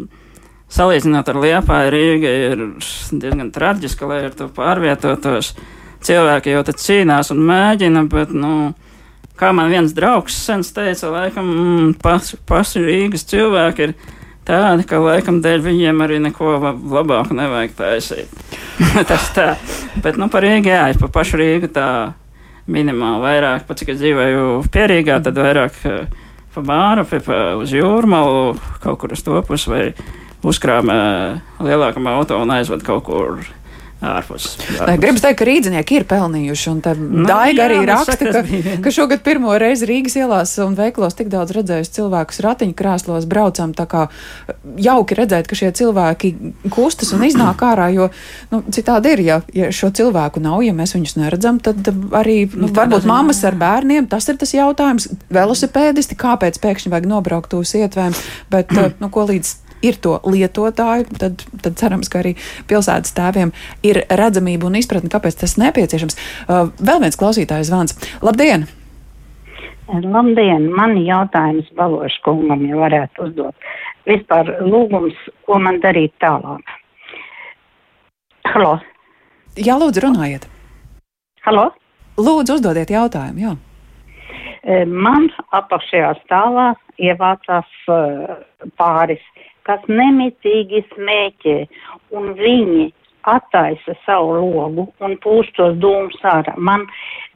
salīdzinot 0.72 1.28
ar 1.32 1.40
Liepāju, 1.42 1.92
Rīga 1.92 2.34
ir 2.52 2.62
diezgan 3.10 3.50
traģiska, 3.54 4.08
lai 4.08 4.20
ar 4.28 4.36
to 4.38 4.48
pārvietotos. 4.54 5.54
Cilvēki 6.04 6.52
jau 6.54 6.62
te 6.62 6.76
cīnās 6.78 7.32
un 7.34 7.40
mēģina, 7.48 8.04
bet, 8.12 8.30
nu, 8.30 8.70
kā 9.38 9.50
man 9.56 9.72
viens 9.72 9.94
draugs 9.96 10.36
sens 10.46 10.70
teica, 10.76 11.10
laikam, 11.10 11.48
mm, 11.48 11.96
pas, 12.02 12.30
paši 12.46 12.84
Rīgas 12.84 13.26
cilvēki 13.26 13.88
ir 13.88 13.96
tādi, 14.48 14.86
ka 14.88 15.00
laikam 15.02 15.42
dēļ 15.44 15.64
viņiem 15.66 16.04
arī 16.04 16.20
neko 16.24 16.56
labāku 16.88 17.36
nevajag 17.36 17.76
taisīt. 17.78 18.32
Tas 19.10 19.28
tā. 19.36 19.50
Bet, 20.02 20.18
nu, 20.20 20.30
par 20.32 20.46
Rīgu, 20.46 20.72
jā, 20.72 20.86
es 20.92 21.00
pa 21.00 21.10
pašu 21.12 21.40
Rīgu 21.40 21.70
tā 21.74 21.88
minimāli 22.68 23.24
vairāk, 23.24 23.66
pat 23.68 23.80
cik 23.80 23.94
es 23.94 24.00
dzīvoju 24.02 24.62
pierīgā, 24.72 25.18
tad 25.24 25.38
vairāk 25.40 25.78
eh, 25.88 26.24
pa 26.54 26.64
bāru, 26.64 27.04
pa, 27.08 27.20
pa 27.24 27.38
uz 27.60 27.72
jūrmalu, 27.72 28.56
kaut 28.84 29.00
kur 29.00 29.14
uz 29.16 29.24
to 29.24 29.40
pusi, 29.46 29.72
vai 29.72 29.84
uzkrāmē 30.46 30.98
lielākam 31.64 32.06
auto 32.12 32.38
un 32.38 32.52
aizved 32.54 32.84
kaut 32.86 33.06
kur 33.08 33.40
ārpus. 34.04 34.52
Nē, 34.78 34.94
gribas 35.00 35.24
teikt, 35.24 35.40
ka 35.40 35.46
rīznieki 35.48 35.98
ir 35.98 36.04
pelnījuši. 36.08 36.68
Un 36.70 36.82
nu, 37.02 37.24
Daiga 37.26 37.64
arī 37.66 37.80
jā, 37.80 37.86
raksta, 37.90 38.16
ka, 38.20 38.42
ka 38.84 38.92
šogad 38.94 39.24
pirmo 39.26 39.56
reizi 39.58 39.88
Rīgas 39.90 40.14
ielās 40.20 40.54
un 40.62 40.76
veiklos 40.78 41.18
tik 41.18 41.30
daudz 41.32 41.54
redzējusi 41.56 41.94
cilvēkus 41.98 42.40
ratiņkrēslos 42.46 43.26
braucam. 43.30 43.74
Tā 43.76 43.88
kā 43.90 44.06
jauki 44.78 45.18
redzēt, 45.18 45.50
ka 45.50 45.58
šie 45.58 45.72
cilvēki 45.80 46.32
kustas 46.74 47.12
un 47.16 47.26
iznāk 47.26 47.64
ārā, 47.66 47.90
jo 47.94 48.08
nu, 48.54 48.62
citādi 48.74 49.16
ir, 49.16 49.24
ja, 49.26 49.40
ja 49.56 49.70
šo 49.74 49.90
cilvēku 49.94 50.42
nav, 50.44 50.62
ja 50.66 50.76
mēs 50.76 50.94
viņus 50.94 51.18
neredzam, 51.18 51.58
tad 51.62 51.90
arī 52.14 52.44
nu, 52.54 52.70
varbūt 52.74 53.08
mammas 53.08 53.42
ar 53.48 53.58
bērniem, 53.58 54.06
tas 54.10 54.30
ir 54.30 54.38
tas 54.38 54.54
jautājums. 54.54 55.10
Velosipēdisti, 55.34 56.18
kāpēc 56.18 56.60
pēkšņi 56.62 56.94
vajag 56.94 57.08
nobraukt 57.10 57.58
uz 57.58 57.74
ietvēm, 57.78 58.14
bet 58.52 58.70
nu, 59.02 59.10
ko 59.10 59.26
līdz 59.28 59.56
ir 59.82 59.98
to 60.02 60.16
lietotāju, 60.26 61.06
tad, 61.20 61.44
tad 61.62 61.78
cerams, 61.80 62.10
ka 62.12 62.22
arī 62.22 62.34
pilsētas 62.70 63.14
tēviem 63.16 63.52
ir 63.86 64.02
redzamība 64.08 64.68
un 64.68 64.78
izpratne, 64.80 65.10
kāpēc 65.12 65.38
tas 65.42 65.56
nepieciešams. 65.60 66.18
Uh, 66.46 66.68
vēl 66.78 67.04
viens 67.04 67.18
klausītājs 67.20 67.70
zvans. 67.70 67.96
Labdien! 68.24 68.66
Labdien! 69.88 70.68
Man 70.76 70.98
jautājums 71.00 71.70
Balošu 71.76 72.20
kungam, 72.26 72.66
ja 72.68 72.76
varētu 72.76 73.28
uzdot. 73.28 73.70
Vispār 74.08 74.50
lūgums, 74.64 75.16
ko 75.48 75.60
man 75.62 75.80
darīt 75.84 76.14
tālāk. 76.22 76.76
Halo! 78.48 78.78
Jā, 79.58 79.78
lūdzu, 79.80 80.04
runājiet! 80.04 80.48
Halo! 81.46 81.70
Lūdzu, 82.18 82.58
uzdodiet 82.58 82.90
jautājumu, 82.90 83.42
jā. 83.42 83.54
E, 84.68 84.84
man 84.84 85.28
apakšējā 85.54 86.12
stāvā 86.24 86.72
ievācās 86.98 87.68
uh, 87.92 88.38
pāris 88.80 89.22
kas 89.68 89.84
nemitīgi 89.88 90.84
smēķē, 90.94 91.58
un 92.16 92.32
viņi 92.38 92.88
attaisa 93.28 93.94
savu 94.06 94.36
logu 94.40 94.86
un 95.04 95.16
pūš 95.24 95.50
tos 95.58 95.74
dūmus 95.82 96.20
ārā. 96.32 96.54
Man 96.56 96.86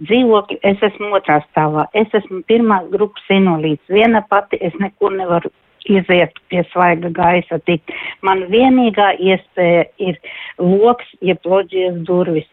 dzīvokļi, 0.00 0.60
es 0.70 0.84
esmu 0.88 1.12
otrā 1.18 1.40
stāvā, 1.50 1.86
es 1.92 2.14
esmu 2.16 2.42
pirmās 2.48 2.88
grupas 2.94 3.34
invalīds, 3.34 3.82
viena 3.92 4.22
pati, 4.30 4.60
es 4.60 4.76
nekur 4.80 5.12
nevaru 5.18 5.52
iziet 5.90 6.38
pie 6.48 6.62
svaiga 6.70 7.10
gaisa 7.14 7.58
tikt. 7.66 7.90
Man 8.22 8.46
vienīgā 8.52 9.12
iespēja 9.18 9.86
ir 9.98 10.18
loks, 10.58 11.08
jeb 11.20 11.42
loģijas 11.44 11.98
durvis. 12.08 12.48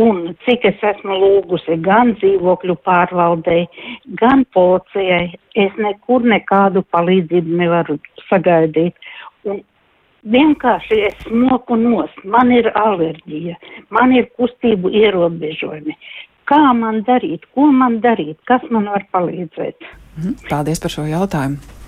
Un 0.00 0.30
cik 0.46 0.64
es 0.64 0.84
esmu 0.88 1.18
lūgusi 1.20 1.76
gan 1.84 2.14
dzīvokļu 2.16 2.78
pārvaldei, 2.86 3.66
gan 4.16 4.46
policijai, 4.56 5.34
es 5.52 5.74
nekur 5.76 6.24
nekādu 6.24 6.80
palīdzību 6.94 7.58
nevaru 7.60 7.98
sagaidīt. 8.30 8.96
Un 9.44 9.60
vienkārši 10.32 11.00
es 11.10 11.20
smoku 11.26 11.76
nost, 11.76 12.24
man 12.24 12.54
ir 12.56 12.70
alerģija, 12.72 13.58
man 13.92 14.16
ir 14.16 14.30
kustību 14.40 14.94
ierobežojumi. 15.02 15.98
Kā 16.48 16.62
man 16.74 17.04
darīt, 17.04 17.44
ko 17.54 17.68
man 17.68 18.00
darīt, 18.00 18.40
kas 18.48 18.64
man 18.70 18.88
var 18.90 19.04
palīdzēt? 19.12 19.76
Mhm, 20.16 20.40
paldies 20.48 20.80
par 20.80 20.96
šo 20.96 21.04
jautājumu. 21.08 21.81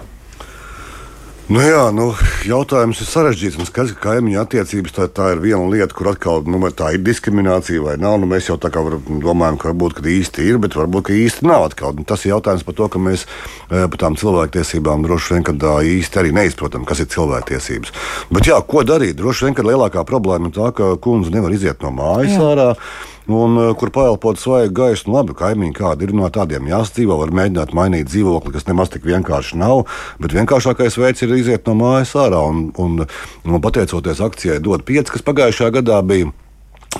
Nu 1.45 1.61
jā, 1.61 1.90
nu, 1.92 2.07
jautājums 2.49 3.03
ir 3.05 3.09
sarežģīts. 3.11 3.59
Man 3.61 3.66
skaidrs, 3.68 3.92
ka 3.99 4.14
kaimiņu 4.14 4.38
attiecības 4.40 4.95
tā, 4.97 5.09
tā 5.12 5.26
ir 5.34 5.42
viena 5.42 5.66
lieta, 5.68 5.92
kur 5.92 6.09
atkal 6.09 6.40
nu, 6.49 6.57
tā 6.72 6.95
ir 6.97 7.03
diskriminācija 7.05 7.82
vai 7.84 7.99
nav. 8.01 8.16
Nu, 8.22 8.28
mēs 8.30 8.49
jau 8.49 8.57
tā 8.57 8.70
kā 8.72 8.80
domājam, 8.80 9.59
ka 9.61 9.68
varbūt 9.68 9.99
ka 9.99 10.07
īsti 10.09 10.47
ir, 10.49 10.57
bet 10.62 10.72
varbūt 10.78 11.12
īsti 11.12 11.45
nav. 11.45 11.66
Atkal. 11.68 11.92
Nu, 11.99 12.07
tas 12.09 12.24
ir 12.24 12.32
jautājums 12.32 12.64
par 12.64 12.78
to, 12.78 12.88
ka 12.88 13.03
mēs 13.03 13.26
e, 13.28 13.84
par 13.84 14.01
tām 14.01 14.16
cilvēktiesībām 14.16 15.05
droši 15.05 15.36
vien 15.36 15.45
īsti 15.45 16.22
arī 16.22 16.32
neizprotam, 16.32 16.88
kas 16.88 17.05
ir 17.05 17.12
cilvēktiesības. 17.12 17.92
Bet 18.32 18.49
jā, 18.49 18.57
ko 18.64 18.80
darīt? 18.88 19.20
Droši 19.20 19.51
vien, 19.51 19.59
ka 19.59 19.68
lielākā 19.68 20.09
problēma 20.09 20.49
ir 20.49 20.57
tā, 20.57 20.72
ka 20.72 20.95
kundze 20.97 21.34
nevar 21.34 21.53
iziet 21.53 21.84
no 21.84 21.92
mājas 21.92 22.38
jā. 22.38 22.40
ārā 22.55 22.70
un 23.30 23.56
uh, 23.56 23.70
kur 23.78 23.92
paelpot 23.94 24.38
svaigu 24.40 24.74
gaisu. 24.76 25.08
Nu, 25.08 25.18
labi, 25.18 25.36
kaimiņi 25.38 25.76
kādi 25.76 26.08
ir 26.08 26.14
no 26.16 26.28
tādiem 26.32 26.68
jāsadzīvo, 26.68 27.18
var 27.22 27.34
mēģināt 27.34 27.74
mainīt 27.76 28.10
dzīvokli, 28.10 28.54
kas 28.56 28.68
nemaz 28.68 28.92
tik 28.92 29.06
vienkārši 29.08 29.60
nav. 29.60 29.84
Bet 30.20 30.36
vienkāršākais 30.36 30.98
veids 31.00 31.24
ir 31.24 31.34
iziet 31.38 31.68
no 31.68 31.76
mājas 31.80 32.14
ārā 32.20 32.42
un, 32.50 32.68
un, 32.80 33.04
un 33.48 33.60
pateicoties 33.64 34.22
akcijai 34.24 34.60
DOT 34.64 34.84
5, 34.88 35.14
kas 35.14 35.26
pagājušajā 35.26 35.76
gadā 35.80 36.00
bija 36.04 36.32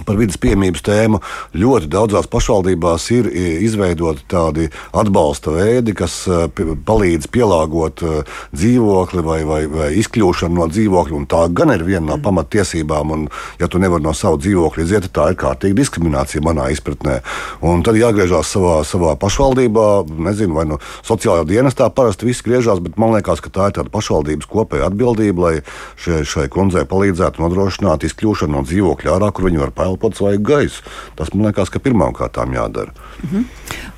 par 0.07 0.19
vidas 0.19 0.39
piemības 0.41 0.83
tēmu. 0.85 1.21
Ļoti 1.55 1.91
daudzās 1.93 2.29
pašvaldībās 2.31 3.07
ir 3.15 3.29
izveidoti 3.65 4.27
tādi 4.31 4.69
atbalsta 4.97 5.55
veidi, 5.55 5.95
kas 5.97 6.17
e, 6.29 6.49
palīdz 6.87 7.29
pielāgot 7.33 8.03
e, 8.03 8.23
dzīvokli 8.55 9.25
vai, 9.25 9.41
vai, 9.49 9.61
vai 9.71 9.91
izkļūšanu 10.01 10.59
no 10.59 10.69
dzīvokļa. 10.73 11.23
Tā 11.31 11.45
gan 11.57 11.75
ir 11.75 11.85
viena 11.87 12.15
no 12.15 12.19
pamatiesībām, 12.23 13.15
un, 13.15 13.27
ja 13.61 13.69
tu 13.71 13.81
nevari 13.83 14.05
no 14.05 14.15
sava 14.17 14.41
dzīvokļa 14.43 14.85
iziet, 14.85 15.11
tā 15.15 15.31
ir 15.33 15.39
kārtīga 15.41 15.79
diskriminācija 15.81 16.45
manā 16.45 16.69
izpratnē. 16.75 17.21
Un 17.65 17.85
tad 17.87 17.99
jāgriežās 18.01 18.53
savā, 18.57 18.81
savā 18.89 19.15
pašvaldībā, 19.21 19.89
nezinu, 20.29 20.59
vai 20.59 20.67
no 20.69 20.79
nu 20.79 20.81
sociālajā 21.07 21.47
dienestā 21.49 21.89
parasti 21.95 22.29
viss 22.29 22.45
griežās, 22.45 22.83
bet 22.85 22.99
man 23.01 23.15
liekas, 23.15 23.43
ka 23.45 23.53
tā 23.53 23.71
ir 23.71 23.79
tāda 23.79 23.93
pašvaldības 23.95 24.49
kopēja 24.51 24.89
atbildība, 24.91 25.47
lai 25.47 25.55
šai, 26.01 26.23
šai 26.29 26.49
kundzei 26.53 26.85
palīdzētu 26.89 27.43
nodrošināt 27.43 28.07
izkļūšanu 28.09 28.57
no 28.57 28.65
dzīvokļa 28.67 29.17
ārā, 29.17 29.31
kur 29.35 29.49
viņi 29.49 29.63
var 29.63 29.75
elpot 29.85 30.17
svaigu 30.17 30.43
gaisu. 30.49 30.83
Tas 31.17 31.33
man 31.35 31.49
liekas, 31.49 31.71
ka 31.71 31.83
pirmām 31.85 32.17
kārtām 32.17 32.55
jādara. 32.57 32.93
Mm 33.23 33.31
-hmm. 33.31 33.45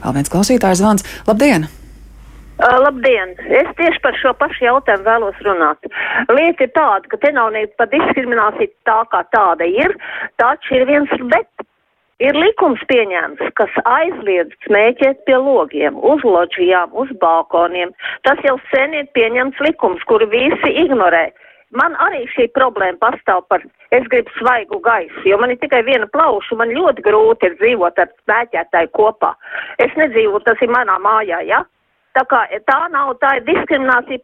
Vēl 0.04 0.14
viens 0.14 0.32
klausītājs 0.32 0.82
zvans. 0.82 1.04
Labdien! 1.26 1.68
Uh, 2.56 2.78
labdien! 2.80 3.34
Es 3.52 3.68
tieši 3.76 4.00
par 4.00 4.14
šo 4.16 4.32
pašu 4.40 4.64
jautājumu 4.64 5.04
vēlos 5.04 5.40
runāt. 5.44 5.78
Lieta 6.32 6.64
ir 6.64 6.70
tāda, 6.72 7.04
ka 7.12 7.16
te 7.20 7.32
nav 7.32 7.50
ne 7.52 7.66
par 7.76 7.90
diskrimināciju 7.92 8.72
tā 8.88 9.00
kā 9.12 9.20
tāda 9.34 9.64
ir, 9.68 9.92
taču 10.40 10.78
ir 10.78 10.86
viens 10.88 11.10
bet. 11.32 11.66
Ir 12.16 12.32
likums 12.32 12.80
pieņemts, 12.88 13.50
kas 13.60 13.74
aizliedz 13.84 14.54
smēķēt 14.64 15.26
pie 15.28 15.36
logiem, 15.36 15.98
uz 16.00 16.22
loģijām, 16.24 16.94
uz 16.96 17.10
balkoniem. 17.20 17.92
Tas 18.24 18.40
jau 18.48 18.56
sen 18.70 18.96
ir 18.96 19.10
pieņemts 19.12 19.60
likums, 19.60 20.00
kuru 20.08 20.24
visi 20.32 20.70
ignorē. 20.84 21.26
Man 21.74 21.96
arī 21.98 22.22
šī 22.30 22.46
problēma 22.54 22.98
pastāv 23.02 23.42
par 23.50 23.64
es 23.90 24.04
gribu 24.12 24.30
svaigu 24.38 24.78
gaisu, 24.84 25.22
jo 25.26 25.38
man 25.40 25.50
ir 25.50 25.58
tikai 25.58 25.82
viena 25.86 26.06
plauša, 26.06 26.54
man 26.60 26.70
ļoti 26.70 27.02
grūti 27.02 27.48
ir 27.48 27.56
dzīvot 27.58 27.98
ar 27.98 28.12
smēķētāju 28.22 28.92
kopā. 28.94 29.32
Es 29.82 29.90
nedzīvoju, 29.98 30.44
tas 30.46 30.62
ir 30.62 30.70
manā 30.70 30.98
mājā, 31.02 31.42
ja? 31.48 31.64
Tā 32.14 32.22
kā 32.30 32.44
tā 32.70 32.78
nav, 32.94 33.16
tā 33.20 33.36
ir 33.40 33.48
diskriminācija. 33.50 34.22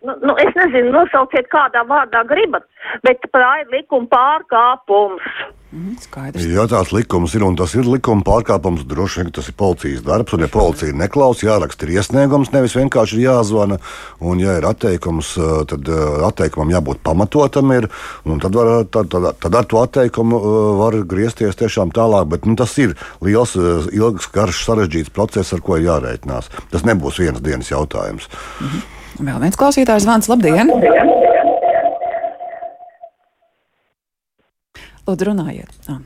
Nu, 0.00 0.14
nu, 0.24 0.34
es 0.40 0.54
nezinu, 0.56 0.94
nosauciet 0.94 1.48
kādā 1.52 1.82
vārdā 1.84 2.22
gribat, 2.28 2.64
bet 3.04 3.24
tā 3.34 3.48
ir 3.60 3.72
likuma 3.74 4.08
pārkāpums. 4.08 5.26
Mm, 5.70 5.98
skaidrs. 6.02 6.46
Ja 6.50 6.64
tāds 6.66 6.90
likums 6.90 7.34
ir 7.36 7.44
un 7.46 7.54
tas 7.54 7.74
ir 7.76 7.84
likuma 7.86 8.24
pārkāpums, 8.26 8.86
droši 8.88 9.20
vien 9.20 9.28
tas 9.36 9.50
ir 9.52 9.54
policijas 9.60 10.00
darbs. 10.06 10.32
Un, 10.34 10.46
ja 10.46 10.48
policija 10.50 10.96
neklausās, 10.96 11.44
jāraksta 11.44 11.84
ir 11.84 11.92
iesniegums, 11.98 12.48
nevis 12.54 12.74
vienkārši 12.78 13.20
jāzvana. 13.22 13.76
Un, 14.24 14.40
ja 14.40 14.56
ir 14.56 14.66
atteikums, 14.66 15.34
tad 15.70 15.90
atteikumam 16.30 16.72
jābūt 16.72 17.04
pamatotam. 17.04 17.70
Ir, 17.76 17.90
tad, 18.24 18.56
var, 18.56 18.72
tad, 18.88 19.10
tad, 19.12 19.28
tad 19.44 19.58
ar 19.60 19.68
to 19.68 19.82
atteikumu 19.84 20.40
var 20.80 20.96
griezties 21.12 21.60
tiešām 21.60 21.92
tālāk. 21.94 22.32
Bet 22.32 22.48
nu, 22.48 22.56
tas 22.58 22.72
ir 22.80 22.96
liels, 23.20 23.52
ilgs, 23.92 24.32
garš, 24.32 24.64
sarežģīts 24.64 25.12
process, 25.12 25.52
ar 25.52 25.60
ko 25.62 25.76
jārēķinās. 25.76 26.50
Tas 26.72 26.88
nebūs 26.88 27.20
vienas 27.20 27.44
dienas 27.44 27.70
jautājums. 27.70 28.32
-hmm. 28.32 28.96
Vēl 29.18 29.40
viens 29.42 29.58
klausītājs 29.58 30.06
zvans. 30.06 30.30
Labdien! 30.30 30.70
Labdien. 30.70 31.10
Lūdzu, 35.10 35.26
runājiet. 35.26 35.72
Ah. 35.90 35.98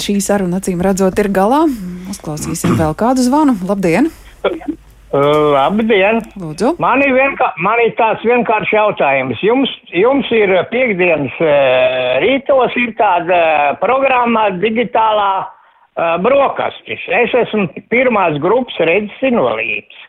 Šī 0.00 0.16
saruna, 0.24 0.62
acīm 0.62 0.80
redzot, 0.80 1.18
ir 1.20 1.28
galā. 1.34 1.66
Uzklausīsim 2.08 2.78
vēl 2.78 2.94
kādu 2.96 3.24
zvanu. 3.26 3.58
Labdien! 3.68 4.08
Uh, 5.12 5.52
labdien! 5.52 6.22
Lūdzu. 6.40 6.70
Man 6.80 7.02
ir, 7.04 7.12
vienkā, 7.12 7.50
man 7.60 7.82
ir 7.84 7.92
tāds 7.98 8.24
vienkāršs 8.24 8.72
jautājums. 8.72 9.42
Jums, 9.44 9.74
jums 9.92 10.30
ir 10.32 10.54
piekdienas 10.72 11.36
uh, 11.44 12.14
rītos 12.24 12.78
ir 12.80 12.94
tāda 12.96 13.42
programma 13.82 14.46
digitālā 14.62 15.28
uh, 15.44 16.16
brokastis. 16.24 17.04
Es 17.20 17.36
esmu 17.44 17.68
pirmās 17.92 18.40
grupas 18.40 18.80
redzes 18.88 19.28
invalīds. 19.28 20.00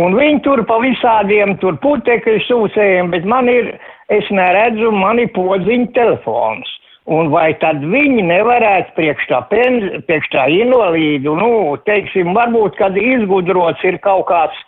Un 0.00 0.14
viņi 0.16 0.40
tur 0.46 0.62
pa 0.68 0.78
visādiem 0.80 1.58
tur 1.60 1.76
putekļu 1.82 2.38
sūcējiem, 2.46 3.10
bet 3.12 3.26
man 3.28 3.50
ir 3.52 3.74
es 4.12 4.28
neredzu 4.32 4.92
mani 4.94 5.26
podziņu 5.36 5.92
telefons. 5.96 6.70
Un 7.10 7.32
vai 7.32 7.50
tad 7.58 7.82
viņi 7.82 8.22
nevarētu 8.28 8.94
priekš 8.94 9.24
tā, 9.26 9.40
penz, 9.50 9.88
priekš 10.06 10.28
tā 10.32 10.44
invalīdu, 10.54 11.34
nu, 11.34 11.54
teiksim, 11.88 12.30
varbūt, 12.36 12.76
kad 12.78 12.94
izgudrots 12.96 13.82
ir 13.82 13.98
kaut 14.04 14.28
kāds, 14.28 14.60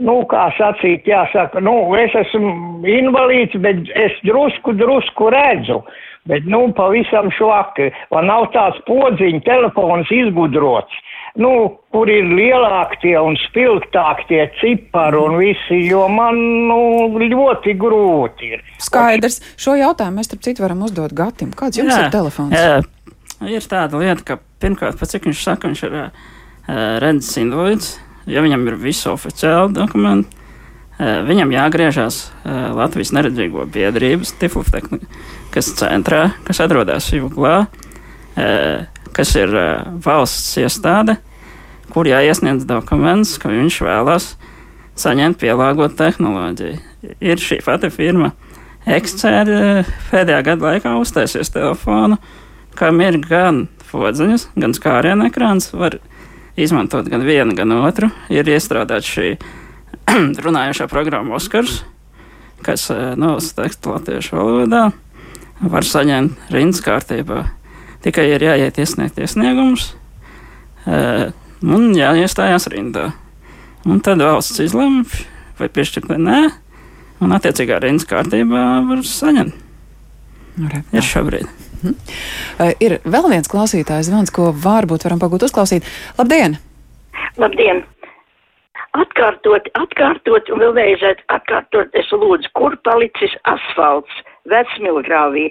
nu, 0.00 0.22
kā 0.30 0.46
sacīt, 0.56 1.04
jāsaka, 1.06 1.60
nu, 1.60 1.92
es 2.00 2.16
esmu 2.16 2.80
invalīds, 2.88 3.60
bet 3.60 3.84
es 3.92 4.16
drusku, 4.24 4.72
drusku 4.80 5.28
redzu, 5.36 5.82
bet, 6.32 6.48
nu, 6.48 6.64
pavisam 6.78 7.28
švaki, 7.36 7.90
vai 8.08 8.24
nav 8.24 8.48
tās 8.56 8.80
podziņu 8.88 9.44
telefons 9.44 10.10
izgudrots, 10.16 10.96
nu, 11.40 11.52
kur 11.92 12.10
ir 12.12 12.26
lielākie 12.28 13.14
un 13.20 13.36
spilgtākie 13.40 14.44
cipari 14.60 15.20
un 15.20 15.38
visi, 15.40 15.78
jo 15.86 16.04
man 16.12 16.36
nu, 16.68 16.80
ļoti 17.22 17.76
grūti 17.80 18.52
ir. 18.56 18.64
Skaidrs. 18.82 19.40
Šo 19.60 19.76
jautājumu 19.78 20.20
mēs, 20.20 20.28
starp 20.28 20.44
citu, 20.44 20.64
varam 20.64 20.84
uzdot 20.86 21.14
Gatim. 21.16 21.54
Kāds 21.56 21.80
jums 21.80 21.94
jā, 21.94 22.04
ir 22.04 22.12
telefons? 22.12 22.52
Jā, 22.52 23.48
ir 23.48 23.68
tāda 23.70 24.02
lieta, 24.02 24.26
ka 24.28 24.38
pirmkārt, 24.62 25.00
pēc 25.00 25.16
cik 25.16 25.30
viņš 25.30 25.42
saka, 25.46 25.72
viņš 25.72 25.84
ir 25.88 25.98
uh, 26.02 26.22
redzes 27.02 27.40
invalids, 27.40 27.96
ja 28.28 28.44
viņam 28.44 28.68
ir 28.68 28.80
visi 28.84 29.08
oficiāli 29.12 29.76
dokumenti. 29.80 30.40
Uh, 31.00 31.22
viņam 31.26 31.54
jāgriežas 31.54 32.26
uh, 32.28 32.74
Latvijas 32.76 33.14
neredzīgo 33.16 33.64
biedrības 33.72 34.36
tiflotehnikas 34.38 35.72
centrā, 35.80 36.26
kas 36.44 36.60
atrodas 36.62 37.08
Juglā. 37.16 37.62
Uh, 38.32 38.84
kas 39.16 39.34
ir 39.38 39.52
valsts 40.04 40.56
iestāde, 40.62 41.18
kur 41.92 42.08
jāiesniedz 42.08 42.64
dokuments, 42.68 43.36
ka 43.40 43.50
viņš 43.52 43.80
vēlas 43.84 44.32
saņemt 44.98 45.40
pielāgotu 45.40 45.98
tehnoloģiju. 45.98 46.78
Ir 47.20 47.42
šī 47.42 47.60
pati 47.64 47.90
firma 47.92 48.32
Excel 48.82 49.84
pēdējā 50.10 50.40
gada 50.46 50.72
laikā 50.72 50.94
uztaisies 50.98 51.52
telefonu, 51.54 52.18
kam 52.78 52.98
ir 53.04 53.20
gan 53.22 53.66
podziņas, 53.92 54.48
gan 54.58 54.74
skārienu 54.74 55.28
ekrāns. 55.28 55.70
Var 55.76 55.98
izmantot 56.58 57.08
gan 57.12 57.24
vienu, 57.26 57.54
gan 57.56 57.76
otru. 57.78 58.10
Ir 58.32 58.48
iestrādāta 58.50 59.04
šī 59.06 59.36
runājošā 60.44 60.88
programma 60.90 61.36
Oskars, 61.38 61.82
kas 62.66 62.88
nolasīta 62.90 63.66
tekstu 63.66 63.94
latviešu 63.94 64.38
valodā. 64.38 64.84
Var 65.62 65.86
saņemt 65.86 66.50
rindas 66.50 66.82
kārtībā 66.82 67.44
Tikai 68.02 68.26
ir 68.34 68.42
jāiet 68.42 68.78
iesniegt 68.82 69.18
iesniegumus 69.22 69.92
un 70.86 71.92
jāiestājās 71.94 72.66
rindā. 72.72 73.12
Un 73.86 74.00
tad 74.02 74.22
valsts 74.22 74.62
izlemj, 74.62 75.06
vai 75.58 75.68
piešķirt 75.70 76.08
vai 76.10 76.18
nē, 76.22 76.40
un 77.22 77.34
attiecīgā 77.34 77.80
rindas 77.82 78.06
kārtībā 78.10 78.64
var 78.88 79.02
saņemt. 79.06 79.58
Re, 80.68 80.82
ir 80.92 81.06
šobrīd. 81.06 81.48
Mhm. 81.82 81.94
Ir 82.84 82.98
vēl 83.02 83.30
viens 83.32 83.48
klausītājs 83.50 84.10
zvans, 84.10 84.30
ko 84.30 84.52
varbūt 84.52 85.06
varam 85.06 85.22
pagūt 85.22 85.48
uzklausīt. 85.48 85.86
Labdien! 86.18 86.58
Labdien! 87.40 87.82
Atkārtot, 88.92 89.70
atkārtot 89.78 90.50
un 90.52 90.60
vēlreiz 90.60 91.00
atkārtot, 91.32 91.88
es 91.96 92.10
lūdzu, 92.12 92.50
kur 92.58 92.76
palicis 92.84 93.32
asfalts 93.48 94.12
vecmilgrāvī 94.52 95.48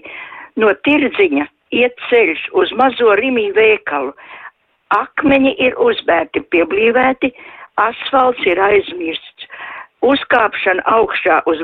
no 0.61 0.69
tirdziņa 0.85 1.47
iet 1.71 1.97
ceļš 2.09 2.47
uz 2.61 2.71
mazo 2.77 3.15
Rimī 3.19 3.49
veikalu. 3.55 4.13
Akmeņi 4.91 5.55
ir 5.63 5.77
uzbērti, 5.79 6.43
pieblīvēti, 6.51 7.31
asfalts 7.79 8.43
ir 8.45 8.59
aizmirsts. 8.59 9.47
Uzkāpšana 10.03 10.83
augšā 10.89 11.41
uz 11.47 11.61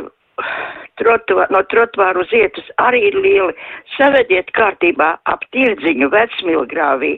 trotuā, 1.02 1.48
no 1.52 1.64
trotuāru 1.72 2.24
uz 2.24 2.34
ietas 2.36 2.68
arī 2.82 3.08
ir 3.10 3.18
lieli. 3.20 3.56
Savediet 3.98 4.52
kārtībā 4.58 5.16
ap 5.26 5.46
tirdziņu 5.56 6.12
vecmilgrāvī. 6.14 7.18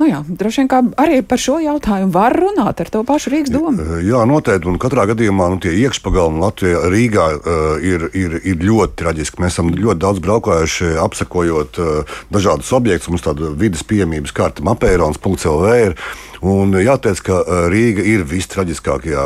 Nu 0.00 0.08
jā, 0.08 0.22
droši 0.24 0.64
vien 0.64 0.92
arī 0.96 1.18
par 1.26 1.40
šo 1.42 1.58
jautājumu 1.60 2.14
var 2.14 2.32
runāt 2.32 2.80
ar 2.80 2.88
to 2.88 3.02
pašu 3.04 3.34
Rīgas 3.34 3.52
domu. 3.52 3.84
Jā, 4.00 4.22
noteikti. 4.28 4.70
Un 4.70 4.78
katrā 4.80 5.04
gadījumā 5.10 5.50
nu, 5.52 5.60
tie 5.60 5.74
iekšpagalmi 5.82 6.40
Latvijā, 6.40 6.86
Rīgā 6.88 7.26
uh, 7.36 7.58
ir, 7.84 8.06
ir, 8.16 8.38
ir 8.40 8.64
ļoti 8.64 8.96
traģiski. 9.02 9.42
Mēs 9.44 9.58
esam 9.58 9.68
ļoti 9.76 10.00
daudz 10.00 10.24
braukājuši, 10.24 10.94
apsekojot 11.04 11.82
uh, 11.84 12.16
dažādus 12.32 12.72
objektus. 12.76 13.12
Mums 13.12 13.26
tāda 13.28 13.52
vidas 13.60 13.84
pieejamības 13.84 14.32
karte 14.36 14.64
mapērons.lv 14.64 15.76
ir. 15.84 15.96
Un 16.40 16.72
jāteic, 16.72 17.20
ka 17.20 17.42
Rīga 17.68 18.00
ir 18.08 18.22
vistraģiskākajā 18.24 19.24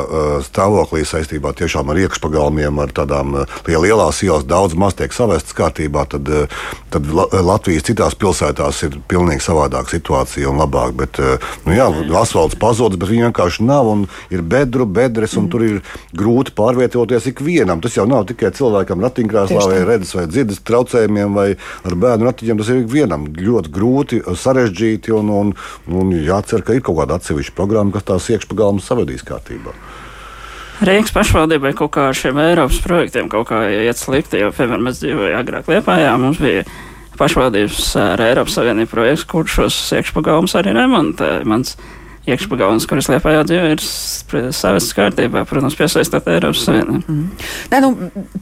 stāvoklī 0.48 1.05
saistībā 1.07 1.52
tiešām 1.55 1.92
ar 1.92 2.00
iekšpagalmiem, 2.02 2.80
ar 2.82 2.90
tādām 2.90 3.36
lielās 3.68 4.18
ielas, 4.26 4.42
daudz 4.50 4.74
maz 4.74 4.96
tiek 4.98 5.14
savestas 5.14 5.55
kārtībā. 5.55 6.09
Tad, 6.11 6.32
tad 6.90 7.12
Latvijas 7.14 7.86
citās 7.86 8.18
pilsētās 8.18 8.82
ir 8.88 8.98
pilnīgi 9.07 9.46
savādāka 9.46 9.94
situācija 9.94 10.43
un 10.51 10.61
labāk. 10.61 10.95
Bet, 10.99 11.20
nu 11.64 11.76
jā, 11.76 11.88
asfalts 12.20 12.59
pazudis, 12.61 13.01
bet 13.01 13.11
viņi 13.11 13.28
vienkārši 13.28 13.66
nav 13.66 13.90
un 13.90 14.05
ir 14.34 14.45
bedru, 14.45 14.86
bedres, 14.86 15.36
un 15.38 15.47
mm. 15.47 15.53
tur 15.53 15.66
ir 15.66 15.80
grūti 16.16 16.55
pārvietoties 16.57 17.30
ikvienam. 17.32 17.82
Tas 17.84 17.99
jau 17.99 18.07
nav 18.11 18.26
tikai 18.30 18.53
cilvēkam 18.57 19.03
ratiņkrēslā 19.05 19.66
vai 19.70 19.82
redzes 19.88 20.14
vai 20.16 20.26
dzirdes 20.30 20.62
traucējumiem 20.66 21.36
vai 21.38 21.49
ar 21.84 21.99
bērnu 22.05 22.30
ratiņiem. 22.30 22.62
Tas 22.62 22.72
ir 22.72 22.84
ikvienam 22.84 23.28
ļoti 23.38 23.74
grūti, 23.74 24.22
sarežģīti 24.45 25.14
un, 25.16 25.34
un, 25.34 25.53
un 25.90 26.14
jācer, 26.18 26.64
ka 26.64 26.76
ir 26.76 26.84
kaut 26.84 27.03
kāda 27.03 27.18
atsevišķa 27.20 27.59
programma, 27.59 27.95
kas 27.95 28.09
tās 28.11 28.30
iekšpagalmas 28.34 28.88
savedīs 28.88 29.26
kārtībā. 29.26 29.74
Rīgas 30.84 31.12
pašvaldībai 31.14 31.70
kaut 31.78 31.92
kā 31.95 32.09
ar 32.11 32.16
šiem 32.18 32.40
Eiropas 32.42 32.80
projektiem 32.82 33.28
kaut 33.30 33.47
kā 33.53 33.61
iet 33.70 33.99
slikti, 34.01 34.40
jo, 34.42 34.51
piemēram, 34.57 34.88
mēs 34.88 34.99
dzīvojām 35.05 35.38
agrāk 35.38 35.70
Liepājā, 35.70 36.16
mums 36.18 36.40
bija 36.42 36.64
pašvaldības 37.19 37.91
ar 38.01 38.23
Eiropas 38.25 38.57
Savienību 38.59 38.91
projekts, 38.93 39.27
kur 39.29 39.49
šos 39.51 39.77
iekšpagalmus 39.99 40.57
arī 40.59 40.75
remontē. 40.77 41.37
Mans 41.49 41.77
iekšpagalms, 42.31 42.87
kuras 42.89 43.11
Liepājā 43.12 43.45
dzīvo, 43.49 43.75
ir 43.75 43.85
savas 44.57 44.89
kārtībā, 44.97 45.45
protams, 45.49 45.77
piesaistīt 45.79 46.31
Eiropas 46.33 46.65
Savienību. 46.69 47.05
Mm. 47.05 47.47
Nē, 47.73 47.83
nu, 47.85 47.93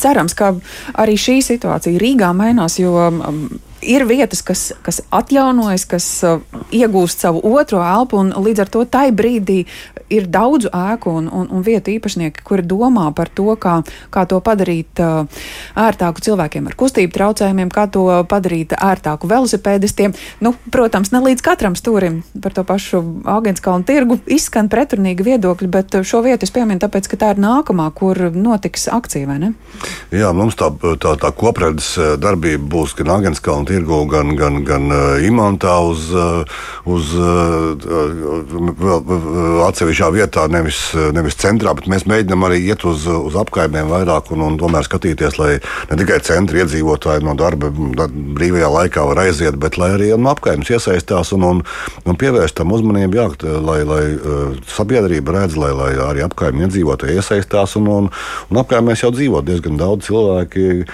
cerams, 0.03 0.37
ka 0.39 0.55
arī 1.03 1.19
šī 1.19 1.41
situācija 1.45 2.01
Rīgā 2.03 2.31
mainās, 2.37 2.79
jo 2.83 2.95
um, 3.09 3.45
ir 3.83 4.05
vietas, 4.09 4.43
kas, 4.47 4.71
kas 4.83 5.03
atjaunojas, 5.11 5.85
kas 5.91 6.07
uh, 6.27 6.41
iegūst 6.75 7.25
savu 7.25 7.43
otro 7.55 7.83
elpu, 7.85 8.21
un 8.23 8.33
līdz 8.33 8.65
ar 8.65 8.73
to 8.73 8.85
tai 8.89 9.11
brīdī 9.15 9.63
ir 10.13 10.29
daudzu 10.33 10.71
ēku 10.77 11.13
un, 11.19 11.29
un, 11.33 11.49
un 11.53 11.65
vietu 11.65 11.93
īpašnieki, 11.95 12.45
kuri 12.45 12.65
domā 12.69 13.09
par 13.17 13.31
to, 13.33 13.49
kā, 13.61 13.81
kā 14.13 14.25
to 14.29 14.41
padarīt 14.45 15.01
uh, 15.03 15.45
ērtāku 15.79 16.25
cilvēkiem 16.25 16.69
ar 16.69 16.77
kustību 16.79 17.17
traucējumiem, 17.17 17.73
kā 17.73 17.87
to 17.93 18.05
padarīt 18.29 18.77
ērtāku 18.77 19.31
velosipēdistiem. 19.31 20.15
Nu, 20.45 20.55
protams, 20.75 21.13
ne 21.15 21.23
līdz 21.25 21.45
katram 21.45 21.77
stūrim 21.79 22.21
par 22.43 22.57
to 22.57 22.65
pašu 22.69 23.03
Agenskalnu 23.29 23.87
tirgu 23.89 24.19
izskan 24.31 24.69
pretrunīgi 24.73 25.27
viedokļi, 25.27 25.71
bet 25.73 25.99
šo 26.07 26.23
vietu 26.27 26.47
es 26.47 26.55
pieminu 26.55 26.83
tāpēc, 26.83 27.09
ka 27.11 27.21
tā 27.25 27.33
ir 27.35 27.43
nākamā, 27.43 27.89
kur 27.97 28.19
notiks 28.37 28.89
akcija, 28.93 29.29
vai 29.31 29.39
ne? 29.43 29.53
Jā, 30.15 30.33
mums 30.37 30.59
tā, 30.61 30.69
tā, 31.01 31.17
tā 31.21 31.33
kopredes 31.37 31.95
uh, 31.99 32.15
darbība 32.21 32.69
būs 32.77 32.97
gan 32.99 33.15
Agenskalnu 33.17 33.69
tirgu, 33.69 33.72
gan, 33.81 34.35
gan, 34.37 34.61
gan 34.65 34.91
uh, 34.93 35.17
imantā 35.25 35.75
uz, 35.87 36.11
uz 36.85 37.13
atsevišķā 39.69 40.11
vietā, 40.15 40.47
nevis, 40.53 40.81
nevis 41.15 41.39
centrā, 41.41 41.75
bet 41.79 41.89
mēs 41.91 42.07
mēģinām 42.11 42.47
arī 42.49 42.61
iet 42.67 42.85
uz, 42.89 43.07
uz 43.07 43.37
apkaimiem 43.39 43.91
vairāk 43.91 44.33
un, 44.35 44.45
un 44.47 44.59
tomēr 44.61 44.87
skatīties, 44.87 45.39
lai 45.41 45.53
ne 45.91 45.99
tikai 46.01 46.21
centra 46.25 46.63
iedzīvotāji 46.63 47.25
no 47.27 47.35
darba 47.39 47.71
brīvajā 47.73 48.71
laikā 48.77 49.07
var 49.09 49.23
aiziet, 49.25 49.59
bet 49.61 49.79
lai 49.81 49.93
arī 49.97 50.13
no 50.17 50.33
apkaimes 50.33 50.71
iesaistās 50.73 51.33
un, 51.37 51.47
un, 51.49 51.63
un 52.05 52.19
pievērst 52.19 52.59
tam 52.59 52.73
uzmanību, 52.75 53.19
jā, 53.19 53.29
lai, 53.65 53.81
lai 53.89 54.03
sabiedrība 54.71 55.39
redz, 55.39 55.57
lai, 55.61 55.73
lai 55.77 55.93
arī 56.03 56.25
apkaimē 56.27 56.67
iedzīvotāji 56.67 57.19
iesaistās. 57.21 57.77
Un, 57.81 57.89
un, 57.93 58.11
un 58.51 58.63
apkaimēs 58.63 59.05
jau 59.05 59.13
dzīvo 59.15 59.43
diezgan 59.47 59.79
daudz 59.81 60.09
cilvēki, 60.09 60.85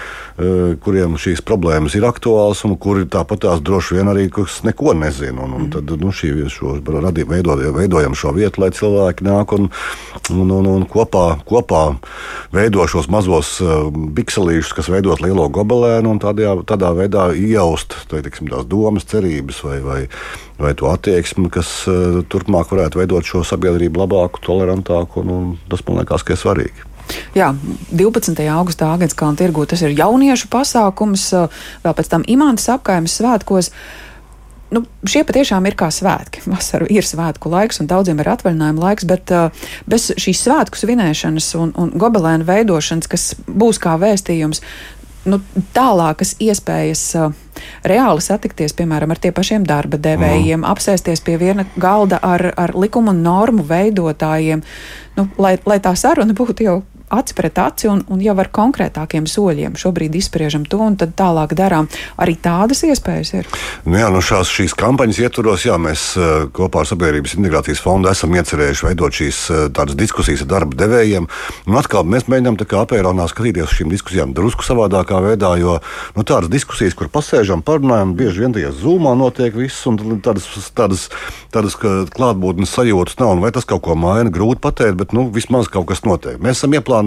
kuriem 0.83 1.17
šīs 1.19 1.43
problēmas 1.45 1.95
ir 1.97 2.07
aktuālas 2.07 2.61
un 2.69 2.77
kuri 2.81 3.07
tāpat 3.09 3.43
tās 3.45 3.63
droši 3.65 3.97
vien 3.97 4.11
arī 4.11 4.27
neko 4.29 4.93
nezina. 4.97 5.45
Un, 5.45 5.55
un 5.57 5.69
tad 5.73 5.91
nu, 6.01 6.11
šī, 6.15 6.31
šo, 6.51 6.77
radī, 6.99 7.25
veidojam, 7.27 7.75
veidojam 7.75 8.15
šo 8.17 8.33
vietu, 8.37 8.63
lai 8.63 8.71
cilvēki 8.75 9.25
nāk 9.27 9.53
un, 9.57 9.69
un, 10.33 10.53
un, 10.59 10.69
un 10.77 10.85
kopā, 10.89 11.39
kopā 11.49 11.83
veido 12.55 12.85
šos 12.89 13.09
mazos 13.11 13.57
pikselīšus, 14.15 14.75
kas 14.77 14.91
veidot 14.91 15.23
lielo 15.23 15.47
gobelēnu 15.53 16.15
un 16.15 16.21
tādā, 16.21 16.55
tādā 16.69 16.93
veidā 16.97 17.29
iejaust 17.37 17.97
tā, 18.09 18.23
tiksim, 18.25 18.49
tās 18.51 18.67
domas, 18.69 19.07
cerības 19.09 19.63
vai, 19.65 19.79
vai, 19.85 19.99
vai 20.59 20.75
to 20.77 20.89
attieksmi, 20.91 21.49
kas 21.53 21.71
uh, 21.89 22.21
turpmāk 22.29 22.71
varētu 22.73 23.01
veidot 23.01 23.25
šo 23.25 23.45
sabiedrību 23.47 24.03
labāku, 24.03 24.43
tolerantāku. 24.45 25.23
Un, 25.23 25.33
un 25.35 25.51
tas 25.71 25.83
man 25.87 26.01
liekas, 26.01 26.25
ka 26.25 26.35
ir 26.35 26.41
svarīgi. 26.43 26.88
Jā, 27.37 27.53
12. 27.91 28.35
augustā 28.53 28.91
Agenskalna 28.93 29.39
tirgū 29.39 29.65
tas 29.69 29.81
ir 29.85 29.95
jauniešu 29.97 30.49
pasākums, 30.51 31.29
vēl 31.83 31.97
pēc 31.97 32.11
tam 32.11 32.25
imantas 32.27 32.69
apkaimes 32.73 33.17
svētkos. 33.19 33.71
Nu, 34.69 34.83
šie 35.09 35.23
patiešām 35.25 35.65
ir 35.65 35.73
kā 35.77 35.87
svētki. 35.89 36.43
Vasarā 36.45 36.85
ir 36.93 37.05
svētku 37.05 37.49
laiks, 37.49 37.79
un 37.81 37.89
daudziem 37.89 38.19
ir 38.21 38.29
atvaļinājuma 38.29 38.83
laiks, 38.83 39.07
bet 39.09 39.33
uh, 39.33 39.65
bez 39.89 40.11
šīs 40.13 40.43
svētku 40.45 40.77
svinēšanas 40.77 41.49
un, 41.57 41.73
un 41.73 41.89
gobelēnu 41.97 42.45
veidošanas, 42.45 43.09
kas 43.09 43.31
būs 43.49 43.81
kā 43.81 43.95
vēstījums, 43.97 44.61
nu, 45.25 45.41
tālākas 45.73 46.35
iespējas 46.37 47.01
uh, 47.17 47.33
reāli 47.87 48.21
satikties, 48.23 48.75
piemēram, 48.77 49.09
ar 49.09 49.21
tiem 49.21 49.33
pašiem 49.35 49.65
darba 49.67 49.97
devējiem, 50.01 50.61
mm. 50.61 50.69
apsēsties 50.69 51.23
pie 51.25 51.39
viena 51.41 51.65
galda 51.79 52.21
ar, 52.23 52.51
ar 52.53 52.75
likumu 52.77 53.13
un 53.13 53.23
normu 53.25 53.65
veidotājiem, 53.67 54.63
nu, 55.17 55.27
lai, 55.41 55.57
lai 55.65 55.79
tā 55.83 55.95
saruna 55.99 56.35
būtu 56.37 56.65
jau 56.65 56.77
aci 57.09 57.35
pret 57.37 57.57
aci 57.61 57.89
un, 57.89 58.03
un 58.09 58.21
jau 58.23 58.35
ar 58.39 58.49
konkrētākiem 58.53 59.27
soļiem. 59.29 59.77
Šobrīd 59.79 60.15
izspriežam 60.19 60.65
to 60.69 60.81
un 60.83 60.97
tad 60.99 61.15
tālāk 61.19 61.55
darām. 61.57 61.89
Arī 62.21 62.35
tādas 62.41 62.83
iespējas 62.87 63.33
ir. 63.39 63.49
Nu 63.89 63.99
jā, 63.99 64.09
nu 64.13 64.21
šās, 64.23 64.51
šīs 64.53 64.75
kampaņas 64.77 65.21
ietvaros, 65.25 65.65
jā, 65.67 65.77
mēs 65.81 66.05
uh, 66.19 66.47
kopā 66.55 66.83
ar 66.83 66.89
Sabiedrības 66.89 67.35
integrācijas 67.37 67.81
fondu 67.83 68.11
esam 68.11 68.35
iecerējuši 68.37 68.87
veidot 68.89 69.19
šīs 69.19 69.41
uh, 69.49 69.65
tādas 69.73 69.97
diskusijas 69.99 70.45
ar 70.45 70.51
darba 70.53 70.77
devējiem. 70.79 71.27
Un 71.69 71.79
atkal 71.79 72.05
mēs 72.07 72.29
mēģinām 72.31 72.59
tā 72.61 72.67
kā 72.69 72.83
apēronā 72.85 73.27
skatīties 73.31 73.69
uz 73.69 73.77
šīm 73.79 73.93
diskusijām 73.93 74.33
drusku 74.37 74.65
savādākā 74.65 75.21
veidā, 75.25 75.53
jo 75.61 75.79
nu, 76.15 76.25
tādas 76.27 76.51
diskusijas, 76.51 76.97
kur 76.97 77.11
pasēžam, 77.13 77.63
parunājam, 77.65 78.15
bieži 78.19 78.45
vien 78.45 78.55
tajā 78.55 78.71
zūmā 78.81 79.15
notiek 79.19 79.55
viss, 79.57 79.85
un 79.89 79.99
tādas, 80.23 80.47
tādas, 80.77 81.07
tādas 81.53 81.77
klātbūtnes 81.79 82.73
sajūtas 82.75 83.19
nav. 83.21 83.35
Un 83.35 83.43
vai 83.43 83.53
tas 83.55 83.67
kaut 83.69 83.83
ko 83.85 83.97
maina, 83.99 84.31
grūti 84.33 84.61
pateikt, 84.63 84.97
bet 84.99 85.15
nu, 85.15 85.27
vismaz 85.33 85.69
kaut 85.71 85.89
kas 85.89 86.03
notiek. 86.07 86.39
Mēs 86.41 86.61
esam 86.61 86.75
ieplānojuši 86.77 86.98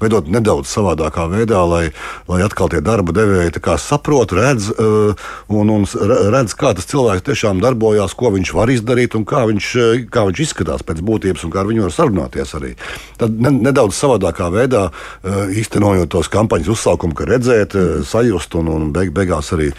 veidot 0.00 0.28
nedaudz 0.28 0.70
savādākā 0.70 1.28
veidā, 1.32 1.62
lai, 1.68 1.84
lai 2.28 2.42
atkal 2.44 2.70
tie 2.72 2.82
darba 2.84 3.14
devēji 3.16 3.60
saprot, 3.78 4.32
redz, 4.32 4.70
uh, 4.70 5.14
un, 5.48 5.70
un 5.70 5.86
redz, 6.32 6.54
kā 6.58 6.72
tas 6.76 6.88
cilvēks 6.90 7.24
tiešām 7.26 7.60
darbojās, 7.62 8.14
ko 8.14 8.32
viņš 8.34 8.52
var 8.54 8.72
izdarīt 8.72 9.16
un 9.18 9.24
kā 9.28 9.44
viņš, 9.48 9.70
uh, 9.76 10.04
kā 10.12 10.26
viņš 10.28 10.42
izskatās 10.46 10.84
pēc 10.86 11.02
būtības 11.04 11.44
un 11.46 11.52
kā 11.52 11.62
ar 11.62 11.70
viņu 11.70 11.86
var 11.86 11.94
sarunāties 11.94 12.54
arī. 12.58 12.74
Tad 13.20 13.38
ne, 13.40 13.52
nedaudz 13.68 13.96
savādākā 13.98 14.50
veidā 14.52 14.88
uh, 14.90 15.42
īstenojot 15.52 16.10
tos 16.12 16.30
kampaņas 16.32 16.72
uzsaukumu, 16.74 17.16
ka 17.16 17.28
redzēt, 17.28 17.76
sajust 18.08 18.56
un, 18.58 18.68
un 18.72 18.90
beig, 18.94 19.12
beigās 19.14 19.52
arī 19.54 19.70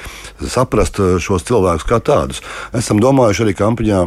saprast 0.41 0.99
šos 1.24 1.45
cilvēkus 1.47 1.86
kā 1.88 1.99
tādus. 2.04 2.41
Esam 2.76 3.01
domājuši 3.04 3.45
arī 3.45 3.56
kampaņā 3.58 3.99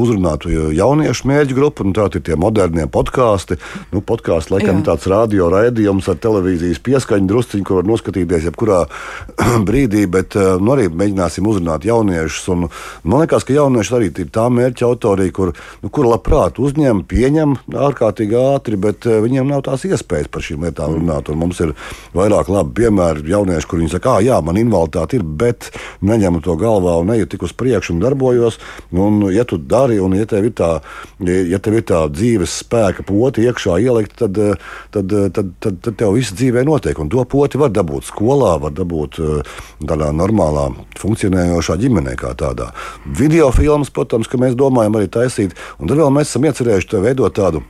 uzrunāt 0.00 0.46
jauniešu 0.48 1.28
mērķu 1.30 1.56
grupu, 1.56 1.86
un 1.86 1.94
tā 1.96 2.08
ir 2.10 2.24
tie 2.24 2.38
modernie 2.40 2.86
podkāsti. 2.90 3.58
Nu, 3.92 4.02
podkāsts 4.04 4.52
laikam 4.52 4.73
ir 4.78 4.84
tāds 4.86 5.06
radio 5.10 5.48
raidījums 5.52 6.08
ar 6.10 6.18
televīzijas 6.22 6.80
pieskaņu 6.84 7.28
drusciņu, 7.30 7.64
ko 7.66 7.78
var 7.78 7.88
noskatīties 7.88 8.48
jebkurā 8.48 8.80
brīdī, 9.68 10.04
bet 10.10 10.36
eh, 10.38 10.54
nu, 10.60 10.74
arī 10.74 10.88
mēģināsim 10.90 11.46
uzrunāt 11.48 11.86
jauniešus. 11.88 12.48
Un, 12.54 12.66
man 13.04 13.24
liekas, 13.24 13.46
ka 13.46 13.56
jaunieši 13.56 13.94
arī 13.98 14.10
ir 14.24 14.30
tā 14.34 14.46
mērķa 14.52 14.86
autorija, 14.88 15.34
kur, 15.34 15.54
nu, 15.82 15.90
kur 15.94 16.08
labprāt 16.10 16.60
uzņem, 16.62 17.04
pieņem 17.10 17.56
ārkārtīgi 17.88 18.38
ātri, 18.40 18.80
bet 18.80 19.08
eh, 19.08 19.20
viņiem 19.24 19.50
nav 19.52 19.64
tās 19.68 19.86
iespējas 19.88 20.30
par 20.32 20.44
šīm 20.46 20.66
lietām 20.68 20.98
runāt. 20.98 21.30
Un 21.32 21.40
mums 21.42 21.62
ir 21.64 21.74
vairāk 22.16 22.50
labi 22.52 22.76
piemēri 22.82 23.26
jaunieši, 23.30 23.70
kur 23.70 23.82
viņi 23.82 23.94
saka, 23.96 24.18
jā, 24.24 24.40
man 24.44 24.60
invaliditāte 24.60 25.18
ir, 25.18 25.24
bet 25.24 25.70
neņemu 26.04 26.42
to 26.44 26.58
galvā 26.60 26.98
un 27.02 27.14
eju 27.16 27.30
tik 27.30 27.46
uz 27.46 27.54
priekšu 27.56 27.96
un 27.96 28.04
darbojos. 28.04 28.60
Un, 28.94 29.22
ja 29.34 29.46
tu 29.48 29.58
dari, 29.58 30.00
un 30.02 30.16
ja 30.18 30.26
tev 30.28 30.48
ir 30.48 30.56
tā, 30.56 30.70
ja 31.24 31.60
tev 31.62 31.78
ir 31.78 31.86
tā 31.88 32.04
dzīves 32.10 32.60
spēka 32.64 33.04
poti 33.06 33.44
iekšā 33.48 33.78
ielikt, 33.84 34.16
tad, 34.22 34.38
eh, 34.38 34.54
tad, 34.94 35.12
tad, 35.36 35.52
tad, 35.60 35.78
tad 35.84 35.98
tev 36.00 36.16
viss 36.16 36.34
dzīvē 36.36 36.64
notiek. 36.66 36.98
Un 37.00 37.10
to 37.12 37.24
poti 37.28 37.60
var 37.60 37.72
dabūt 37.74 38.08
skolā, 38.08 38.54
var 38.62 38.74
dabūt 38.76 39.20
eh, 39.20 39.54
tādā 39.84 40.10
normālā, 40.16 40.70
funkcionējošā 41.00 41.78
ģimenē, 41.84 42.16
kā 42.20 42.34
tādā. 42.38 42.72
Video 43.04 43.50
filmas, 43.54 43.92
protams, 43.94 44.30
ka 44.30 44.40
mēs 44.40 44.58
domājam 44.58 45.00
arī 45.00 45.10
taisīt, 45.12 45.56
un 45.78 45.90
tad 45.90 46.00
vēl 46.00 46.12
mēs 46.14 46.32
esam 46.32 46.48
iecerējuši 46.50 47.04
veidot 47.04 47.36
tādu 47.36 47.64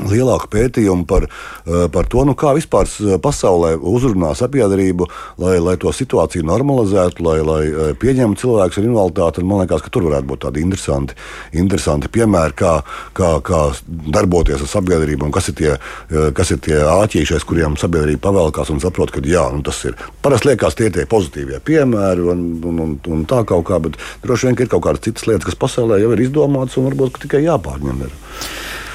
lielāku 0.00 0.48
pētījumu 0.52 1.06
par, 1.06 1.26
eh, 1.26 1.88
par 1.92 2.06
to, 2.06 2.24
nu, 2.24 2.34
kā 2.34 2.54
vispār 2.56 2.88
pasaulē 3.20 3.76
uzrunā 3.76 4.32
sabiedrību, 4.36 5.08
lai, 5.38 5.58
lai 5.58 5.76
to 5.76 5.92
situāciju 5.92 6.44
normalizētu, 6.48 7.20
lai, 7.20 7.38
lai 7.44 7.62
eh, 7.66 7.92
pieņemtu 7.94 8.40
cilvēkus 8.40 8.78
ar 8.78 8.88
invaliditāti. 8.88 9.44
Man 9.44 9.62
liekas, 9.62 9.82
ka 9.82 9.90
tur 9.90 10.08
varētu 10.08 10.28
būt 10.30 10.44
tādi 10.46 10.62
interesanti, 10.64 11.14
interesanti 11.52 12.08
piemēri, 12.08 12.56
kā, 12.56 12.74
kā, 13.14 13.40
kā 13.44 13.62
darboties 13.86 14.62
ar 14.64 14.72
sabiedrību 14.72 15.28
un 15.28 15.32
kas 15.34 15.48
ir 15.52 15.58
tie, 15.60 15.72
eh, 15.76 16.30
kas 16.32 16.50
ir 16.50 16.62
tie 16.64 16.80
āķīšais, 16.80 17.44
kuriem 17.44 17.76
sabiedrība 17.76 18.30
pavēlkās 18.30 18.72
un 18.72 18.80
saprot, 18.80 19.12
ka 19.12 19.20
jā, 19.20 19.44
nu, 19.52 19.62
tas 19.62 19.84
ir. 19.84 19.96
Parasti 20.22 20.52
liekas 20.52 20.78
tie 20.78 20.90
tie 20.90 21.06
pozitīvie 21.06 21.60
piemēri 21.60 22.24
un, 22.32 22.44
un, 22.64 22.82
un, 22.86 22.98
un 23.08 23.24
tā 23.28 23.44
kaut 23.44 23.66
kā, 23.68 23.80
bet 23.82 23.98
droši 24.24 24.48
vien 24.48 24.56
ir 24.58 24.72
kaut 24.72 24.86
kādas 24.86 25.04
citas 25.04 25.26
lietas, 25.28 25.50
kas 25.50 25.58
pasaulē 25.58 26.00
jau 26.00 26.12
ir 26.14 26.24
izdomātas 26.24 26.78
un 26.78 26.88
varbūt 26.88 27.20
tikai 27.26 27.44
jāpārņem. 27.44 28.06
Ir. 28.06 28.20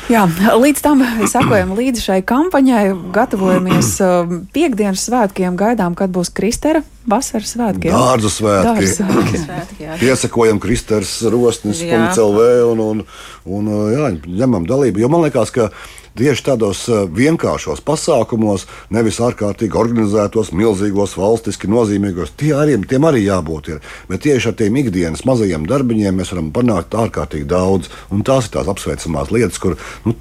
Jā, 0.07 0.21
līdz 0.55 0.79
tam 0.85 1.01
sakojam 1.27 1.73
līdzi 1.75 1.99
šai 2.05 2.21
kampaņai, 2.27 2.83
gatavojamies 3.11 3.89
um, 4.05 4.37
piekdienas 4.55 5.03
svētkiem, 5.09 5.57
gaidām, 5.59 5.97
kad 5.99 6.13
būs 6.15 6.31
Kristera 6.31 6.79
vasaras 7.07 7.51
svētkiem. 7.55 7.91
Dārza 7.91 8.31
svētki. 8.31 8.87
Dārza 9.03 9.43
svētki. 9.43 9.89
Piesakojam 10.03 10.61
Kristers 10.63 11.17
rosnis, 11.27 11.83
CLV 11.83 12.47
un, 12.71 12.83
un, 12.85 13.03
un 13.59 13.71
jā, 13.91 14.13
ņemam 14.43 14.67
dalību. 14.69 15.03
Jo 15.03 15.11
man 15.11 15.27
liekas, 15.27 15.51
ka 15.51 15.67
tieši 16.17 16.45
tādos 16.49 16.83
eh, 16.89 17.05
vienkāršos 17.19 17.83
pasākumos, 17.87 18.67
nevis 18.93 19.19
ārkārtīgi 19.23 19.77
organizētos, 19.77 20.53
milzīgos, 20.57 21.17
valstiski 21.19 21.69
nozīmīgos. 21.71 22.33
Tie 22.39 22.53
arī, 22.57 22.77
tiem 22.89 23.07
arī 23.09 23.25
jābūt. 23.27 23.73
Ir. 23.73 23.81
Bet 24.11 24.25
tieši 24.25 24.51
ar 24.51 24.57
tiem 24.61 24.79
ikdienas 24.83 25.25
mazajiem 25.27 25.67
darbiņiem 25.69 26.21
mēs 26.21 26.33
varam 26.33 26.53
panākt 26.55 26.97
ārkārtīgi 26.97 27.49
daudz. 27.49 27.91
Un 28.13 28.25
tās 28.27 28.49
ir 28.49 28.57
tās 28.57 28.71
apsveicamās 28.73 29.33
lietas, 29.33 29.61
kur 29.61 29.77
nu, 30.05 30.15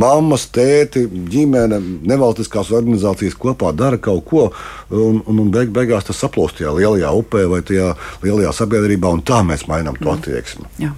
mammas, 0.00 0.46
tēti, 0.54 1.04
ģimene, 1.32 1.78
nevalstiskās 2.08 2.72
organizācijas 2.72 3.36
kopā 3.38 3.72
dara 3.76 3.98
kaut 4.02 4.24
ko, 4.28 4.44
un, 4.90 5.22
un, 5.26 5.42
un 5.44 5.50
beig, 5.54 5.72
beigās 5.74 6.08
tas 6.08 6.20
saplūst 6.22 6.60
tajā 6.60 6.74
lielajā 6.76 7.12
upē 7.18 7.44
vai 7.50 7.62
tajā 7.66 7.92
lielajā 8.24 8.54
sabiedrībā, 8.62 9.12
un 9.12 9.24
tā 9.26 9.42
mēs 9.46 9.66
mainām 9.70 9.98
to 10.00 10.12
attieksmi. 10.12 10.68
Jā. 10.82 10.92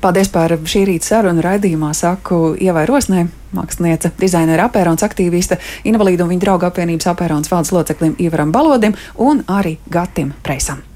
Paldies 0.00 0.32
par 0.32 0.56
šī 0.58 0.86
rīta 0.88 1.12
sarunu 1.12 1.44
raidījumā, 1.44 1.92
saku 1.96 2.54
Ievai 2.60 2.86
Rosnē, 2.90 3.26
māksliniece, 3.56 4.12
dizainera 4.20 4.68
apērons, 4.70 5.04
aktīviste, 5.06 5.58
invalīdu 5.90 6.26
un 6.26 6.34
viņa 6.34 6.46
draugu 6.46 6.70
apvienības 6.70 7.10
apērons 7.14 7.50
valdes 7.50 7.74
loceklim 7.74 8.14
Ivaram 8.22 8.54
Balodim 8.54 8.96
un 9.18 9.44
arī 9.50 9.78
Gatim 9.90 10.34
Preisam. 10.44 10.89